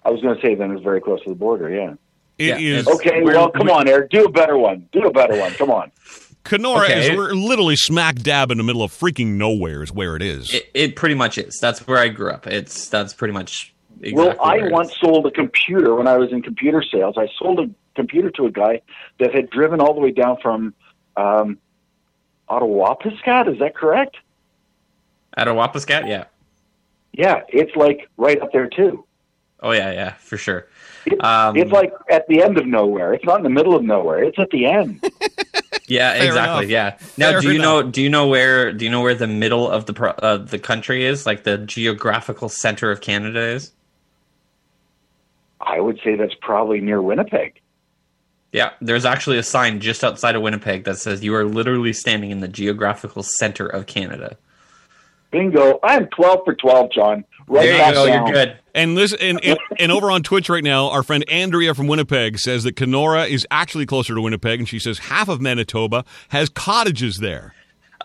I 0.06 0.10
was 0.10 0.22
going 0.22 0.36
to 0.36 0.42
say 0.42 0.54
then 0.54 0.72
it's 0.72 0.84
very 0.84 1.00
close 1.00 1.24
to 1.24 1.30
the 1.30 1.36
border. 1.36 1.70
Yeah. 1.70 1.94
It 2.38 2.48
Yeah, 2.48 2.58
is 2.58 2.82
it's- 2.88 2.96
Okay. 2.98 3.22
Well, 3.24 3.50
come 3.52 3.70
on, 3.70 3.88
Eric. 3.88 4.10
Do 4.10 4.26
a 4.26 4.30
better 4.30 4.58
one. 4.58 4.90
Do 4.92 5.08
a 5.08 5.12
better 5.12 5.40
one. 5.40 5.54
Come 5.54 5.72
on. 5.72 5.92
Kenora 6.44 6.86
Okay. 6.86 7.12
is 7.12 7.18
we're 7.18 7.32
literally 7.34 7.76
smack 7.76 8.16
dab 8.16 8.52
in 8.52 8.58
the 8.58 8.64
middle 8.64 8.84
of 8.84 8.92
freaking 8.92 9.36
nowhere 9.38 9.82
is 9.84 9.92
where 9.92 10.16
it 10.16 10.22
is. 10.22 10.54
It, 10.54 10.70
it 10.74 10.96
pretty 10.96 11.16
much 11.16 11.38
is. 11.38 11.58
That's 11.60 11.88
where 11.88 11.98
I 11.98 12.10
grew 12.10 12.32
up. 12.32 12.46
It's 12.48 12.90
that's 12.90 13.14
pretty 13.14 13.34
much. 13.34 13.74
Exactly 14.02 14.14
well, 14.26 14.36
I 14.42 14.68
once 14.70 14.92
is. 14.92 14.98
sold 15.00 15.26
a 15.28 15.32
computer 15.32 15.96
when 15.96 16.08
I 16.08 16.18
was 16.18 16.32
in 16.34 16.42
computer 16.42 16.84
sales. 16.84 17.16
I 17.18 17.30
sold 17.40 17.60
a 17.62 17.70
computer 17.96 18.30
to 18.32 18.46
a 18.48 18.52
guy 18.52 18.82
that 19.20 19.34
had 19.34 19.50
driven 19.50 19.80
all 19.80 19.94
the 19.94 20.02
way 20.02 20.12
down 20.12 20.38
from 20.42 20.74
um, 21.16 21.58
Ottawa, 22.50 22.96
Piscat. 22.96 23.52
Is 23.52 23.60
that 23.60 23.76
correct? 23.76 24.18
Attawapiskat. 25.38 26.08
Yeah. 26.10 26.26
Yeah, 27.14 27.42
it's 27.48 27.76
like 27.76 28.10
right 28.18 28.42
up 28.42 28.52
there 28.52 28.68
too. 28.68 29.06
Oh 29.62 29.72
yeah, 29.72 29.92
yeah, 29.94 30.14
for 30.16 30.36
sure. 30.38 30.68
It- 31.06 31.24
Um, 31.24 31.56
it's 31.56 31.72
like 31.72 31.94
at 32.10 32.28
the 32.28 32.42
end 32.44 32.58
of 32.58 32.66
nowhere. 32.66 33.14
It's 33.14 33.24
not 33.24 33.38
in 33.38 33.44
the 33.44 33.50
middle 33.50 33.76
of 33.76 33.84
nowhere. 33.84 34.24
It's 34.24 34.38
at 34.40 34.50
the 34.50 34.66
end. 34.66 35.02
Yeah, 35.88 36.14
Fair 36.14 36.26
exactly. 36.28 36.74
enough. 36.74 37.00
Yeah. 37.02 37.08
Now, 37.18 37.32
Fair 37.32 37.42
do 37.42 37.48
you 37.50 37.56
enough. 37.56 37.64
know? 37.86 37.92
Do 37.92 38.02
you 38.02 38.10
know 38.10 38.28
where? 38.28 38.72
Do 38.72 38.86
you 38.86 38.92
know 38.92 39.02
where 39.02 39.16
the 39.16 39.28
middle 39.28 39.70
of 39.70 39.86
the 39.86 39.94
pro, 39.94 40.12
uh, 40.12 40.38
the 40.38 40.60
country 40.60 41.06
is? 41.06 41.26
Like 41.26 41.44
the 41.44 41.58
geographical 41.58 42.48
center 42.50 42.90
of 42.92 43.02
Canada 43.02 43.42
is? 43.42 43.72
I 45.60 45.80
would 45.80 46.00
say 46.04 46.16
that's 46.16 46.36
probably 46.42 46.80
near 46.82 47.02
Winnipeg. 47.02 47.60
Yeah, 48.52 48.72
there's 48.82 49.06
actually 49.06 49.38
a 49.40 49.44
sign 49.44 49.80
just 49.80 50.04
outside 50.04 50.36
of 50.36 50.42
Winnipeg 50.42 50.84
that 50.84 50.98
says 51.00 51.24
you 51.24 51.34
are 51.36 51.44
literally 51.46 51.92
standing 51.92 52.30
in 52.32 52.40
the 52.40 52.48
geographical 52.48 53.24
center 53.24 53.66
of 53.66 53.88
Canada. 53.88 54.38
Bingo! 55.34 55.80
I'm 55.84 56.08
twelve 56.08 56.42
for 56.46 56.54
twelve, 56.54 56.92
John. 56.92 57.26
Right 57.48 57.66
there 57.66 57.88
you 57.90 57.94
go. 57.94 58.06
down. 58.06 58.28
You're 58.28 58.34
good. 58.34 58.60
And 58.74 58.98
this 58.98 59.14
and, 59.14 59.44
and 59.44 59.60
and 59.78 59.92
over 59.92 60.10
on 60.10 60.24
Twitch 60.24 60.48
right 60.48 60.64
now, 60.64 60.90
our 60.90 61.04
friend 61.04 61.26
Andrea 61.30 61.74
from 61.74 61.88
Winnipeg 61.88 62.40
says 62.40 62.64
that 62.64 62.76
Kenora 62.76 63.26
is 63.26 63.46
actually 63.52 63.86
closer 63.86 64.16
to 64.16 64.22
Winnipeg, 64.22 64.60
and 64.60 64.70
she 64.70 64.80
says 64.80 65.00
half 65.00 65.28
of 65.28 65.42
Manitoba 65.42 66.06
has 66.30 66.48
cottages 66.50 67.18
there. 67.18 67.54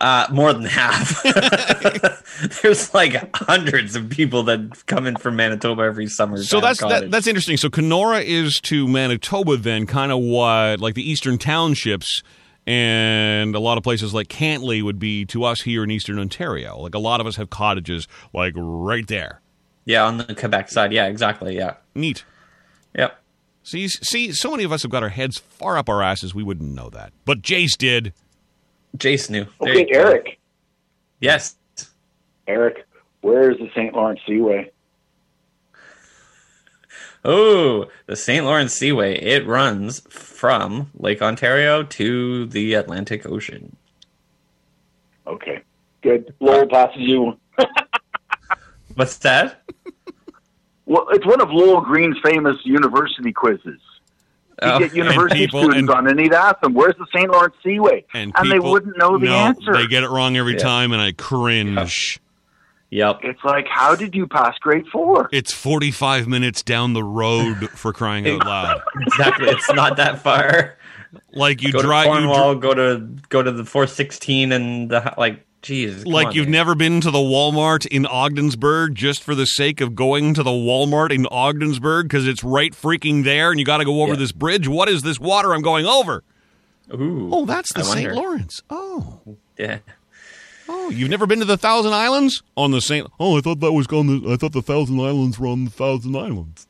Uh, 0.01 0.29
more 0.31 0.53
than 0.53 0.65
half. 0.65 1.25
There's 2.63 2.95
like 2.95 3.35
hundreds 3.35 3.97
of 3.97 4.09
people 4.09 4.45
that 4.45 4.87
come 4.87 5.07
in 5.09 5.17
from 5.17 5.35
Manitoba 5.35 5.83
every 5.83 6.07
summer. 6.07 6.41
So 6.41 6.61
that's 6.61 6.81
that, 6.81 7.11
that's 7.11 7.27
interesting. 7.27 7.57
So 7.57 7.69
Kenora 7.69 8.21
is 8.21 8.61
to 8.65 8.87
Manitoba 8.87 9.57
then 9.57 9.87
kind 9.87 10.13
of 10.13 10.21
what 10.21 10.81
like 10.81 10.95
the 10.95 11.09
eastern 11.09 11.37
townships 11.37 12.23
and 12.69 13.55
a 13.55 13.61
lot 13.61 13.79
of 13.79 13.83
places 13.85 14.13
like 14.13 14.29
Cantley 14.29 14.83
would 14.83 14.99
be 14.99 15.25
to 15.27 15.43
us 15.45 15.63
here 15.63 15.83
in 15.83 15.91
eastern 15.91 16.19
Ontario. 16.19 16.79
Like 16.79 16.95
a 16.95 16.99
lot 16.99 17.19
of 17.19 17.27
us 17.27 17.37
have 17.37 17.49
cottages 17.49 18.07
like 18.35 18.53
right 18.57 19.07
there. 19.07 19.41
yeah 19.87 20.05
on 20.05 20.19
the 20.19 20.35
Quebec 20.35 20.69
side. 20.71 20.93
Yeah, 20.93 21.07
exactly. 21.07 21.57
Yeah. 21.57 21.77
Neat. 21.95 22.25
Yep. 22.95 23.19
See, 23.63 23.89
see, 23.89 24.33
so 24.33 24.51
many 24.51 24.65
of 24.65 24.73
us 24.73 24.83
have 24.83 24.91
got 24.91 25.03
our 25.03 25.09
heads 25.09 25.39
far 25.39 25.79
up 25.79 25.89
our 25.89 26.03
asses. 26.03 26.35
We 26.35 26.43
wouldn't 26.43 26.75
know 26.75 26.91
that, 26.91 27.13
but 27.25 27.41
Jace 27.41 27.77
did. 27.79 28.13
Jace 28.99 29.31
knew. 29.31 29.47
There 29.61 29.73
Okay. 29.73 29.87
Eric. 29.91 30.39
Yes. 31.21 31.57
Eric, 32.47 32.87
where 33.23 33.51
is 33.51 33.57
the 33.59 33.71
St. 33.75 33.95
Lawrence 33.95 34.21
Seaway? 34.27 34.71
Oh, 37.25 37.87
the 38.07 38.17
St. 38.17 38.45
Lawrence 38.45 38.75
Seaway. 38.75 39.15
It 39.21 39.47
runs 39.47 40.01
from 40.09 40.91
Lake 40.97 41.21
Ontario 41.21 41.83
to 41.83 42.47
the 42.47 42.75
Atlantic 42.75 43.27
Ocean. 43.27 43.77
Okay, 45.27 45.61
good. 46.03 46.33
Lowell 46.41 46.67
passes 46.69 47.01
you. 47.03 47.37
What's 48.95 49.19
that? 49.19 49.63
Well, 50.87 51.07
it's 51.11 51.27
one 51.27 51.41
of 51.41 51.51
Lowell 51.51 51.83
Green's 51.83 52.17
famous 52.25 52.57
university 52.65 53.33
quizzes. 53.33 53.81
You 54.61 54.71
Oh, 54.71 54.79
get 54.81 54.95
university 54.95 55.47
people- 55.47 55.61
students 55.65 55.81
and- 55.81 55.91
on, 55.91 56.09
and 56.09 56.19
he'd 56.19 56.33
ask 56.33 56.61
them, 56.61 56.75
"Where's 56.75 56.97
the 56.99 57.07
St. 57.15 57.31
Lawrence 57.31 57.55
Seaway?" 57.63 58.05
And, 58.15 58.33
they 58.43 58.55
people- 58.55 58.73
wouldn't 58.73 58.97
know 58.99 59.17
the 59.19 59.27
no, 59.27 59.35
answer. 59.35 59.73
They 59.73 59.87
get 59.87 60.03
it 60.03 60.09
wrong 60.09 60.37
every 60.37 60.55
Yeah. 60.55 60.59
time, 60.61 60.93
and 60.93 61.01
I 61.01 61.13
cringe. 61.13 62.19
Yep. 62.91 63.21
It's 63.23 63.45
like, 63.45 63.67
how 63.69 63.95
did 63.95 64.15
you 64.15 64.27
pass 64.27 64.57
grade 64.59 64.87
four? 64.91 65.29
It's 65.33 65.53
45 65.53 66.27
minutes 66.27 66.63
down 66.63 66.95
the 66.95 67.05
road 67.05 67.69
for 67.75 67.93
crying 67.93 68.27
out 68.27 68.47
loud. 68.47 68.81
Exactly. 69.03 69.49
It's 69.49 69.71
not 69.73 69.97
that 69.99 70.23
far. 70.23 70.79
Like 71.33 71.63
you 71.63 71.73
Go 71.73 71.79
to 71.81 71.87
drive, 71.87 72.07
you 72.07 72.13
Cornwall. 72.13 72.55
go 72.57 72.75
to 72.75 72.99
go 73.29 73.43
to 73.43 73.51
the 73.53 73.65
416 73.65 74.53
and 74.53 74.91
the 74.91 75.15
like. 75.19 75.45
Jeez. 75.61 76.07
like 76.07 76.29
on, 76.29 76.33
you've 76.35 76.47
man. 76.47 76.53
never 76.53 76.75
been 76.77 77.01
to 77.01 77.11
the 77.11 77.19
Walmart 77.19 77.85
in 77.87 78.07
Ogdensburg 78.07 78.95
just 78.95 79.25
for 79.25 79.35
the 79.35 79.45
sake 79.45 79.81
of 79.81 79.97
going 79.97 80.33
to 80.35 80.45
the 80.45 80.51
Walmart 80.53 81.11
in 81.11 81.27
Ogdensburg 81.33 82.07
because 82.07 82.29
it's 82.29 82.45
right 82.45 82.73
freaking 82.73 83.25
there 83.25 83.51
and 83.51 83.59
you 83.59 83.67
got 83.67 83.79
to 83.79 83.85
go 83.85 84.03
over 84.03 84.13
Yeah. 84.13 84.19
this 84.21 84.31
bridge. 84.31 84.69
What 84.69 84.89
is 84.89 85.03
this 85.03 85.19
water 85.19 85.53
I'm 85.53 85.61
going 85.63 85.85
over? 85.85 86.23
Ooh. 86.95 87.31
Oh, 87.33 87.45
that's 87.45 87.73
the 87.73 87.83
St. 87.83 88.13
Lawrence. 88.15 88.63
Oh. 88.71 89.21
Yeah. 89.59 89.79
Oh, 90.69 90.91
you've 90.91 91.11
never 91.11 91.27
been 91.27 91.39
to 91.41 91.45
the 91.45 91.57
Thousand 91.57 91.93
Islands 91.95 92.43
on 92.57 92.71
the 92.73 92.81
St. 92.81 93.07
Oh, 93.19 93.39
I 93.39 93.41
thought 93.41 93.61
that 93.61 93.73
was 93.73 93.87
on 93.89 94.07
the 94.07 94.33
I 94.33 94.37
thought 94.37 94.53
the 94.53 94.63
Thousand 94.63 95.01
Islands 95.01 95.39
were 95.39 95.47
on 95.49 95.65
the 95.65 95.71
Thousand 95.71 96.15
Islands. 96.17 96.67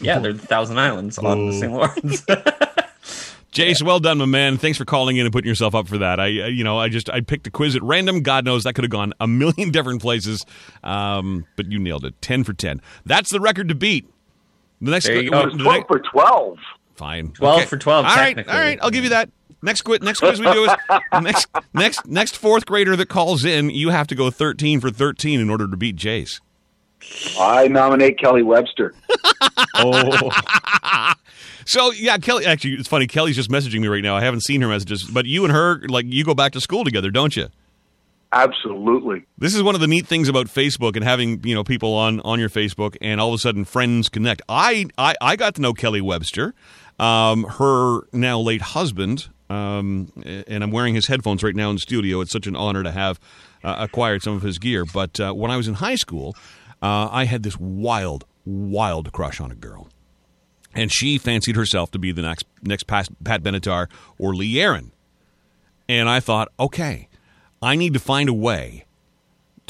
Yeah, 0.00 0.18
there's 0.18 0.36
a 0.42 0.46
thousand 0.46 0.78
islands 0.78 1.18
on 1.18 1.48
the. 1.48 1.52
St. 1.52 1.72
Lawrence. 1.72 2.22
Jace, 3.52 3.82
well 3.82 4.00
done, 4.00 4.16
my 4.16 4.24
man. 4.24 4.56
Thanks 4.56 4.78
for 4.78 4.86
calling 4.86 5.18
in 5.18 5.26
and 5.26 5.32
putting 5.32 5.46
yourself 5.48 5.74
up 5.74 5.86
for 5.86 5.98
that. 5.98 6.18
I, 6.18 6.24
uh, 6.24 6.46
you 6.46 6.64
know, 6.64 6.78
I 6.78 6.88
just 6.88 7.10
I 7.10 7.20
picked 7.20 7.46
a 7.46 7.50
quiz 7.50 7.76
at 7.76 7.82
random. 7.82 8.22
God 8.22 8.46
knows 8.46 8.64
that 8.64 8.72
could 8.74 8.84
have 8.84 8.90
gone 8.90 9.12
a 9.20 9.26
million 9.28 9.70
different 9.70 10.00
places, 10.00 10.46
um, 10.82 11.44
but 11.56 11.70
you 11.70 11.78
nailed 11.78 12.06
it. 12.06 12.20
Ten 12.22 12.44
for 12.44 12.54
ten. 12.54 12.80
That's 13.04 13.28
the 13.30 13.40
record 13.40 13.68
to 13.68 13.74
beat. 13.74 14.08
The 14.80 14.90
next, 14.90 15.04
There 15.04 15.20
you 15.22 15.30
go. 15.30 15.50
the 15.50 15.58
Twelve 15.58 15.76
next- 15.76 15.86
for 15.88 15.98
twelve. 16.00 16.58
fine. 16.96 17.32
12 17.32 17.64
for 17.66 17.76
12, 17.76 18.04
All 18.06 18.10
right, 18.10 18.18
all 18.18 18.24
technically. 18.24 18.52
right. 18.54 18.78
I'll 18.82 18.90
give 18.90 19.04
you 19.04 19.10
that. 19.10 19.28
Next 19.62 19.82
quiz, 19.82 20.00
next 20.02 20.20
quiz 20.20 20.40
we 20.40 20.46
do 20.52 20.64
is 20.64 20.70
next 21.22 21.46
next 21.72 22.06
next 22.06 22.36
fourth 22.36 22.66
grader 22.66 22.96
that 22.96 23.08
calls 23.08 23.44
in. 23.44 23.70
You 23.70 23.90
have 23.90 24.06
to 24.08 24.14
go 24.14 24.30
thirteen 24.30 24.80
for 24.80 24.90
thirteen 24.90 25.40
in 25.40 25.48
order 25.48 25.68
to 25.68 25.76
beat 25.76 25.96
Jace. 25.96 26.40
I 27.38 27.68
nominate 27.68 28.18
Kelly 28.18 28.42
Webster. 28.42 28.94
Oh, 29.74 30.30
So 31.66 31.92
yeah, 31.92 32.18
Kelly. 32.18 32.44
Actually, 32.46 32.74
it's 32.74 32.88
funny. 32.88 33.06
Kelly's 33.06 33.36
just 33.36 33.50
messaging 33.50 33.80
me 33.80 33.88
right 33.88 34.02
now. 34.02 34.16
I 34.16 34.20
haven't 34.22 34.42
seen 34.42 34.60
her 34.62 34.68
messages, 34.68 35.04
but 35.04 35.26
you 35.26 35.44
and 35.44 35.52
her, 35.52 35.80
like, 35.88 36.06
you 36.08 36.24
go 36.24 36.34
back 36.34 36.52
to 36.52 36.60
school 36.60 36.84
together, 36.84 37.10
don't 37.10 37.34
you? 37.34 37.48
Absolutely. 38.32 39.24
This 39.38 39.54
is 39.54 39.62
one 39.62 39.74
of 39.74 39.80
the 39.80 39.86
neat 39.86 40.06
things 40.06 40.28
about 40.28 40.46
Facebook 40.46 40.96
and 40.96 41.04
having 41.04 41.44
you 41.44 41.54
know 41.54 41.64
people 41.64 41.94
on 41.94 42.20
on 42.20 42.40
your 42.40 42.48
Facebook, 42.48 42.96
and 43.00 43.20
all 43.20 43.28
of 43.28 43.34
a 43.34 43.38
sudden 43.38 43.64
friends 43.64 44.08
connect. 44.08 44.42
I 44.48 44.86
I, 44.96 45.14
I 45.20 45.36
got 45.36 45.54
to 45.56 45.60
know 45.60 45.74
Kelly 45.74 46.00
Webster, 46.00 46.54
um, 46.98 47.44
her 47.44 48.00
now 48.12 48.40
late 48.40 48.62
husband, 48.62 49.28
um, 49.52 50.12
and 50.24 50.64
I'm 50.64 50.70
wearing 50.70 50.94
his 50.94 51.06
headphones 51.08 51.42
right 51.42 51.54
now 51.54 51.70
in 51.70 51.76
studio. 51.76 52.20
It's 52.22 52.32
such 52.32 52.46
an 52.46 52.56
honor 52.56 52.82
to 52.82 52.90
have 52.90 53.20
uh, 53.62 53.76
acquired 53.78 54.22
some 54.22 54.34
of 54.34 54.42
his 54.42 54.58
gear. 54.58 54.84
But 54.86 55.20
uh, 55.20 55.32
when 55.34 55.50
I 55.50 55.56
was 55.58 55.68
in 55.68 55.74
high 55.74 55.96
school, 55.96 56.34
uh, 56.80 57.08
I 57.10 57.24
had 57.24 57.42
this 57.42 57.58
wild, 57.58 58.24
wild 58.46 59.12
crush 59.12 59.40
on 59.40 59.50
a 59.50 59.54
girl. 59.54 59.88
And 60.74 60.90
she 60.90 61.18
fancied 61.18 61.54
herself 61.54 61.90
to 61.90 61.98
be 61.98 62.12
the 62.12 62.22
next 62.22 62.46
next 62.62 62.84
Pat, 62.84 63.08
Pat 63.22 63.42
Benatar 63.42 63.88
or 64.18 64.34
Lee 64.34 64.58
Aaron. 64.58 64.90
And 65.86 66.08
I 66.08 66.20
thought, 66.20 66.48
okay, 66.58 67.08
I 67.60 67.76
need 67.76 67.92
to 67.92 68.00
find 68.00 68.30
a 68.30 68.34
way 68.34 68.86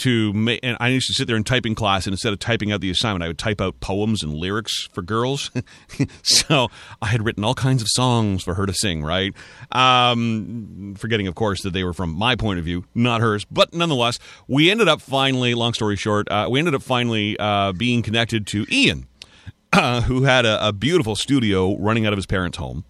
to 0.03 0.33
make. 0.33 0.61
And 0.63 0.77
I 0.81 0.89
used 0.89 1.07
to 1.09 1.15
sit 1.15 1.27
there 1.27 1.37
and 1.37 1.47
type 1.47 1.67
in 1.67 1.75
class, 1.75 2.07
and 2.07 2.15
instead 2.15 2.33
of 2.33 2.39
typing 2.39 2.73
out 2.73 2.81
the 2.81 2.91
assignment, 2.91 3.23
I 3.23 3.29
would 3.29 3.39
type 3.39 3.61
out 3.61 3.81
poems 3.81 4.23
and 4.23 4.35
lyrics 4.35 4.89
for 4.93 5.03
girls. 5.03 5.51
so 6.23 6.69
I 7.01 7.07
had 7.07 7.25
written 7.25 7.45
all 7.45 7.55
kinds 7.55 7.83
of 7.83 7.89
songs 7.91 8.43
for 8.43 8.55
her 8.55 8.67
to 8.67 8.75
sing. 8.75 9.03
Right, 9.03 9.35
um, 9.73 10.95
forgetting 10.99 11.27
of 11.27 11.35
course 11.35 11.63
that 11.63 11.73
they 11.73 11.85
were 11.85 11.93
from 11.93 12.13
my 12.13 12.37
point 12.37 12.59
of 12.59 12.65
view, 12.65 12.85
not 12.95 13.21
hers. 13.21 13.45
But 13.45 13.75
nonetheless, 13.75 14.19
we 14.49 14.71
ended 14.71 14.89
up 14.89 15.01
finally. 15.01 15.55
Long 15.55 15.75
story 15.75 15.97
short, 15.97 16.31
uh, 16.31 16.49
we 16.51 16.59
ended 16.59 16.75
up 16.75 16.83
finally 16.83 17.37
uh, 17.39 17.73
being 17.73 18.03
connected 18.03 18.47
to 18.49 18.67
Ian, 18.71 19.07
uh, 19.73 20.01
who 20.03 20.23
had 20.23 20.45
a, 20.47 20.69
a 20.69 20.73
beautiful 20.73 21.17
studio 21.17 21.77
running 21.79 22.07
out 22.07 22.13
of 22.13 22.17
his 22.17 22.27
parents' 22.27 22.59
home 22.59 22.85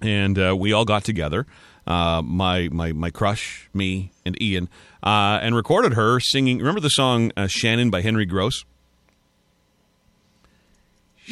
and 0.00 0.38
uh, 0.38 0.54
we 0.56 0.72
all 0.72 0.84
got 0.84 1.04
together. 1.04 1.46
Uh, 1.86 2.20
my 2.24 2.68
my 2.72 2.92
my 2.92 3.10
crush, 3.10 3.68
me 3.72 4.10
and 4.24 4.40
Ian, 4.42 4.68
uh, 5.04 5.38
and 5.40 5.54
recorded 5.54 5.94
her 5.94 6.18
singing. 6.18 6.58
Remember 6.58 6.80
the 6.80 6.88
song 6.88 7.30
uh, 7.36 7.46
"Shannon" 7.46 7.90
by 7.90 8.00
Henry 8.02 8.26
Gross? 8.26 8.64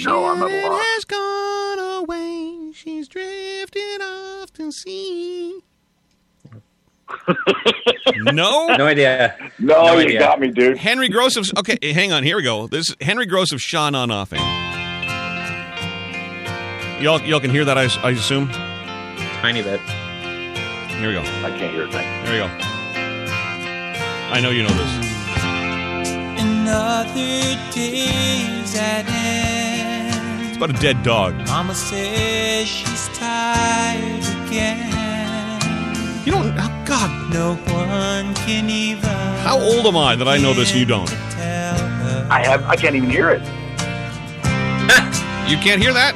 No, 0.04 0.26
I'm 0.26 0.42
at 0.42 0.48
a 0.48 0.50
Shannon 0.50 0.70
loss. 0.70 0.82
has 0.82 1.04
gone 1.04 1.78
away. 2.04 2.72
She's 2.72 3.08
drifted 3.08 4.00
off 4.02 4.52
to 4.54 4.70
sea. 4.72 5.60
no, 8.32 8.66
no 8.76 8.86
idea. 8.86 9.36
No, 9.58 9.86
No 9.86 9.92
you 9.98 10.06
idea. 10.06 10.18
got 10.20 10.40
me, 10.40 10.50
dude. 10.50 10.78
Henry 10.78 11.08
Gross 11.08 11.36
of 11.36 11.46
okay. 11.58 11.78
Hang 11.92 12.12
on, 12.12 12.22
here 12.22 12.36
we 12.36 12.42
go. 12.42 12.66
This 12.66 12.90
is 12.90 12.96
Henry 13.00 13.26
Gross 13.26 13.52
of 13.52 13.60
Sean 13.60 13.94
on 13.94 14.10
off. 14.10 14.32
Y'all, 17.00 17.20
y'all 17.22 17.40
can 17.40 17.50
hear 17.50 17.64
that, 17.64 17.76
I, 17.76 17.84
I 18.06 18.10
assume. 18.12 18.48
Tiny 19.42 19.62
bit. 19.62 19.80
Here 20.98 21.08
we 21.08 21.14
go. 21.14 21.20
I 21.46 21.50
can't 21.58 21.72
hear 21.72 21.84
a 21.84 21.90
thing. 21.90 22.06
Here 22.24 22.32
we 22.32 22.38
go. 22.38 22.48
I 24.32 24.40
know 24.40 24.50
you 24.50 24.62
know 24.62 24.70
this. 24.70 24.92
Another 26.40 27.12
day's 27.72 28.74
at 28.76 29.04
end. 29.08 30.46
It's 30.48 30.56
about 30.56 30.70
a 30.70 30.74
dead 30.74 31.02
dog. 31.02 31.34
Mama 31.46 31.74
says 31.74 32.66
she's 32.66 33.08
tired 33.18 34.24
again. 34.46 34.90
You 36.24 36.32
don't. 36.32 36.54
Oh 36.58 36.82
God, 36.86 37.32
No 37.32 37.54
one 37.74 38.34
can 38.34 38.70
even. 38.70 39.10
how 39.44 39.58
old 39.60 39.86
am 39.86 39.96
I 39.96 40.16
that 40.16 40.26
I 40.28 40.38
know 40.38 40.54
this 40.54 40.70
and 40.70 40.80
you 40.80 40.86
don't? 40.86 41.06
Tell 41.08 41.76
her. 41.76 42.26
I 42.30 42.42
have. 42.44 42.64
I 42.64 42.76
can't 42.76 42.94
even 42.94 43.10
hear 43.10 43.30
it. 43.30 43.42
You 45.50 45.58
can't 45.58 45.80
hear 45.82 45.92
that? 45.92 46.14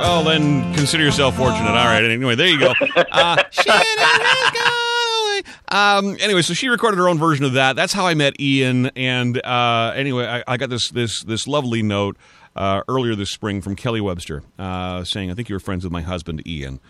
Well, 0.00 0.24
then 0.24 0.72
consider 0.74 1.04
yourself 1.04 1.36
fortunate. 1.36 1.68
All 1.68 1.84
right. 1.84 2.02
Anyway, 2.02 2.34
there 2.34 2.46
you 2.48 2.58
go. 2.58 2.72
Uh, 2.96 3.42
Shannon 3.50 3.84
has 3.98 4.52
gone 4.54 6.06
away. 6.06 6.08
um, 6.08 6.16
anyway, 6.20 6.40
so 6.40 6.54
she 6.54 6.68
recorded 6.68 6.96
her 6.96 7.06
own 7.06 7.18
version 7.18 7.44
of 7.44 7.52
that. 7.52 7.76
That's 7.76 7.92
how 7.92 8.06
I 8.06 8.14
met 8.14 8.40
Ian. 8.40 8.86
And 8.96 9.44
uh, 9.44 9.92
anyway, 9.94 10.26
I, 10.26 10.42
I 10.46 10.56
got 10.56 10.70
this 10.70 10.88
this 10.88 11.22
this 11.24 11.46
lovely 11.46 11.82
note 11.82 12.16
uh, 12.56 12.80
earlier 12.88 13.14
this 13.14 13.30
spring 13.30 13.60
from 13.60 13.76
Kelly 13.76 14.00
Webster 14.00 14.42
uh, 14.58 15.04
saying, 15.04 15.30
"I 15.30 15.34
think 15.34 15.50
you 15.50 15.54
were 15.54 15.60
friends 15.60 15.84
with 15.84 15.92
my 15.92 16.02
husband 16.02 16.46
Ian, 16.46 16.80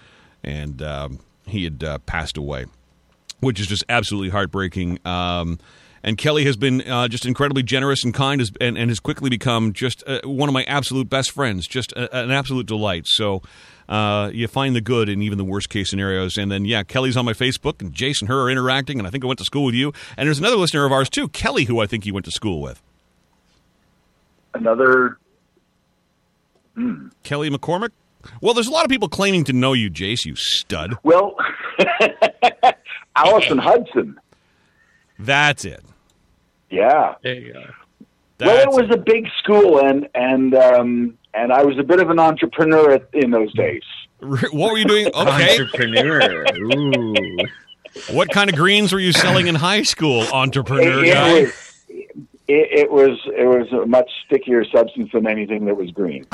and 0.45 0.81
um, 0.81 1.19
he 1.47 1.65
had 1.65 1.83
uh, 1.83 1.99
passed 1.99 2.37
away." 2.37 2.67
which 3.41 3.59
is 3.59 3.67
just 3.67 3.83
absolutely 3.89 4.29
heartbreaking. 4.29 4.99
Um, 5.07 5.59
and 6.03 6.17
Kelly 6.17 6.45
has 6.45 6.57
been 6.57 6.83
uh, 6.89 7.09
just 7.09 7.27
incredibly 7.27 7.63
generous 7.63 8.05
and 8.05 8.15
kind, 8.15 8.41
as, 8.41 8.51
and, 8.61 8.79
and 8.79 8.91
has 8.91 9.01
quickly 9.01 9.31
become 9.31 9.73
just 9.73 10.03
uh, 10.07 10.21
one 10.25 10.49
of 10.49 10.53
my 10.53 10.65
absolute 10.65 11.09
best 11.09 11.31
friends, 11.31 11.67
just 11.67 11.93
a, 11.93 12.15
an 12.17 12.31
absolute 12.31 12.67
delight. 12.67 13.07
So 13.07 13.43
uh, 13.89 14.31
you 14.33 14.47
find 14.49 14.75
the 14.75 14.81
good 14.81 15.09
in 15.09 15.21
even 15.21 15.37
the 15.37 15.45
worst 15.45 15.69
case 15.69 15.91
scenarios. 15.91 16.39
And 16.39 16.51
then, 16.51 16.65
yeah, 16.65 16.83
Kelly's 16.85 17.17
on 17.17 17.25
my 17.25 17.33
Facebook, 17.33 17.81
and 17.81 17.93
Jason 17.93 18.27
and 18.27 18.33
her 18.33 18.43
are 18.43 18.51
interacting, 18.51 18.99
and 18.99 19.07
I 19.07 19.11
think 19.11 19.25
I 19.25 19.27
went 19.27 19.39
to 19.41 19.45
school 19.45 19.65
with 19.65 19.75
you. 19.75 19.93
And 20.17 20.27
there's 20.27 20.39
another 20.39 20.57
listener 20.57 20.87
of 20.87 20.93
ours, 20.93 21.11
too, 21.11 21.29
Kelly, 21.29 21.65
who 21.65 21.81
I 21.81 21.87
think 21.87 22.07
you 22.07 22.15
went 22.15 22.25
to 22.27 22.33
school 22.33 22.63
with. 22.63 22.81
Another. 24.55 25.19
Kelly 27.25 27.51
McCormick? 27.51 27.91
Well, 28.41 28.55
there's 28.55 28.69
a 28.69 28.71
lot 28.71 28.85
of 28.85 28.91
people 28.91 29.09
claiming 29.09 29.45
to 29.45 29.53
know 29.53 29.73
you, 29.73 29.91
Jace, 29.91 30.25
you 30.25 30.35
stud. 30.37 30.95
Well, 31.03 31.37
Allison 33.17 33.59
Hudson. 33.59 34.21
That's 35.19 35.65
it. 35.65 35.85
Yeah. 36.71 37.15
There 37.23 37.35
you 37.35 37.53
go. 37.53 37.65
well, 38.41 38.59
it 38.63 38.69
was 38.71 38.89
a 38.95 38.97
big 38.99 39.27
school, 39.43 39.81
and 39.85 40.09
and 40.15 40.55
um, 40.55 41.19
and 41.35 41.53
I 41.53 41.63
was 41.65 41.79
a 41.79 41.83
bit 41.83 42.01
of 42.01 42.11
an 42.11 42.19
entrepreneur 42.19 42.93
at, 42.93 43.09
in 43.13 43.31
those 43.31 43.53
days. 43.55 43.83
What 44.21 44.53
were 44.73 44.79
you 44.79 44.85
doing? 44.85 45.07
Okay. 45.15 45.51
Entrepreneur. 45.59 46.45
Ooh. 46.57 47.15
what 48.13 48.31
kind 48.31 48.49
of 48.51 48.57
greens 48.57 48.93
were 48.93 49.01
you 49.01 49.13
selling 49.13 49.47
in 49.49 49.55
high 49.57 49.83
school, 49.83 50.23
entrepreneur 50.33 51.05
it, 51.05 51.13
guy? 51.13 51.29
it 51.29 51.43
was. 51.43 51.53
It, 52.53 52.69
it 52.81 52.91
was 52.91 53.19
it 53.37 53.47
was 53.47 53.71
a 53.73 53.87
much 53.87 54.11
stickier 54.27 54.65
substance 54.65 55.11
than 55.13 55.27
anything 55.29 55.67
that 55.67 55.77
was 55.77 55.91
green. 55.93 56.27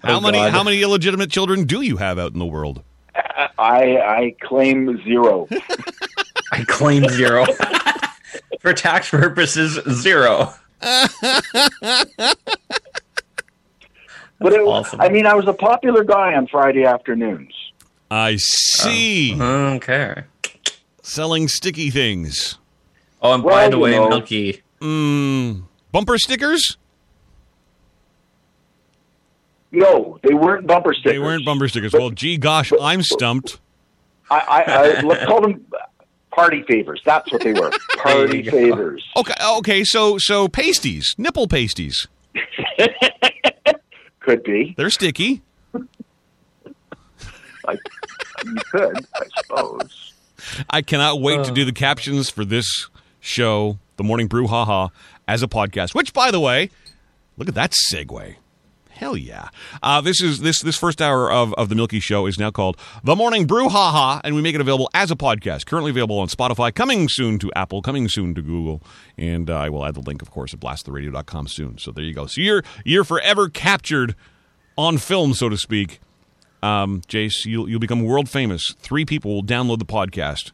How 0.00 0.18
Oh, 0.18 0.20
many 0.20 0.38
God. 0.38 0.52
how 0.52 0.62
many 0.62 0.80
illegitimate 0.82 1.30
children 1.30 1.64
do 1.64 1.80
you 1.82 1.96
have 1.96 2.18
out 2.18 2.32
in 2.32 2.38
the 2.38 2.46
world? 2.46 2.82
I 3.58 3.96
I 3.98 4.36
claim 4.42 5.02
zero. 5.04 5.48
I 6.52 6.64
claim 6.64 7.08
zero. 7.08 7.44
For 8.60 8.72
tax 8.72 9.10
purposes, 9.10 9.78
zero. 10.02 10.52
But 14.40 14.52
it, 14.52 14.60
Awesome. 14.60 15.00
I 15.00 15.08
mean, 15.08 15.26
I 15.26 15.34
was 15.34 15.46
a 15.48 15.52
popular 15.52 16.04
guy 16.04 16.34
on 16.34 16.46
Friday 16.46 16.84
afternoons. 16.84 17.52
I 18.10 18.36
see. 18.38 19.40
Okay. 19.40 20.22
Selling 21.02 21.48
sticky 21.48 21.90
things. 21.90 22.58
Oh, 23.20 23.34
and 23.34 23.42
by 23.42 23.68
the 23.68 23.78
way, 23.78 23.92
know. 23.92 24.08
Milky. 24.08 24.62
Mm, 24.80 25.64
bumper 25.90 26.18
stickers? 26.18 26.76
No, 29.72 30.18
they 30.22 30.34
weren't 30.34 30.66
bumper 30.66 30.94
stickers. 30.94 31.12
They 31.12 31.18
weren't 31.18 31.44
bumper 31.44 31.68
stickers. 31.68 31.92
Well, 31.92 32.10
gee 32.10 32.38
gosh, 32.38 32.72
I'm 32.80 33.02
stumped. 33.02 33.60
I, 34.30 34.38
I, 34.38 34.62
I 34.62 35.00
let's 35.02 35.24
call 35.26 35.40
them 35.40 35.66
party 36.30 36.62
favors. 36.62 37.00
That's 37.04 37.30
what 37.32 37.42
they 37.42 37.52
were. 37.52 37.70
Party 37.96 38.42
favors. 38.42 39.04
Okay, 39.16 39.34
okay, 39.58 39.84
so 39.84 40.18
so 40.18 40.48
pasties, 40.48 41.14
nipple 41.18 41.48
pasties. 41.48 42.06
Could 44.20 44.42
be. 44.42 44.74
They're 44.76 44.90
sticky. 44.90 45.42
Like 47.64 47.80
you 48.44 48.54
could, 48.70 49.06
I 49.14 49.26
suppose. 49.36 50.14
I 50.70 50.82
cannot 50.82 51.20
wait 51.20 51.44
to 51.44 51.50
uh. 51.50 51.54
do 51.54 51.64
the 51.64 51.72
captions 51.72 52.30
for 52.30 52.44
this 52.44 52.88
show, 53.20 53.78
The 53.96 54.04
Morning 54.04 54.26
Brew 54.26 54.46
Haha, 54.46 54.88
as 55.26 55.42
a 55.42 55.48
podcast. 55.48 55.94
Which, 55.94 56.12
by 56.12 56.30
the 56.30 56.40
way, 56.40 56.70
look 57.36 57.48
at 57.48 57.54
that 57.54 57.74
segue. 57.92 58.36
Hell 58.98 59.16
yeah! 59.16 59.50
Uh, 59.80 60.00
this 60.00 60.20
is 60.20 60.40
this 60.40 60.60
this 60.60 60.76
first 60.76 61.00
hour 61.00 61.30
of, 61.30 61.54
of 61.54 61.68
the 61.68 61.76
Milky 61.76 62.00
Show 62.00 62.26
is 62.26 62.36
now 62.36 62.50
called 62.50 62.76
the 63.04 63.14
Morning 63.14 63.46
Brew 63.46 63.68
Haha, 63.68 64.20
and 64.24 64.34
we 64.34 64.42
make 64.42 64.56
it 64.56 64.60
available 64.60 64.90
as 64.92 65.12
a 65.12 65.14
podcast. 65.14 65.66
Currently 65.66 65.90
available 65.92 66.18
on 66.18 66.26
Spotify, 66.26 66.74
coming 66.74 67.08
soon 67.08 67.38
to 67.38 67.52
Apple, 67.54 67.80
coming 67.80 68.08
soon 68.08 68.34
to 68.34 68.42
Google, 68.42 68.82
and 69.16 69.48
uh, 69.48 69.54
I 69.56 69.68
will 69.68 69.86
add 69.86 69.94
the 69.94 70.00
link, 70.00 70.20
of 70.20 70.32
course, 70.32 70.52
at 70.52 70.58
blasttheradio.com 70.58 71.46
soon. 71.46 71.78
So 71.78 71.92
there 71.92 72.02
you 72.02 72.12
go. 72.12 72.26
So 72.26 72.40
you're 72.40 72.64
you're 72.84 73.04
forever 73.04 73.48
captured 73.48 74.16
on 74.76 74.98
film, 74.98 75.32
so 75.32 75.48
to 75.48 75.56
speak, 75.56 76.00
um, 76.64 77.02
Jace, 77.02 77.44
you'll 77.44 77.68
you'll 77.68 77.78
become 77.78 78.02
world 78.02 78.28
famous. 78.28 78.74
Three 78.80 79.04
people 79.04 79.32
will 79.32 79.44
download 79.44 79.78
the 79.78 79.86
podcast, 79.86 80.50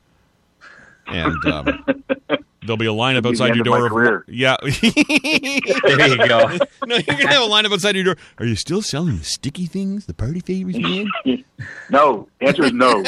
and 1.07 1.42
um, 1.47 1.84
there'll 2.65 2.77
be 2.77 2.87
a 2.87 2.91
lineup 2.91 3.19
It'll 3.19 3.31
be 3.33 3.37
the 3.37 3.45
outside 3.45 3.55
your 3.57 3.65
door. 3.65 4.17
of- 4.17 4.25
yeah, 4.29 4.57
There 4.62 6.09
you 6.09 6.29
go. 6.29 6.59
no, 6.87 6.97
you're 6.97 7.03
gonna 7.17 7.29
have 7.29 7.43
a 7.43 7.49
lineup 7.49 7.73
outside 7.73 7.95
your 7.95 8.05
door. 8.05 8.17
Are 8.39 8.47
you 8.47 8.57
still 8.57 8.83
selling 8.83 9.19
the 9.19 9.25
sticky 9.25 9.67
things, 9.67 10.07
the 10.07 10.15
party 10.15 10.41
favors, 10.41 10.79
man? 10.79 11.09
No, 11.91 12.29
the 12.41 12.47
answer 12.49 12.65
is 12.65 12.73
no. 12.73 13.03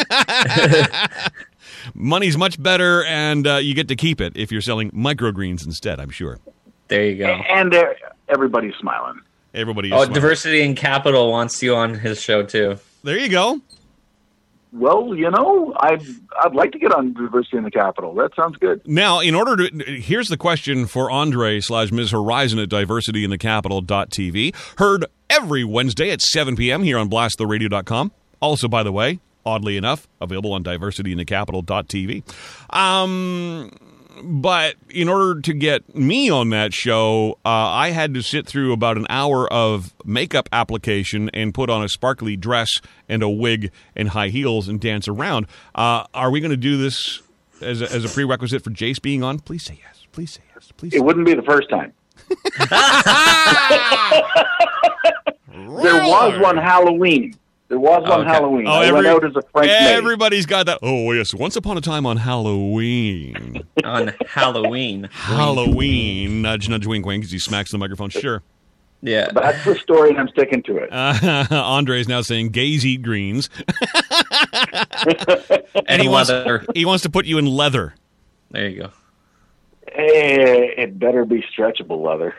Money's 1.94 2.36
much 2.36 2.60
better, 2.62 3.04
and 3.04 3.46
uh, 3.46 3.56
you 3.56 3.74
get 3.74 3.88
to 3.88 3.96
keep 3.96 4.20
it 4.20 4.32
if 4.36 4.50
you're 4.52 4.60
selling 4.60 4.90
microgreens 4.92 5.64
instead. 5.64 6.00
I'm 6.00 6.10
sure 6.10 6.38
There 6.88 7.04
you 7.06 7.16
go. 7.18 7.26
and 7.26 7.74
uh, 7.74 7.84
everybody's 8.28 8.74
smiling. 8.76 9.20
everybody. 9.54 9.88
Is 9.88 9.94
Oh, 9.94 10.04
smart. 10.04 10.14
Diversity 10.14 10.62
and 10.62 10.76
Capital 10.76 11.30
wants 11.30 11.62
you 11.62 11.74
on 11.76 11.94
his 11.94 12.20
show 12.20 12.42
too. 12.44 12.78
There 13.02 13.18
you 13.18 13.28
go. 13.28 13.60
Well, 14.72 15.14
you 15.14 15.30
know, 15.30 15.74
I'd 15.80 16.02
I'd 16.42 16.54
like 16.54 16.72
to 16.72 16.78
get 16.78 16.92
on 16.92 17.14
diversity 17.14 17.56
in 17.56 17.64
the 17.64 17.70
capital. 17.70 18.14
That 18.14 18.34
sounds 18.36 18.56
good. 18.58 18.82
Now, 18.86 19.20
in 19.20 19.34
order 19.34 19.68
to, 19.68 19.84
here's 19.84 20.28
the 20.28 20.36
question 20.36 20.86
for 20.86 21.10
Andre 21.10 21.60
slash 21.60 21.92
Ms. 21.92 22.10
Horizon 22.10 22.58
at 22.58 22.68
diversityinthecapital.tv. 22.68 24.54
Heard 24.78 25.06
every 25.30 25.64
Wednesday 25.64 26.10
at 26.10 26.20
7 26.20 26.56
p.m. 26.56 26.82
here 26.82 26.98
on 26.98 27.08
blasttheradio.com. 27.08 28.12
Also, 28.40 28.68
by 28.68 28.82
the 28.82 28.92
way, 28.92 29.20
oddly 29.46 29.76
enough, 29.76 30.08
available 30.20 30.52
on 30.52 30.62
Diversity 30.62 31.12
in 31.12 31.18
the 31.18 31.24
diversityinthecapital.tv. 31.24 32.74
Um, 32.76 33.70
but 34.22 34.76
in 34.90 35.08
order 35.08 35.40
to 35.40 35.52
get 35.52 35.94
me 35.94 36.30
on 36.30 36.50
that 36.50 36.72
show, 36.72 37.38
uh, 37.44 37.48
I 37.48 37.90
had 37.90 38.14
to 38.14 38.22
sit 38.22 38.46
through 38.46 38.72
about 38.72 38.96
an 38.96 39.06
hour 39.08 39.50
of 39.52 39.94
makeup 40.04 40.48
application 40.52 41.30
and 41.34 41.52
put 41.52 41.70
on 41.70 41.84
a 41.84 41.88
sparkly 41.88 42.36
dress 42.36 42.78
and 43.08 43.22
a 43.22 43.28
wig 43.28 43.70
and 43.94 44.10
high 44.10 44.28
heels 44.28 44.68
and 44.68 44.80
dance 44.80 45.08
around. 45.08 45.46
Uh, 45.74 46.04
are 46.14 46.30
we 46.30 46.40
going 46.40 46.50
to 46.50 46.56
do 46.56 46.76
this 46.76 47.22
as 47.60 47.82
a, 47.82 47.92
as 47.92 48.04
a 48.04 48.08
prerequisite 48.08 48.62
for 48.62 48.70
Jace 48.70 49.00
being 49.00 49.22
on? 49.22 49.38
Please 49.38 49.64
say 49.64 49.78
yes. 49.82 50.06
Please 50.12 50.32
say 50.32 50.42
yes. 50.54 50.72
Please. 50.76 50.94
It 50.94 51.04
wouldn't 51.04 51.26
be 51.26 51.34
the 51.34 51.42
first 51.42 51.68
time. 51.68 51.92
There 55.56 56.04
was 56.04 56.38
one 56.40 56.56
Halloween. 56.56 57.34
There 57.68 57.80
was 57.80 58.04
on 58.04 58.20
Okay. 58.20 58.30
Halloween. 58.30 58.66
Oh, 58.68 58.70
I 58.70 58.92
went 58.92 59.06
out 59.08 59.24
as 59.24 59.34
a 59.34 59.42
French 59.50 59.68
maid. 59.68 59.96
Everybody's 59.96 60.46
got 60.46 60.66
that. 60.66 60.78
Oh 60.82 61.10
yes, 61.12 61.34
once 61.34 61.56
upon 61.56 61.76
a 61.76 61.80
time 61.80 62.06
on 62.06 62.16
Halloween. 62.16 63.64
On 63.84 64.12
Halloween. 64.26 65.08
Halloween. 65.12 66.42
Nudge, 66.42 66.68
nudge, 66.68 66.86
wink, 66.86 67.04
wink. 67.06 67.24
As 67.24 67.30
he 67.32 67.38
smacks 67.40 67.70
the 67.72 67.78
microphone. 67.78 68.10
Sure. 68.10 68.42
Yeah. 69.02 69.30
But 69.32 69.42
that's 69.42 69.64
the 69.64 69.74
story, 69.76 70.10
and 70.10 70.18
I'm 70.18 70.28
sticking 70.28 70.62
to 70.64 70.76
it. 70.78 70.88
Uh, 70.92 71.46
Andre 71.50 72.00
is 72.00 72.08
now 72.08 72.20
saying 72.22 72.50
gays 72.50 72.86
eat 72.86 73.02
greens, 73.02 73.50
and 74.62 75.84
and 75.86 76.02
he 76.02 76.08
wants 76.08 76.30
leather. 76.30 76.64
he 76.74 76.84
wants 76.84 77.02
to 77.02 77.10
put 77.10 77.26
you 77.26 77.38
in 77.38 77.46
leather. 77.46 77.94
There 78.50 78.68
you 78.68 78.80
go. 78.82 78.90
Eh, 79.92 80.82
it 80.82 80.98
better 80.98 81.24
be 81.24 81.44
stretchable 81.56 82.02
leather. 82.02 82.34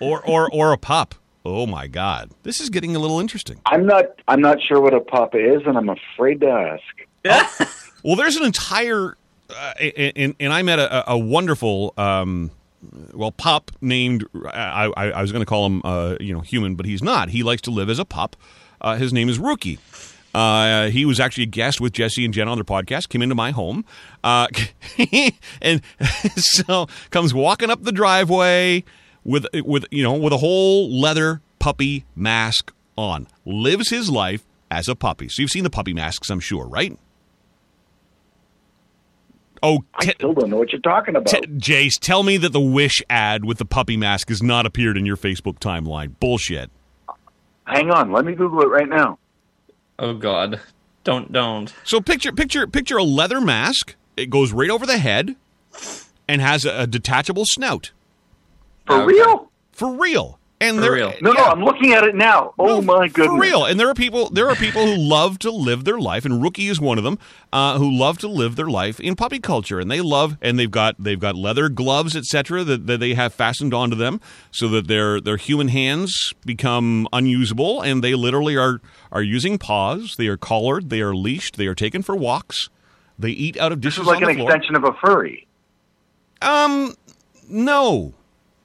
or 0.00 0.24
or 0.26 0.50
or 0.52 0.72
a 0.72 0.78
pup. 0.78 1.14
Oh 1.44 1.66
my 1.66 1.86
God, 1.86 2.30
this 2.42 2.60
is 2.60 2.68
getting 2.68 2.94
a 2.94 2.98
little 2.98 3.20
interesting. 3.20 3.60
I'm 3.66 3.86
not. 3.86 4.06
I'm 4.28 4.40
not 4.40 4.58
sure 4.62 4.80
what 4.80 4.94
a 4.94 5.00
pup 5.00 5.34
is, 5.34 5.62
and 5.66 5.76
I'm 5.78 5.88
afraid 5.88 6.40
to 6.40 6.78
ask. 7.24 7.70
Well, 8.02 8.16
there's 8.16 8.36
an 8.36 8.44
entire, 8.44 9.16
uh, 9.50 9.72
and, 9.78 10.34
and 10.40 10.52
I 10.52 10.62
met 10.62 10.78
a, 10.78 11.10
a 11.10 11.18
wonderful, 11.18 11.92
um, 11.98 12.50
well, 13.12 13.32
pup 13.32 13.70
named. 13.80 14.26
I, 14.46 14.90
I, 14.96 15.10
I 15.10 15.22
was 15.22 15.32
going 15.32 15.42
to 15.42 15.46
call 15.46 15.66
him, 15.66 15.82
uh, 15.84 16.16
you 16.18 16.32
know, 16.32 16.40
human, 16.40 16.76
but 16.76 16.86
he's 16.86 17.02
not. 17.02 17.28
He 17.28 17.42
likes 17.42 17.62
to 17.62 17.70
live 17.70 17.90
as 17.90 17.98
a 17.98 18.04
pup. 18.04 18.36
Uh, 18.80 18.96
his 18.96 19.12
name 19.12 19.28
is 19.28 19.38
Rookie. 19.38 19.78
Uh, 20.34 20.88
he 20.88 21.04
was 21.04 21.18
actually 21.18 21.42
a 21.42 21.46
guest 21.46 21.80
with 21.80 21.92
Jesse 21.92 22.24
and 22.24 22.32
Jen 22.32 22.48
on 22.48 22.56
their 22.56 22.64
podcast. 22.64 23.08
Came 23.08 23.20
into 23.20 23.34
my 23.34 23.50
home, 23.50 23.84
uh, 24.24 24.46
and 25.60 25.82
so 26.36 26.86
comes 27.10 27.34
walking 27.34 27.68
up 27.68 27.82
the 27.82 27.92
driveway 27.92 28.84
with 29.24 29.46
with 29.54 29.84
you 29.90 30.02
know 30.02 30.14
with 30.14 30.32
a 30.32 30.38
whole 30.38 30.90
leather 30.90 31.40
puppy 31.58 32.04
mask 32.14 32.72
on. 32.96 33.26
Lives 33.44 33.90
his 33.90 34.10
life 34.10 34.44
as 34.70 34.88
a 34.88 34.94
puppy. 34.94 35.28
So 35.28 35.42
you've 35.42 35.50
seen 35.50 35.64
the 35.64 35.70
puppy 35.70 35.92
masks, 35.92 36.30
I'm 36.30 36.40
sure, 36.40 36.66
right? 36.66 36.96
Oh, 39.62 39.84
I 39.94 40.06
still 40.06 40.32
don't 40.32 40.48
know 40.48 40.56
what 40.56 40.72
you're 40.72 40.80
talking 40.80 41.16
about. 41.16 41.28
te- 41.28 41.46
Jace, 41.46 41.98
tell 42.00 42.22
me 42.22 42.38
that 42.38 42.52
the 42.52 42.60
Wish 42.60 43.02
ad 43.10 43.44
with 43.44 43.58
the 43.58 43.66
puppy 43.66 43.96
mask 43.96 44.30
has 44.30 44.42
not 44.42 44.64
appeared 44.64 44.96
in 44.96 45.04
your 45.04 45.18
Facebook 45.18 45.58
timeline. 45.58 46.18
Bullshit. 46.18 46.70
Hang 47.66 47.90
on, 47.90 48.10
let 48.10 48.24
me 48.24 48.34
Google 48.34 48.62
it 48.62 48.68
right 48.68 48.88
now. 48.88 49.18
Oh 49.98 50.14
God. 50.14 50.60
Don't 51.04 51.30
don't. 51.32 51.72
So 51.84 52.00
picture 52.00 52.32
picture 52.32 52.66
picture 52.66 52.96
a 52.96 53.04
leather 53.04 53.40
mask. 53.40 53.96
It 54.16 54.30
goes 54.30 54.52
right 54.52 54.70
over 54.70 54.86
the 54.86 54.98
head 54.98 55.36
and 56.28 56.40
has 56.40 56.64
a, 56.64 56.80
a 56.82 56.86
detachable 56.86 57.44
snout. 57.46 57.92
For 58.86 58.96
Okay. 59.02 59.06
real? 59.06 59.50
For 59.72 59.92
real. 59.94 60.36
And 60.62 60.76
For 60.76 60.80
there, 60.82 60.92
real. 60.92 61.14
No, 61.22 61.32
no. 61.32 61.44
I'm 61.44 61.64
looking 61.64 61.94
at 61.94 62.04
it 62.04 62.14
now. 62.14 62.52
Oh 62.58 62.66
No, 62.66 62.82
my 62.82 63.08
goodness! 63.08 63.28
For 63.28 63.38
real. 63.40 63.64
And 63.64 63.80
there 63.80 63.88
are 63.88 63.94
people 63.94 64.28
there 64.28 64.46
are 64.46 64.54
people 64.54 64.84
who 64.84 64.94
love 64.94 65.38
to 65.38 65.50
live 65.50 65.84
their 65.84 65.98
life, 65.98 66.26
and 66.26 66.42
Rookie 66.42 66.66
is 66.68 66.78
one 66.78 66.98
of 66.98 67.04
them, 67.04 67.18
uh, 67.50 67.78
who 67.78 67.90
love 67.90 68.18
to 68.18 68.28
live 68.28 68.56
their 68.56 68.66
life 68.68 69.00
in 69.00 69.16
puppy 69.16 69.38
culture. 69.38 69.80
And 69.80 69.90
they 69.90 70.02
love 70.02 70.36
and 70.42 70.58
they've 70.58 70.70
got 70.70 70.96
they've 70.98 71.18
got 71.18 71.34
leather 71.34 71.70
gloves, 71.70 72.14
etc., 72.14 72.62
that, 72.64 72.86
that 72.88 73.00
they 73.00 73.14
have 73.14 73.32
fastened 73.32 73.72
onto 73.72 73.96
them 73.96 74.20
so 74.50 74.68
that 74.68 74.86
their 74.86 75.18
their 75.18 75.38
human 75.38 75.68
hands 75.68 76.14
become 76.44 77.08
unusable 77.10 77.80
and 77.80 78.04
they 78.04 78.14
literally 78.14 78.58
are 78.58 78.82
are 79.10 79.22
using 79.22 79.56
paws, 79.56 80.16
they 80.18 80.26
are 80.26 80.36
collared, 80.36 80.90
they 80.90 81.00
are 81.00 81.14
leashed, 81.14 81.56
they 81.56 81.68
are 81.68 81.74
taken 81.74 82.02
for 82.02 82.14
walks, 82.14 82.68
they 83.18 83.30
eat 83.30 83.56
out 83.58 83.72
of 83.72 83.80
This 83.80 83.94
dishes 83.94 84.02
is 84.02 84.08
like 84.08 84.22
on 84.22 84.28
an 84.28 84.36
floor. 84.36 84.50
extension 84.54 84.76
of 84.76 84.84
a 84.84 84.92
furry. 85.02 85.46
Um, 86.42 86.94
no. 87.48 88.12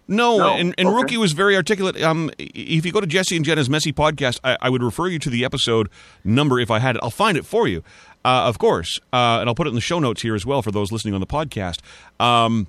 No, 0.07 0.37
No? 0.37 0.53
and, 0.53 0.75
and 0.77 0.87
Okay. 0.87 0.95
Rookie 0.95 1.17
was 1.17 1.31
very 1.33 1.55
articulate. 1.55 2.01
Um, 2.01 2.29
if 2.37 2.85
you 2.85 2.91
go 2.91 3.01
to 3.01 3.07
Jesse 3.07 3.35
and 3.35 3.43
Jenna's 3.43 3.69
Messy 3.69 3.91
podcast, 3.91 4.39
I, 4.43 4.55
I 4.61 4.69
would 4.69 4.83
refer 4.83 5.07
you 5.07 5.17
to 5.19 5.29
the 5.29 5.43
episode 5.43 5.89
number 6.23 6.59
if 6.59 6.69
I 6.69 6.79
had 6.79 6.95
it. 6.95 6.99
I'll 7.03 7.09
find 7.09 7.37
it 7.37 7.45
for 7.45 7.67
you, 7.67 7.83
uh, 8.23 8.43
of 8.47 8.59
course, 8.59 8.99
uh, 9.11 9.37
and 9.39 9.49
I'll 9.49 9.55
put 9.55 9.65
it 9.65 9.69
in 9.69 9.75
the 9.75 9.81
show 9.81 9.97
notes 9.99 10.21
here 10.21 10.35
as 10.35 10.45
well 10.45 10.61
for 10.61 10.71
those 10.71 10.91
listening 10.91 11.15
on 11.15 11.21
the 11.21 11.27
podcast. 11.27 11.79
Um, 12.19 12.67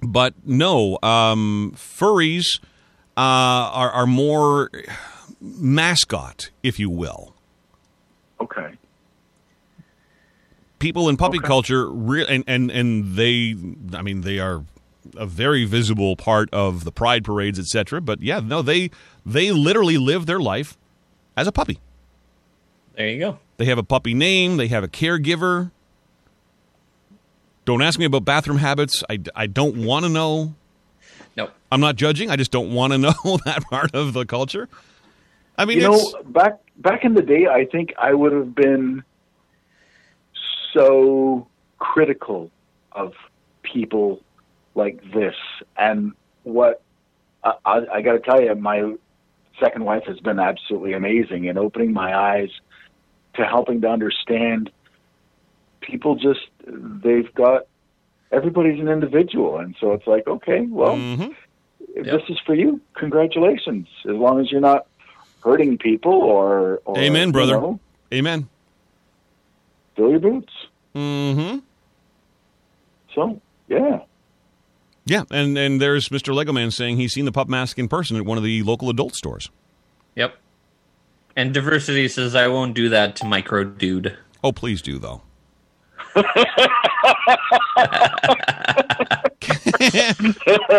but 0.00 0.32
no, 0.44 0.98
um, 1.02 1.72
furries 1.76 2.60
uh, 3.16 3.20
are, 3.20 3.90
are 3.90 4.06
more 4.06 4.70
mascot, 5.40 6.50
if 6.62 6.78
you 6.78 6.88
will. 6.88 7.34
Okay. 8.40 8.72
people 10.78 11.08
in 11.08 11.16
puppy 11.16 11.38
Okay. 11.38 11.46
culture 11.46 11.88
re- 11.90 12.26
and, 12.26 12.44
and 12.46 12.70
and 12.70 13.14
they 13.16 13.54
i 13.96 14.02
mean 14.02 14.20
they 14.20 14.38
are 14.38 14.64
a 15.16 15.26
very 15.26 15.64
visible 15.64 16.16
part 16.16 16.48
of 16.52 16.84
the 16.84 16.92
pride 16.92 17.24
parades 17.24 17.58
etc 17.58 18.00
but 18.00 18.22
yeah 18.22 18.40
no 18.40 18.62
they 18.62 18.90
they 19.26 19.52
literally 19.52 19.98
live 19.98 20.26
their 20.26 20.40
life 20.40 20.76
as 21.36 21.46
a 21.46 21.52
puppy. 21.52 21.78
There 22.96 23.08
you 23.08 23.18
go. 23.18 23.38
they 23.56 23.64
have 23.66 23.78
a 23.78 23.82
puppy 23.82 24.14
name. 24.14 24.56
They 24.56 24.68
have 24.68 24.84
a 24.84 24.88
caregiver. 24.88 25.70
Don't 27.64 27.82
ask 27.82 27.98
me 27.98 28.04
about 28.04 28.24
bathroom 28.24 28.58
habits. 28.58 29.02
I, 29.08 29.20
I 29.34 29.46
don't 29.46 29.84
want 29.84 30.04
to 30.04 30.08
know. 30.08 30.54
Nope. 31.36 31.50
i'm 31.72 31.80
not 31.80 31.96
judging. 31.96 32.30
I 32.30 32.36
just 32.36 32.52
don't 32.52 32.72
want 32.72 32.92
to 32.92 32.98
know 33.06 33.38
that 33.44 33.64
part 33.68 33.94
of 33.94 34.12
the 34.12 34.24
culture. 34.24 34.68
I 35.58 35.64
mean 35.64 35.78
You 35.80 35.92
it's, 35.92 36.12
know, 36.12 36.22
back 36.24 36.60
back 36.76 37.04
in 37.04 37.14
the 37.14 37.22
day, 37.22 37.46
I 37.46 37.64
think 37.64 37.94
I 37.98 38.14
would 38.14 38.32
have 38.32 38.54
been 38.54 39.02
so 40.72 41.46
critical 41.78 42.50
of 42.92 43.12
people 43.62 44.20
like 44.74 45.00
this. 45.12 45.34
And 45.76 46.12
what 46.42 46.82
I, 47.42 47.52
I, 47.64 47.80
I 47.94 48.02
got 48.02 48.12
to 48.12 48.20
tell 48.20 48.40
you, 48.42 48.54
my 48.54 48.94
second 49.60 49.84
wife 49.84 50.04
has 50.06 50.18
been 50.20 50.38
absolutely 50.40 50.92
amazing 50.94 51.44
in 51.44 51.58
opening 51.58 51.92
my 51.92 52.16
eyes 52.16 52.50
to 53.36 53.44
helping 53.44 53.80
to 53.82 53.88
understand 53.88 54.70
people. 55.80 56.16
Just 56.16 56.40
they've 56.66 57.32
got 57.34 57.62
everybody's 58.32 58.80
an 58.80 58.88
individual, 58.88 59.58
and 59.58 59.76
so 59.80 59.92
it's 59.92 60.06
like, 60.06 60.26
okay, 60.26 60.62
well, 60.68 60.96
Mhm. 60.96 61.34
if 61.94 62.06
Yep. 62.06 62.20
this 62.20 62.30
is 62.30 62.38
for 62.44 62.54
you, 62.54 62.80
congratulations. 62.96 63.88
As 64.08 64.16
long 64.16 64.40
as 64.40 64.50
you're 64.50 64.60
not 64.60 64.86
hurting 65.42 65.78
people 65.78 66.14
or, 66.14 66.80
or 66.84 66.98
Amen, 66.98 67.28
you 67.28 67.32
brother. 67.32 67.60
know, 67.60 67.80
amen 68.12 68.48
fill 69.96 70.10
your 70.10 70.18
boots. 70.18 70.52
mm-hmm 70.96 71.58
So 73.14 73.40
yeah, 73.68 74.00
Yeah, 75.06 75.24
and 75.30 75.56
and 75.58 75.80
there's 75.80 76.08
Mr. 76.08 76.34
Lego 76.34 76.52
Man 76.52 76.70
saying 76.70 76.96
he's 76.96 77.12
seen 77.12 77.24
the 77.26 77.32
pup 77.32 77.48
mask 77.48 77.78
in 77.78 77.88
person 77.88 78.16
at 78.16 78.24
one 78.24 78.38
of 78.38 78.44
the 78.44 78.62
local 78.62 78.88
adult 78.90 79.14
stores. 79.14 79.50
Yep. 80.16 80.36
And 81.36 81.52
diversity 81.52 82.08
says 82.08 82.34
I 82.34 82.46
won't 82.48 82.74
do 82.74 82.88
that 82.90 83.16
to 83.16 83.26
micro 83.26 83.64
dude. 83.64 84.16
Oh, 84.42 84.52
please 84.52 84.80
do 84.82 84.98
though. 84.98 85.22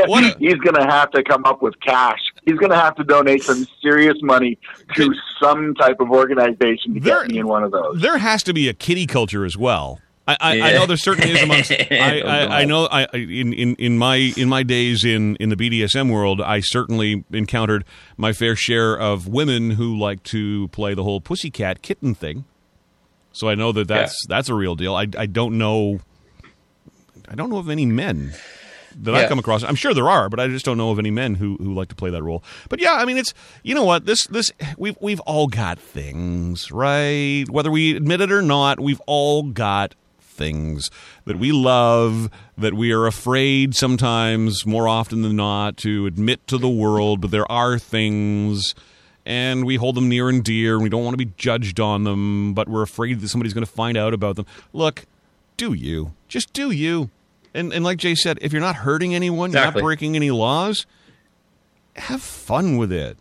What 0.07 0.23
a- 0.23 0.35
he's 0.39 0.55
gonna 0.55 0.85
have 0.89 1.11
to 1.11 1.23
come 1.23 1.45
up 1.45 1.61
with 1.61 1.79
cash. 1.81 2.19
he's 2.45 2.57
going 2.57 2.69
to 2.71 2.77
have 2.77 2.95
to 2.95 3.03
donate 3.03 3.43
some 3.43 3.65
serious 3.81 4.15
money 4.21 4.57
to 4.95 5.13
some 5.41 5.73
type 5.75 5.99
of 5.99 6.09
organization 6.11 6.93
to 6.95 6.99
There- 6.99 7.21
get 7.23 7.31
me 7.31 7.39
in 7.39 7.47
one 7.47 7.63
of 7.63 7.71
those. 7.71 7.99
there 8.01 8.17
has 8.17 8.43
to 8.43 8.53
be 8.53 8.67
a 8.69 8.73
kitty 8.73 9.05
culture 9.07 9.45
as 9.45 9.57
well. 9.57 9.99
I, 10.27 10.37
I, 10.39 10.61
I 10.61 10.73
know 10.73 10.85
there 10.87 10.97
certainly 10.97 11.31
is 11.31 11.43
amongst. 11.43 11.71
I, 11.91 12.21
I, 12.21 12.61
I 12.61 12.65
know. 12.65 12.85
I 12.85 13.05
in, 13.13 13.53
in 13.53 13.75
in 13.75 13.97
my 13.97 14.15
in 14.15 14.49
my 14.49 14.63
days 14.63 15.03
in 15.03 15.35
in 15.35 15.49
the 15.49 15.55
BDSM 15.55 16.11
world, 16.11 16.41
I 16.41 16.61
certainly 16.61 17.23
encountered 17.31 17.85
my 18.17 18.33
fair 18.33 18.55
share 18.55 18.97
of 18.99 19.27
women 19.27 19.71
who 19.71 19.95
like 19.97 20.23
to 20.23 20.67
play 20.69 20.93
the 20.93 21.03
whole 21.03 21.21
pussycat 21.21 21.81
kitten 21.81 22.15
thing. 22.15 22.45
So 23.33 23.49
I 23.49 23.55
know 23.55 23.71
that 23.73 23.87
that's 23.87 24.25
that's 24.27 24.49
a 24.49 24.55
real 24.55 24.75
deal. 24.75 24.95
I 24.95 25.07
I 25.17 25.27
don't 25.27 25.57
know. 25.57 25.99
I 27.27 27.35
don't 27.35 27.49
know 27.49 27.57
of 27.57 27.69
any 27.69 27.85
men 27.85 28.33
that 28.97 29.13
I've 29.13 29.29
come 29.29 29.39
across. 29.39 29.63
I'm 29.63 29.75
sure 29.75 29.93
there 29.93 30.09
are, 30.09 30.29
but 30.29 30.39
I 30.39 30.47
just 30.47 30.65
don't 30.65 30.77
know 30.77 30.91
of 30.91 30.99
any 30.99 31.11
men 31.11 31.35
who, 31.35 31.57
who 31.57 31.73
like 31.73 31.89
to 31.89 31.95
play 31.95 32.09
that 32.11 32.23
role. 32.23 32.43
But 32.69 32.79
yeah, 32.79 32.93
I 32.93 33.05
mean, 33.05 33.17
it's 33.17 33.33
you 33.63 33.75
know 33.75 33.83
what 33.83 34.05
this 34.05 34.25
this 34.27 34.51
we've 34.77 34.97
we've 35.01 35.19
all 35.21 35.47
got 35.47 35.79
things, 35.79 36.71
right? 36.71 37.45
Whether 37.49 37.71
we 37.71 37.95
admit 37.95 38.21
it 38.21 38.31
or 38.31 38.41
not, 38.41 38.79
we've 38.79 39.01
all 39.05 39.43
got 39.43 39.95
things 40.35 40.89
that 41.25 41.39
we 41.39 41.51
love 41.51 42.29
that 42.57 42.73
we 42.73 42.91
are 42.91 43.07
afraid 43.07 43.73
sometimes 43.75 44.65
more 44.65 44.87
often 44.87 45.21
than 45.21 45.35
not 45.35 45.77
to 45.77 46.05
admit 46.05 46.45
to 46.47 46.57
the 46.57 46.69
world 46.69 47.21
but 47.21 47.31
there 47.31 47.49
are 47.51 47.79
things 47.79 48.75
and 49.25 49.65
we 49.65 49.75
hold 49.77 49.95
them 49.95 50.07
near 50.07 50.29
and 50.29 50.43
dear 50.43 50.75
and 50.75 50.83
we 50.83 50.89
don't 50.89 51.03
want 51.03 51.13
to 51.13 51.25
be 51.25 51.31
judged 51.37 51.79
on 51.79 52.03
them 52.03 52.53
but 52.53 52.67
we're 52.69 52.83
afraid 52.83 53.19
that 53.21 53.29
somebody's 53.29 53.53
going 53.53 53.65
to 53.65 53.71
find 53.71 53.97
out 53.97 54.13
about 54.13 54.35
them. 54.35 54.45
Look 54.73 55.05
do 55.57 55.73
you. 55.73 56.13
Just 56.27 56.51
do 56.53 56.69
you. 56.69 57.09
And 57.53 57.73
and 57.73 57.83
like 57.83 57.97
jay 57.97 58.13
said 58.15 58.37
if 58.41 58.51
you're 58.51 58.61
not 58.61 58.75
hurting 58.75 59.15
anyone 59.15 59.51
you're 59.51 59.61
not 59.63 59.73
breaking 59.73 60.15
any 60.15 60.31
laws 60.31 60.85
have 61.95 62.21
fun 62.21 62.77
with 62.77 62.91
it. 62.91 63.17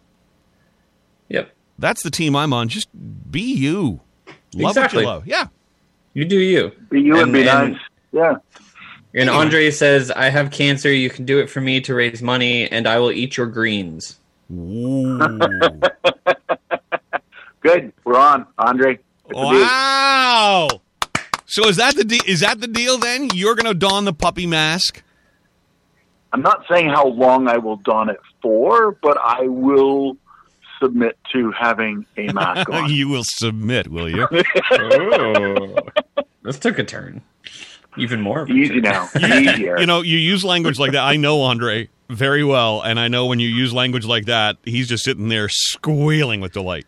Yep. 1.29 1.53
that's 1.79 2.03
the 2.03 2.11
team 2.11 2.35
i'm 2.37 2.53
on. 2.53 2.69
Just 2.69 2.89
be 3.31 3.55
you. 3.55 4.01
Love 4.55 4.73
Exactly. 4.77 4.99
what 4.99 5.03
you 5.03 5.07
love. 5.07 5.27
Yeah 5.27 5.47
You 6.15 6.25
do 6.25 6.39
you. 6.39 6.73
Be 6.91 7.01
you 7.03 7.15
would 7.15 7.23
And- 7.25 7.33
be 7.33 7.49
and- 7.49 7.73
nice. 7.73 7.81
Yeah. 8.13 8.37
And 9.17 9.31
Andre 9.31 9.71
says, 9.71 10.11
I 10.11 10.29
have 10.31 10.51
cancer. 10.51 10.93
You 10.93 11.09
can 11.09 11.25
do 11.25 11.39
it 11.39 11.49
for 11.49 11.61
me 11.61 11.81
to 11.83 11.95
raise 11.95 12.21
money, 12.21 12.69
and 12.71 12.89
I 12.89 12.99
will 12.99 13.13
eat 13.13 13.37
your 13.37 13.47
greens. 13.47 14.19
Ooh. 14.53 15.19
Good. 17.61 17.93
We're 18.05 18.19
on, 18.19 18.47
Andre. 18.59 18.95
It's. 18.95 19.35
Wow. 19.35 20.69
So 21.47 21.69
is 21.69 21.77
that 21.77 21.95
the 21.97 22.05
de- 22.05 22.21
is 22.27 22.41
that 22.41 22.61
the 22.61 22.67
deal 22.67 22.99
then? 22.99 23.31
You're 23.33 23.55
going 23.55 23.67
to 23.67 23.75
don 23.75 24.05
the 24.05 24.13
puppy 24.13 24.47
mask? 24.47 25.03
I'm 26.33 26.43
not 26.43 26.65
saying 26.69 26.89
how 26.89 27.07
long 27.07 27.47
I 27.49 27.59
will 27.59 27.77
don 27.77 28.11
it 28.11 28.19
for, 28.43 28.93
but 29.03 29.17
I 29.23 29.43
will 29.47 30.17
submit 30.81 31.19
to 31.33 31.51
having 31.53 32.07
a 32.17 32.33
mask 32.33 32.69
on. 32.71 32.91
you 32.91 33.09
will 33.09 33.25
submit, 33.25 33.89
will 33.89 34.09
you? 34.09 34.29
Oh. 34.73 35.77
this 36.43 36.59
took 36.59 36.79
a 36.79 36.85
turn. 36.85 37.23
Even 37.97 38.21
more. 38.21 38.41
of 38.43 38.51
a 38.51 38.53
Easy 38.53 38.81
turn. 38.81 38.93
now. 38.93 39.09
Easier. 39.17 39.79
you 39.79 39.87
know, 39.87 40.03
you 40.03 40.19
use 40.19 40.45
language 40.45 40.79
like 40.79 40.93
that. 40.93 41.03
I 41.05 41.17
know 41.17 41.43
Andre 41.43 41.89
very 42.11 42.45
well, 42.45 42.83
and 42.83 42.99
I 43.01 43.09
know 43.09 43.27
when 43.27 43.39
you 43.41 43.49
use 43.49 43.73
language 43.73 44.05
like 44.05 44.27
that, 44.27 44.57
he's 44.65 44.89
just 44.89 45.05
sitting 45.05 45.29
there 45.29 45.49
squealing 45.49 46.41
with 46.41 46.53
delight. 46.53 46.87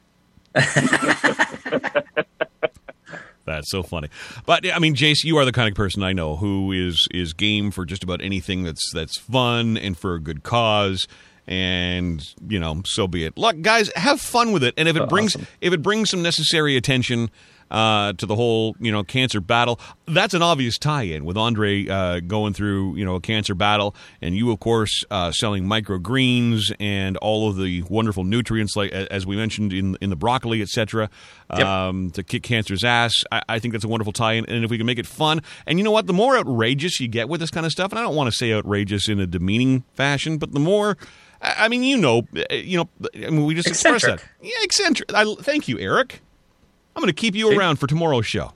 That's 3.44 3.70
so 3.70 3.84
funny. 3.84 4.08
But 4.44 4.66
I 4.74 4.80
mean, 4.80 4.96
Jace, 4.96 5.22
you 5.22 5.36
are 5.36 5.44
the 5.44 5.52
kind 5.52 5.68
of 5.68 5.76
person 5.76 6.02
I 6.02 6.12
know 6.12 6.34
who 6.34 6.72
is 6.72 7.06
is 7.12 7.32
game 7.32 7.70
for 7.70 7.84
just 7.84 8.02
about 8.02 8.20
anything 8.20 8.64
that's 8.64 8.90
that's 8.92 9.16
fun 9.18 9.76
and 9.76 9.96
for 9.96 10.14
a 10.14 10.20
good 10.20 10.42
cause. 10.42 11.06
And 11.48 12.22
you 12.48 12.58
know, 12.58 12.82
so 12.84 13.06
be 13.06 13.24
it. 13.24 13.36
Look, 13.38 13.60
guys, 13.62 13.90
have 13.94 14.20
fun 14.20 14.52
with 14.52 14.64
it. 14.64 14.74
And 14.76 14.88
if 14.88 14.96
it 14.96 15.08
brings 15.08 15.36
Awesome. 15.36 15.46
if 15.60 15.72
it 15.72 15.82
brings 15.82 16.10
some 16.10 16.22
necessary 16.22 16.76
attention 16.76 17.30
uh, 17.70 18.12
to 18.14 18.26
the 18.26 18.34
whole 18.36 18.76
you 18.80 18.90
know 18.92 19.02
cancer 19.04 19.40
battle, 19.40 19.78
that's 20.06 20.34
an 20.34 20.42
obvious 20.42 20.78
tie-in 20.78 21.24
with 21.24 21.36
Andre 21.36 21.86
uh, 21.88 22.20
going 22.20 22.52
through 22.52 22.96
you 22.96 23.04
know 23.04 23.14
a 23.16 23.20
cancer 23.20 23.54
battle, 23.54 23.94
and 24.20 24.36
you 24.36 24.50
of 24.50 24.60
course 24.60 25.04
uh, 25.10 25.30
selling 25.32 25.64
microgreens 25.64 26.72
and 26.80 27.16
all 27.18 27.48
of 27.48 27.56
the 27.56 27.82
wonderful 27.82 28.24
nutrients 28.24 28.76
like 28.76 28.92
as 28.92 29.26
we 29.26 29.36
mentioned 29.36 29.72
in 29.72 29.96
in 30.00 30.10
the 30.10 30.16
broccoli, 30.16 30.62
etc. 30.62 31.08
Yep. 31.56 31.66
Um, 31.66 32.10
to 32.10 32.22
kick 32.24 32.42
cancer's 32.42 32.82
ass. 32.82 33.14
I, 33.30 33.42
I 33.48 33.58
think 33.60 33.72
that's 33.72 33.84
a 33.84 33.88
wonderful 33.88 34.12
tie-in, 34.12 34.46
and 34.46 34.64
if 34.64 34.70
we 34.70 34.78
can 34.78 34.86
make 34.86 34.98
it 34.98 35.06
fun, 35.06 35.42
and 35.66 35.78
you 35.78 35.84
know 35.84 35.92
what, 35.92 36.06
the 36.06 36.12
more 36.12 36.36
outrageous 36.36 36.98
you 37.00 37.06
get 37.08 37.28
with 37.28 37.40
this 37.40 37.50
kind 37.50 37.64
of 37.66 37.72
stuff, 37.72 37.92
and 37.92 37.98
I 37.98 38.02
don't 38.02 38.16
want 38.16 38.30
to 38.30 38.36
say 38.36 38.52
outrageous 38.52 39.08
in 39.08 39.20
a 39.20 39.26
demeaning 39.26 39.84
fashion, 39.94 40.38
but 40.38 40.52
the 40.52 40.60
more. 40.60 40.96
I 41.42 41.64
I 41.64 41.68
mean, 41.68 41.82
you 41.82 41.96
know, 41.96 42.26
uh, 42.50 42.54
you 42.54 42.76
know. 42.78 42.88
I 43.14 43.30
mean, 43.30 43.44
we 43.44 43.54
just 43.54 43.68
expressed 43.68 44.06
that. 44.06 44.22
Yeah, 44.42 44.50
eccentric. 44.62 45.12
I, 45.14 45.34
thank 45.40 45.68
you, 45.68 45.78
Eric. 45.78 46.20
I'm 46.94 47.02
going 47.02 47.08
to 47.12 47.20
keep 47.20 47.34
you 47.34 47.50
See? 47.50 47.56
around 47.56 47.76
for 47.76 47.86
tomorrow's 47.86 48.26
show. 48.26 48.52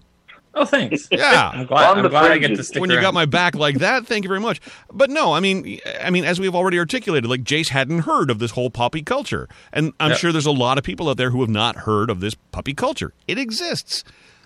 Oh, 0.54 0.64
thanks. 0.64 1.06
Yeah. 1.12 1.50
I'm 1.54 1.66
glad, 1.66 1.96
I'm 1.98 2.08
glad 2.08 2.32
I 2.32 2.38
get 2.38 2.40
to 2.40 2.46
fringes. 2.48 2.68
stick 2.68 2.80
when 2.80 2.90
you 2.90 3.00
got 3.00 3.14
my 3.14 3.24
back 3.26 3.54
like 3.54 3.78
that, 3.80 4.06
thank 4.06 4.24
you 4.24 4.28
very 4.28 4.40
much. 4.40 4.60
But 4.92 5.08
no, 5.10 5.32
I 5.32 5.38
mean, 5.40 5.78
I 6.02 6.10
mean, 6.10 6.24
as 6.24 6.40
we've 6.40 6.54
already 6.56 6.78
articulated, 6.78 7.30
like 7.30 7.44
Jace 7.44 7.68
hadn't 7.68 8.00
heard 8.00 8.30
of 8.30 8.38
this 8.40 8.50
whole 8.52 8.68
puppy 8.70 9.02
culture, 9.02 9.48
and 9.72 9.92
I'm 10.00 10.10
Yep. 10.10 10.18
sure 10.18 10.32
there's 10.32 10.46
a 10.46 10.50
lot 10.50 10.76
of 10.78 10.82
people 10.84 11.08
out 11.08 11.18
there 11.18 11.30
who 11.30 11.40
have 11.42 11.50
not 11.50 11.76
heard 11.76 12.10
of 12.10 12.18
this 12.20 12.34
puppy 12.50 12.74
culture. 12.74 13.12
It 13.28 13.38
exists. 13.38 14.02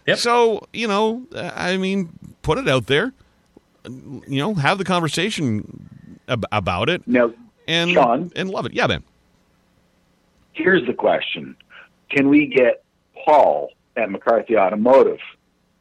Yep. 0.07 0.18
So 0.18 0.66
you 0.74 0.87
know, 0.89 1.24
uh, 1.35 1.53
I 1.55 1.78
mean, 1.78 2.11
put 2.43 2.59
it 2.59 2.68
out 2.68 2.87
there. 2.87 3.14
You 3.89 4.22
know, 4.39 4.55
have 4.55 4.76
the 4.78 4.85
conversation 4.85 5.89
ab- 6.28 6.45
about 6.53 6.89
it, 6.91 7.07
now, 7.07 7.32
and 7.68 7.90
Sean? 7.92 8.32
and 8.36 8.50
love 8.50 8.66
it. 8.66 8.72
Yeah, 8.72 8.86
man. 8.86 9.02
here's 10.52 10.86
the 10.86 10.94
question: 10.94 11.56
Can 12.10 12.28
we 12.28 12.46
get 12.46 12.82
Paul 13.24 13.70
at 13.96 14.10
McCarthy 14.10 14.56
Automotive 14.56 15.18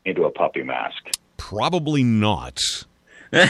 into 0.05 0.23
a 0.25 0.31
puppy 0.31 0.63
mask? 0.63 1.11
Probably 1.38 2.03
not. 2.03 2.59
I 3.34 3.49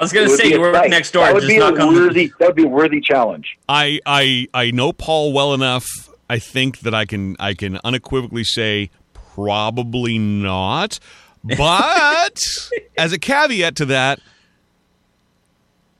was 0.00 0.12
going 0.12 0.28
to 0.28 0.36
say 0.36 0.48
you 0.48 0.56
a 0.56 0.60
work 0.60 0.74
sight. 0.74 0.90
next 0.90 1.10
door. 1.12 1.24
That 1.24 1.34
would 1.34 1.40
just 1.42 1.50
be 1.50 1.56
a 1.56 1.60
knock 1.60 1.78
on 1.80 1.94
the- 1.94 2.00
worthy. 2.00 2.32
That 2.38 2.48
would 2.48 2.56
be 2.56 2.64
a 2.64 2.68
worthy 2.68 3.00
challenge. 3.00 3.58
I 3.68 4.00
I 4.06 4.48
I 4.54 4.70
know 4.70 4.92
Paul 4.92 5.32
well 5.32 5.52
enough. 5.54 5.86
I 6.28 6.38
think 6.38 6.80
that 6.80 6.94
I 6.94 7.04
can 7.06 7.36
I 7.38 7.54
can 7.54 7.78
unequivocally 7.84 8.44
say 8.44 8.90
probably 9.12 10.18
not. 10.18 10.98
But 11.42 12.38
as 12.98 13.12
a 13.12 13.18
caveat 13.18 13.76
to 13.76 13.84
that, 13.86 14.20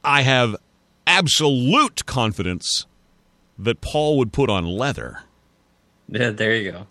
I 0.05 0.23
have 0.23 0.57
absolute 1.07 2.07
confidence 2.07 2.87
that 3.59 3.81
Paul 3.81 4.17
would 4.19 4.33
put 4.33 4.49
on 4.51 4.65
leather. 4.67 5.21
Yeah, 6.09 6.31
there 6.31 6.55
you 6.57 6.73
go. 6.73 6.87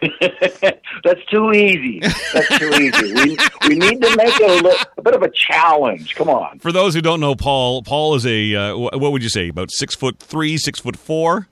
That's 0.20 1.24
too 1.28 1.52
easy. 1.52 1.98
That's 2.32 2.58
too 2.58 2.68
easy. 2.74 3.14
We, 3.14 3.36
we 3.68 3.74
need 3.76 4.00
to 4.00 4.16
make 4.16 4.34
it 4.40 4.64
a, 4.64 4.68
li- 4.68 4.76
a 4.96 5.02
bit 5.02 5.14
of 5.14 5.22
a 5.22 5.30
challenge. 5.30 6.14
Come 6.14 6.28
on. 6.28 6.60
For 6.60 6.70
those 6.70 6.94
who 6.94 7.00
don't 7.00 7.18
know 7.20 7.34
Paul, 7.34 7.82
Paul 7.82 8.14
is 8.14 8.24
a 8.24 8.54
uh, 8.54 8.76
what 8.76 9.10
would 9.12 9.22
you 9.24 9.28
say 9.28 9.48
about 9.48 9.70
six 9.72 9.96
foot 9.96 10.20
three, 10.20 10.56
six 10.56 10.78
foot 10.78 10.96
four, 10.96 11.48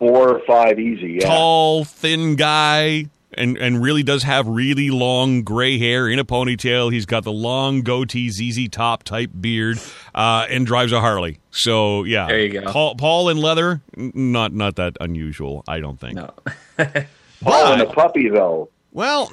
Four 0.00 0.36
or 0.36 0.40
five 0.46 0.78
easy. 0.78 1.18
Yeah. 1.20 1.28
tall, 1.28 1.84
thin 1.84 2.34
guy, 2.36 3.06
and 3.36 3.56
and 3.58 3.82
really 3.82 4.02
does 4.02 4.22
have 4.22 4.46
really 4.46 4.90
long 4.90 5.42
gray 5.42 5.78
hair 5.78 6.08
in 6.08 6.18
a 6.18 6.24
ponytail. 6.24 6.92
He's 6.92 7.06
got 7.06 7.24
the 7.24 7.32
long 7.32 7.82
goatee, 7.82 8.30
ZZ 8.30 8.68
top 8.68 9.02
type 9.02 9.30
beard, 9.40 9.78
uh, 10.14 10.46
and 10.48 10.66
drives 10.66 10.92
a 10.92 11.00
Harley. 11.00 11.38
So 11.50 12.04
yeah, 12.04 12.26
There 12.26 12.40
you 12.40 12.60
go. 12.60 12.70
Paul, 12.72 12.94
Paul 12.96 13.28
in 13.28 13.36
leather, 13.38 13.82
not 13.96 14.52
not 14.52 14.76
that 14.76 14.96
unusual, 15.00 15.64
I 15.68 15.80
don't 15.80 15.98
think. 16.00 16.14
No. 16.16 16.32
Paul 17.42 17.72
and 17.74 17.82
a 17.82 17.86
puppy, 17.86 18.28
though. 18.28 18.70
Well, 18.92 19.30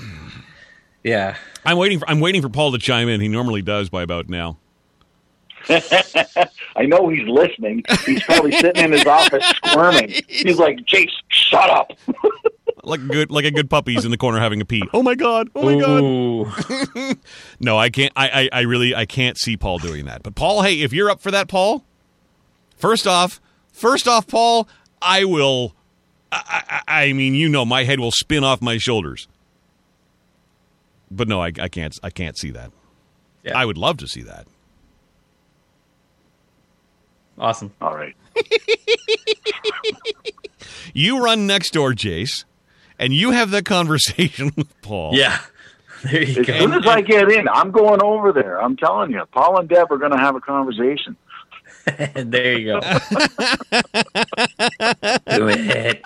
Yeah. 1.04 1.38
I'm 1.66 1.78
waiting 1.78 2.00
for 2.00 2.10
I'm 2.10 2.20
waiting 2.20 2.42
for 2.42 2.50
Paul 2.50 2.72
to 2.74 2.78
chime 2.80 3.08
in. 3.10 3.22
He 3.22 3.28
normally 3.28 3.62
does 3.62 3.90
by 3.90 4.02
about 4.04 4.28
now. 4.30 4.58
I 5.70 6.86
know 6.88 7.08
he's 7.10 7.28
listening. 7.28 7.84
He's 8.06 8.24
probably 8.24 8.52
sitting 8.52 8.84
in 8.84 8.92
his 8.92 9.06
office 9.06 9.46
squirming. 9.64 10.10
He's 10.28 10.58
like, 10.58 10.78
Jace, 10.88 11.12
shut 11.30 11.70
up. 11.70 11.92
Like 12.84 13.00
a 13.00 13.06
good 13.06 13.32
like 13.32 13.46
a 13.46 13.52
good 13.52 13.70
puppy, 13.70 13.94
he's 13.94 14.06
in 14.06 14.12
the 14.12 14.18
corner 14.18 14.40
having 14.40 14.60
a 14.62 14.66
pee. 14.66 14.82
Oh 14.94 15.04
my 15.04 15.16
god! 15.16 15.50
Oh 15.56 15.64
my 15.64 15.80
god! 15.80 17.18
No, 17.60 17.78
I 17.78 17.90
can't. 17.90 18.12
I, 18.16 18.30
I, 18.30 18.50
I 18.52 18.62
really, 18.62 18.96
I 18.96 19.06
can't 19.06 19.38
see 19.38 19.56
Paul 19.56 19.78
doing 19.78 20.06
that. 20.06 20.24
But 20.24 20.34
Paul, 20.36 20.64
hey, 20.64 20.82
if 20.82 20.92
you're 20.94 21.10
up 21.10 21.22
for 21.22 21.30
that, 21.30 21.48
Paul, 21.48 21.86
first 22.76 23.06
off, 23.06 23.40
first 23.72 24.08
off, 24.08 24.26
Paul, 24.28 24.68
I 25.02 25.26
will. 25.26 25.76
I, 26.32 26.82
I, 26.88 27.04
I 27.06 27.14
mean, 27.14 27.36
you 27.36 27.50
know, 27.50 27.66
my 27.66 27.84
head 27.84 28.00
will 28.00 28.12
spin 28.12 28.44
off 28.44 28.62
my 28.62 28.78
shoulders. 28.78 29.28
But 31.12 31.28
no, 31.28 31.42
I, 31.42 31.52
I 31.60 31.68
can't. 31.68 31.98
I 32.02 32.10
can't 32.10 32.38
see 32.38 32.52
that. 32.52 32.72
Yeah. 33.44 33.58
I 33.58 33.66
would 33.66 33.78
love 33.78 33.98
to 33.98 34.08
see 34.08 34.22
that. 34.24 34.48
Awesome. 37.38 37.74
All 37.82 37.96
right. 37.96 38.16
You 40.94 41.24
run 41.24 41.48
next 41.48 41.72
door, 41.74 41.94
Jace, 41.94 42.44
and 43.02 43.12
you 43.14 43.32
have 43.32 43.52
that 43.52 43.66
conversation 43.66 44.52
with 44.56 44.82
Paul. 44.82 45.12
Yeah. 45.16 45.38
There 46.04 46.24
you 46.24 46.40
As 46.42 46.46
go. 46.48 46.60
soon 46.60 46.74
as 46.74 46.88
I 46.88 47.02
get 47.02 47.30
in, 47.30 47.48
I'm 47.50 47.70
going 47.72 48.02
over 48.02 48.32
there. 48.32 48.60
I'm 48.62 48.76
telling 48.78 49.12
you, 49.12 49.22
Paul 49.34 49.60
and 49.60 49.68
Deb 49.70 49.92
are 49.92 49.98
going 49.98 50.12
to 50.14 50.18
have 50.18 50.36
a 50.36 50.40
conversation. 50.42 51.16
there 52.16 52.58
you 52.58 52.74
go. 52.74 52.80
Do 55.28 55.48
it. 55.50 56.04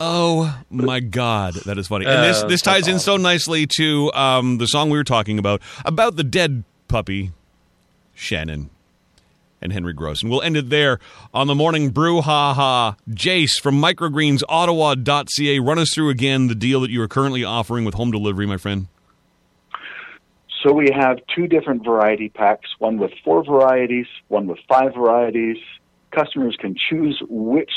Oh 0.00 0.60
my 0.70 1.00
God, 1.00 1.54
that 1.66 1.76
is 1.76 1.88
funny. 1.88 2.06
And 2.06 2.24
this 2.24 2.42
Uh, 2.42 2.46
this 2.48 2.62
ties 2.62 2.88
in 2.88 2.98
so 2.98 3.16
nicely 3.18 3.66
to 3.76 4.10
um, 4.14 4.56
the 4.58 4.66
song 4.66 4.88
we 4.90 4.96
were 4.96 5.04
talking 5.04 5.38
about 5.38 5.60
about 5.84 6.16
the 6.16 6.24
dead 6.24 6.64
puppy, 6.88 7.32
Shannon, 8.14 8.70
and 9.60 9.72
Henry 9.72 9.92
Gross. 9.92 10.22
And 10.22 10.30
we'll 10.30 10.42
end 10.42 10.56
it 10.56 10.70
there 10.70 10.98
on 11.32 11.46
the 11.46 11.54
morning 11.54 11.90
brew. 11.90 12.20
Ha 12.20 12.54
ha. 12.54 12.96
Jace 13.08 13.60
from 13.60 13.80
Microgreens 13.80 14.42
Ottawa.ca. 14.48 15.58
Run 15.58 15.78
us 15.78 15.94
through 15.94 16.10
again 16.10 16.48
the 16.48 16.54
deal 16.54 16.80
that 16.80 16.90
you 16.90 17.02
are 17.02 17.08
currently 17.08 17.44
offering 17.44 17.84
with 17.84 17.94
home 17.94 18.10
delivery, 18.10 18.46
my 18.46 18.56
friend. 18.56 18.88
So 20.62 20.72
we 20.72 20.88
have 20.94 21.18
two 21.34 21.46
different 21.46 21.84
variety 21.84 22.28
packs, 22.28 22.68
one 22.78 22.98
with 22.98 23.12
four 23.24 23.42
varieties, 23.44 24.06
one 24.28 24.46
with 24.46 24.58
five 24.68 24.94
varieties. 24.94 25.56
Customers 26.10 26.56
can 26.58 26.74
choose 26.90 27.22
which 27.28 27.70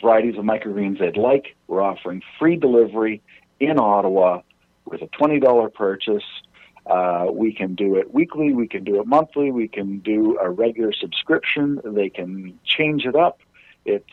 varieties 0.00 0.36
of 0.36 0.44
microgreens 0.44 0.98
they'd 0.98 1.16
like. 1.16 1.56
We're 1.66 1.82
offering 1.82 2.22
free 2.38 2.56
delivery 2.56 3.22
in 3.58 3.78
Ottawa 3.78 4.42
with 4.84 5.02
a 5.02 5.06
$20 5.06 5.72
purchase. 5.74 6.24
Uh, 6.88 7.26
we 7.30 7.52
can 7.52 7.74
do 7.74 7.96
it 7.96 8.14
weekly, 8.14 8.54
we 8.54 8.66
can 8.66 8.82
do 8.82 8.98
it 8.98 9.06
monthly, 9.06 9.52
we 9.52 9.68
can 9.68 9.98
do 9.98 10.38
a 10.40 10.48
regular 10.48 10.92
subscription. 10.92 11.80
They 11.84 12.08
can 12.08 12.58
change 12.64 13.04
it 13.04 13.14
up. 13.14 13.40
It's 13.84 14.08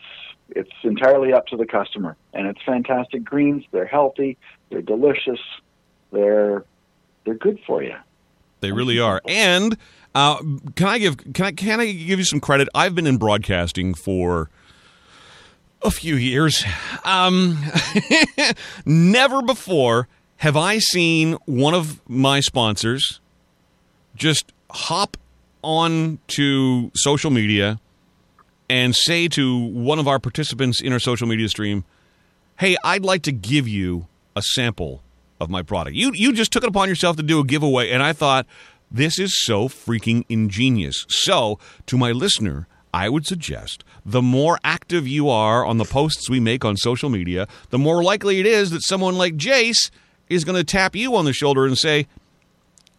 it's 0.50 0.70
entirely 0.84 1.32
up 1.32 1.46
to 1.48 1.56
the 1.56 1.66
customer, 1.66 2.16
and 2.34 2.46
it's 2.46 2.60
fantastic 2.64 3.24
greens. 3.24 3.64
They're 3.72 3.86
healthy, 3.86 4.36
they're 4.70 4.82
delicious, 4.82 5.40
they're 6.12 6.64
they're 7.24 7.34
good 7.34 7.58
for 7.66 7.82
you. 7.82 7.94
They 8.60 8.72
really 8.72 8.98
are. 8.98 9.22
And 9.26 9.76
uh, 10.14 10.36
can 10.74 10.88
I 10.88 10.98
give 10.98 11.16
can 11.32 11.46
I 11.46 11.52
can 11.52 11.80
I 11.80 11.92
give 11.92 12.18
you 12.18 12.24
some 12.24 12.40
credit? 12.40 12.68
I've 12.74 12.94
been 12.94 13.06
in 13.06 13.16
broadcasting 13.16 13.94
for 13.94 14.50
a 15.82 15.90
few 15.90 16.16
years. 16.16 16.64
Um, 17.04 17.58
never 18.86 19.40
before 19.40 20.08
have 20.38 20.56
I 20.56 20.78
seen 20.78 21.34
one 21.46 21.74
of 21.74 22.00
my 22.08 22.40
sponsors 22.40 23.20
just 24.14 24.52
hop 24.70 25.16
on 25.62 26.18
to 26.28 26.90
social 26.94 27.30
media 27.30 27.80
and 28.68 28.94
say 28.94 29.28
to 29.28 29.58
one 29.58 29.98
of 29.98 30.08
our 30.08 30.18
participants 30.18 30.80
in 30.80 30.92
our 30.92 30.98
social 30.98 31.26
media 31.26 31.48
stream, 31.48 31.84
"Hey, 32.58 32.76
I'd 32.84 33.04
like 33.04 33.22
to 33.22 33.32
give 33.32 33.68
you 33.68 34.06
a 34.34 34.42
sample 34.42 35.02
of 35.40 35.50
my 35.50 35.62
product." 35.62 35.96
You 35.96 36.12
you 36.14 36.32
just 36.32 36.52
took 36.52 36.64
it 36.64 36.68
upon 36.68 36.88
yourself 36.88 37.16
to 37.16 37.22
do 37.22 37.40
a 37.40 37.44
giveaway, 37.44 37.90
and 37.90 38.02
I 38.02 38.12
thought 38.12 38.46
this 38.90 39.18
is 39.18 39.44
so 39.44 39.68
freaking 39.68 40.24
ingenious. 40.28 41.06
So, 41.08 41.58
to 41.86 41.96
my 41.96 42.12
listener, 42.12 42.66
I 42.92 43.08
would 43.08 43.26
suggest 43.26 43.84
the 44.04 44.22
more 44.22 44.58
active 44.64 45.06
you 45.06 45.28
are 45.28 45.64
on 45.64 45.78
the 45.78 45.84
posts 45.84 46.30
we 46.30 46.40
make 46.40 46.64
on 46.64 46.76
social 46.76 47.10
media, 47.10 47.48
the 47.70 47.78
more 47.78 48.02
likely 48.02 48.40
it 48.40 48.46
is 48.46 48.70
that 48.70 48.82
someone 48.82 49.16
like 49.16 49.36
Jace 49.36 49.90
is 50.28 50.44
going 50.44 50.56
to 50.56 50.64
tap 50.64 50.94
you 50.96 51.16
on 51.16 51.24
the 51.24 51.32
shoulder 51.32 51.66
and 51.66 51.76
say, 51.76 52.06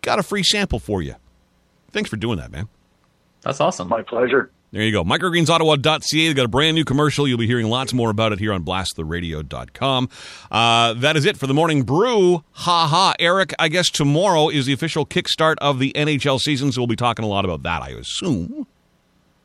"Got 0.02 0.20
a 0.20 0.24
free 0.24 0.44
sample 0.44 0.80
for 0.80 1.02
you." 1.02 1.16
Thanks 1.92 2.10
for 2.10 2.18
doing 2.18 2.38
that, 2.38 2.52
man. 2.52 2.68
That's 3.42 3.62
awesome. 3.62 3.88
My 3.88 4.02
pleasure. 4.02 4.52
There 4.72 4.84
you 4.84 4.92
go. 4.92 5.06
Microgreensottawa.ca. 5.06 6.28
They 6.28 6.34
got 6.34 6.44
a 6.46 6.50
brand 6.50 6.76
new 6.76 6.84
commercial. 6.84 7.26
You'll 7.26 7.38
be 7.38 7.48
hearing 7.48 7.68
lots 7.68 7.94
more 7.94 8.10
about 8.10 8.34
it 8.34 8.40
here 8.40 8.52
on 8.52 8.66
blasttheradio.com. 8.66 10.10
Uh, 10.52 10.94
that 10.96 11.16
is 11.16 11.24
it 11.26 11.38
for 11.38 11.48
the 11.48 11.54
morning 11.54 11.84
brew. 11.84 12.44
Ha 12.52 12.88
ha. 12.88 13.14
Eric, 13.18 13.54
I 13.60 13.70
guess 13.70 13.90
tomorrow 13.90 14.50
is 14.50 14.66
the 14.66 14.74
official 14.74 15.06
kickstart 15.06 15.56
of 15.60 15.80
the 15.80 15.94
NHL 15.96 16.38
season, 16.40 16.74
so 16.74 16.82
we'll 16.82 16.88
be 16.88 16.98
talking 16.98 17.24
a 17.24 17.30
lot 17.30 17.46
about 17.46 17.64
that, 17.64 17.82
I 17.82 17.90
assume. 17.92 18.68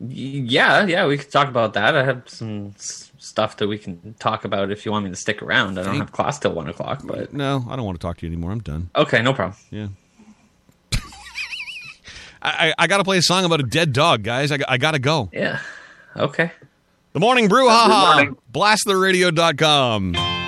Yeah, 0.00 0.84
yeah, 0.86 1.06
we 1.06 1.16
could 1.16 1.30
talk 1.30 1.46
about 1.46 1.74
that. 1.74 1.94
I 1.96 2.04
have 2.04 2.24
some 2.26 2.72
s- 2.76 3.11
stuff 3.22 3.56
that 3.58 3.68
we 3.68 3.78
can 3.78 4.14
talk 4.18 4.44
about 4.44 4.70
if 4.70 4.84
you 4.84 4.92
want 4.92 5.04
me 5.04 5.10
to 5.10 5.16
stick 5.16 5.42
around. 5.42 5.78
I 5.78 5.84
don't 5.84 5.96
have 5.96 6.10
class 6.12 6.38
till 6.38 6.52
one 6.52 6.68
o'clock, 6.68 7.02
but 7.04 7.32
No, 7.32 7.64
I 7.68 7.76
don't 7.76 7.84
want 7.84 8.00
to 8.00 8.04
talk 8.04 8.16
to 8.18 8.26
you 8.26 8.32
anymore. 8.32 8.50
I'm 8.52 8.58
done. 8.60 8.90
okay, 8.96 9.22
no 9.22 9.32
problem. 9.32 9.56
Yeah. 9.70 9.88
I, 12.42 12.68
I, 12.70 12.74
I 12.78 12.86
got 12.88 12.98
to 12.98 13.04
play 13.04 13.18
a 13.18 13.22
song 13.22 13.44
about 13.44 13.60
a 13.60 13.64
dead 13.64 13.92
dog, 13.92 14.22
guys. 14.24 14.50
I, 14.50 14.58
I 14.68 14.76
got 14.78 14.92
to 14.92 14.98
go. 14.98 15.30
Yeah, 15.32 15.60
okay. 16.16 16.50
The 17.12 17.20
morning 17.20 17.46
brew. 17.48 17.68
Ha 17.68 17.86
Good 17.86 17.92
ha. 17.92 18.14
morning. 18.14 18.36
Blasttheradio.com. 18.52 20.41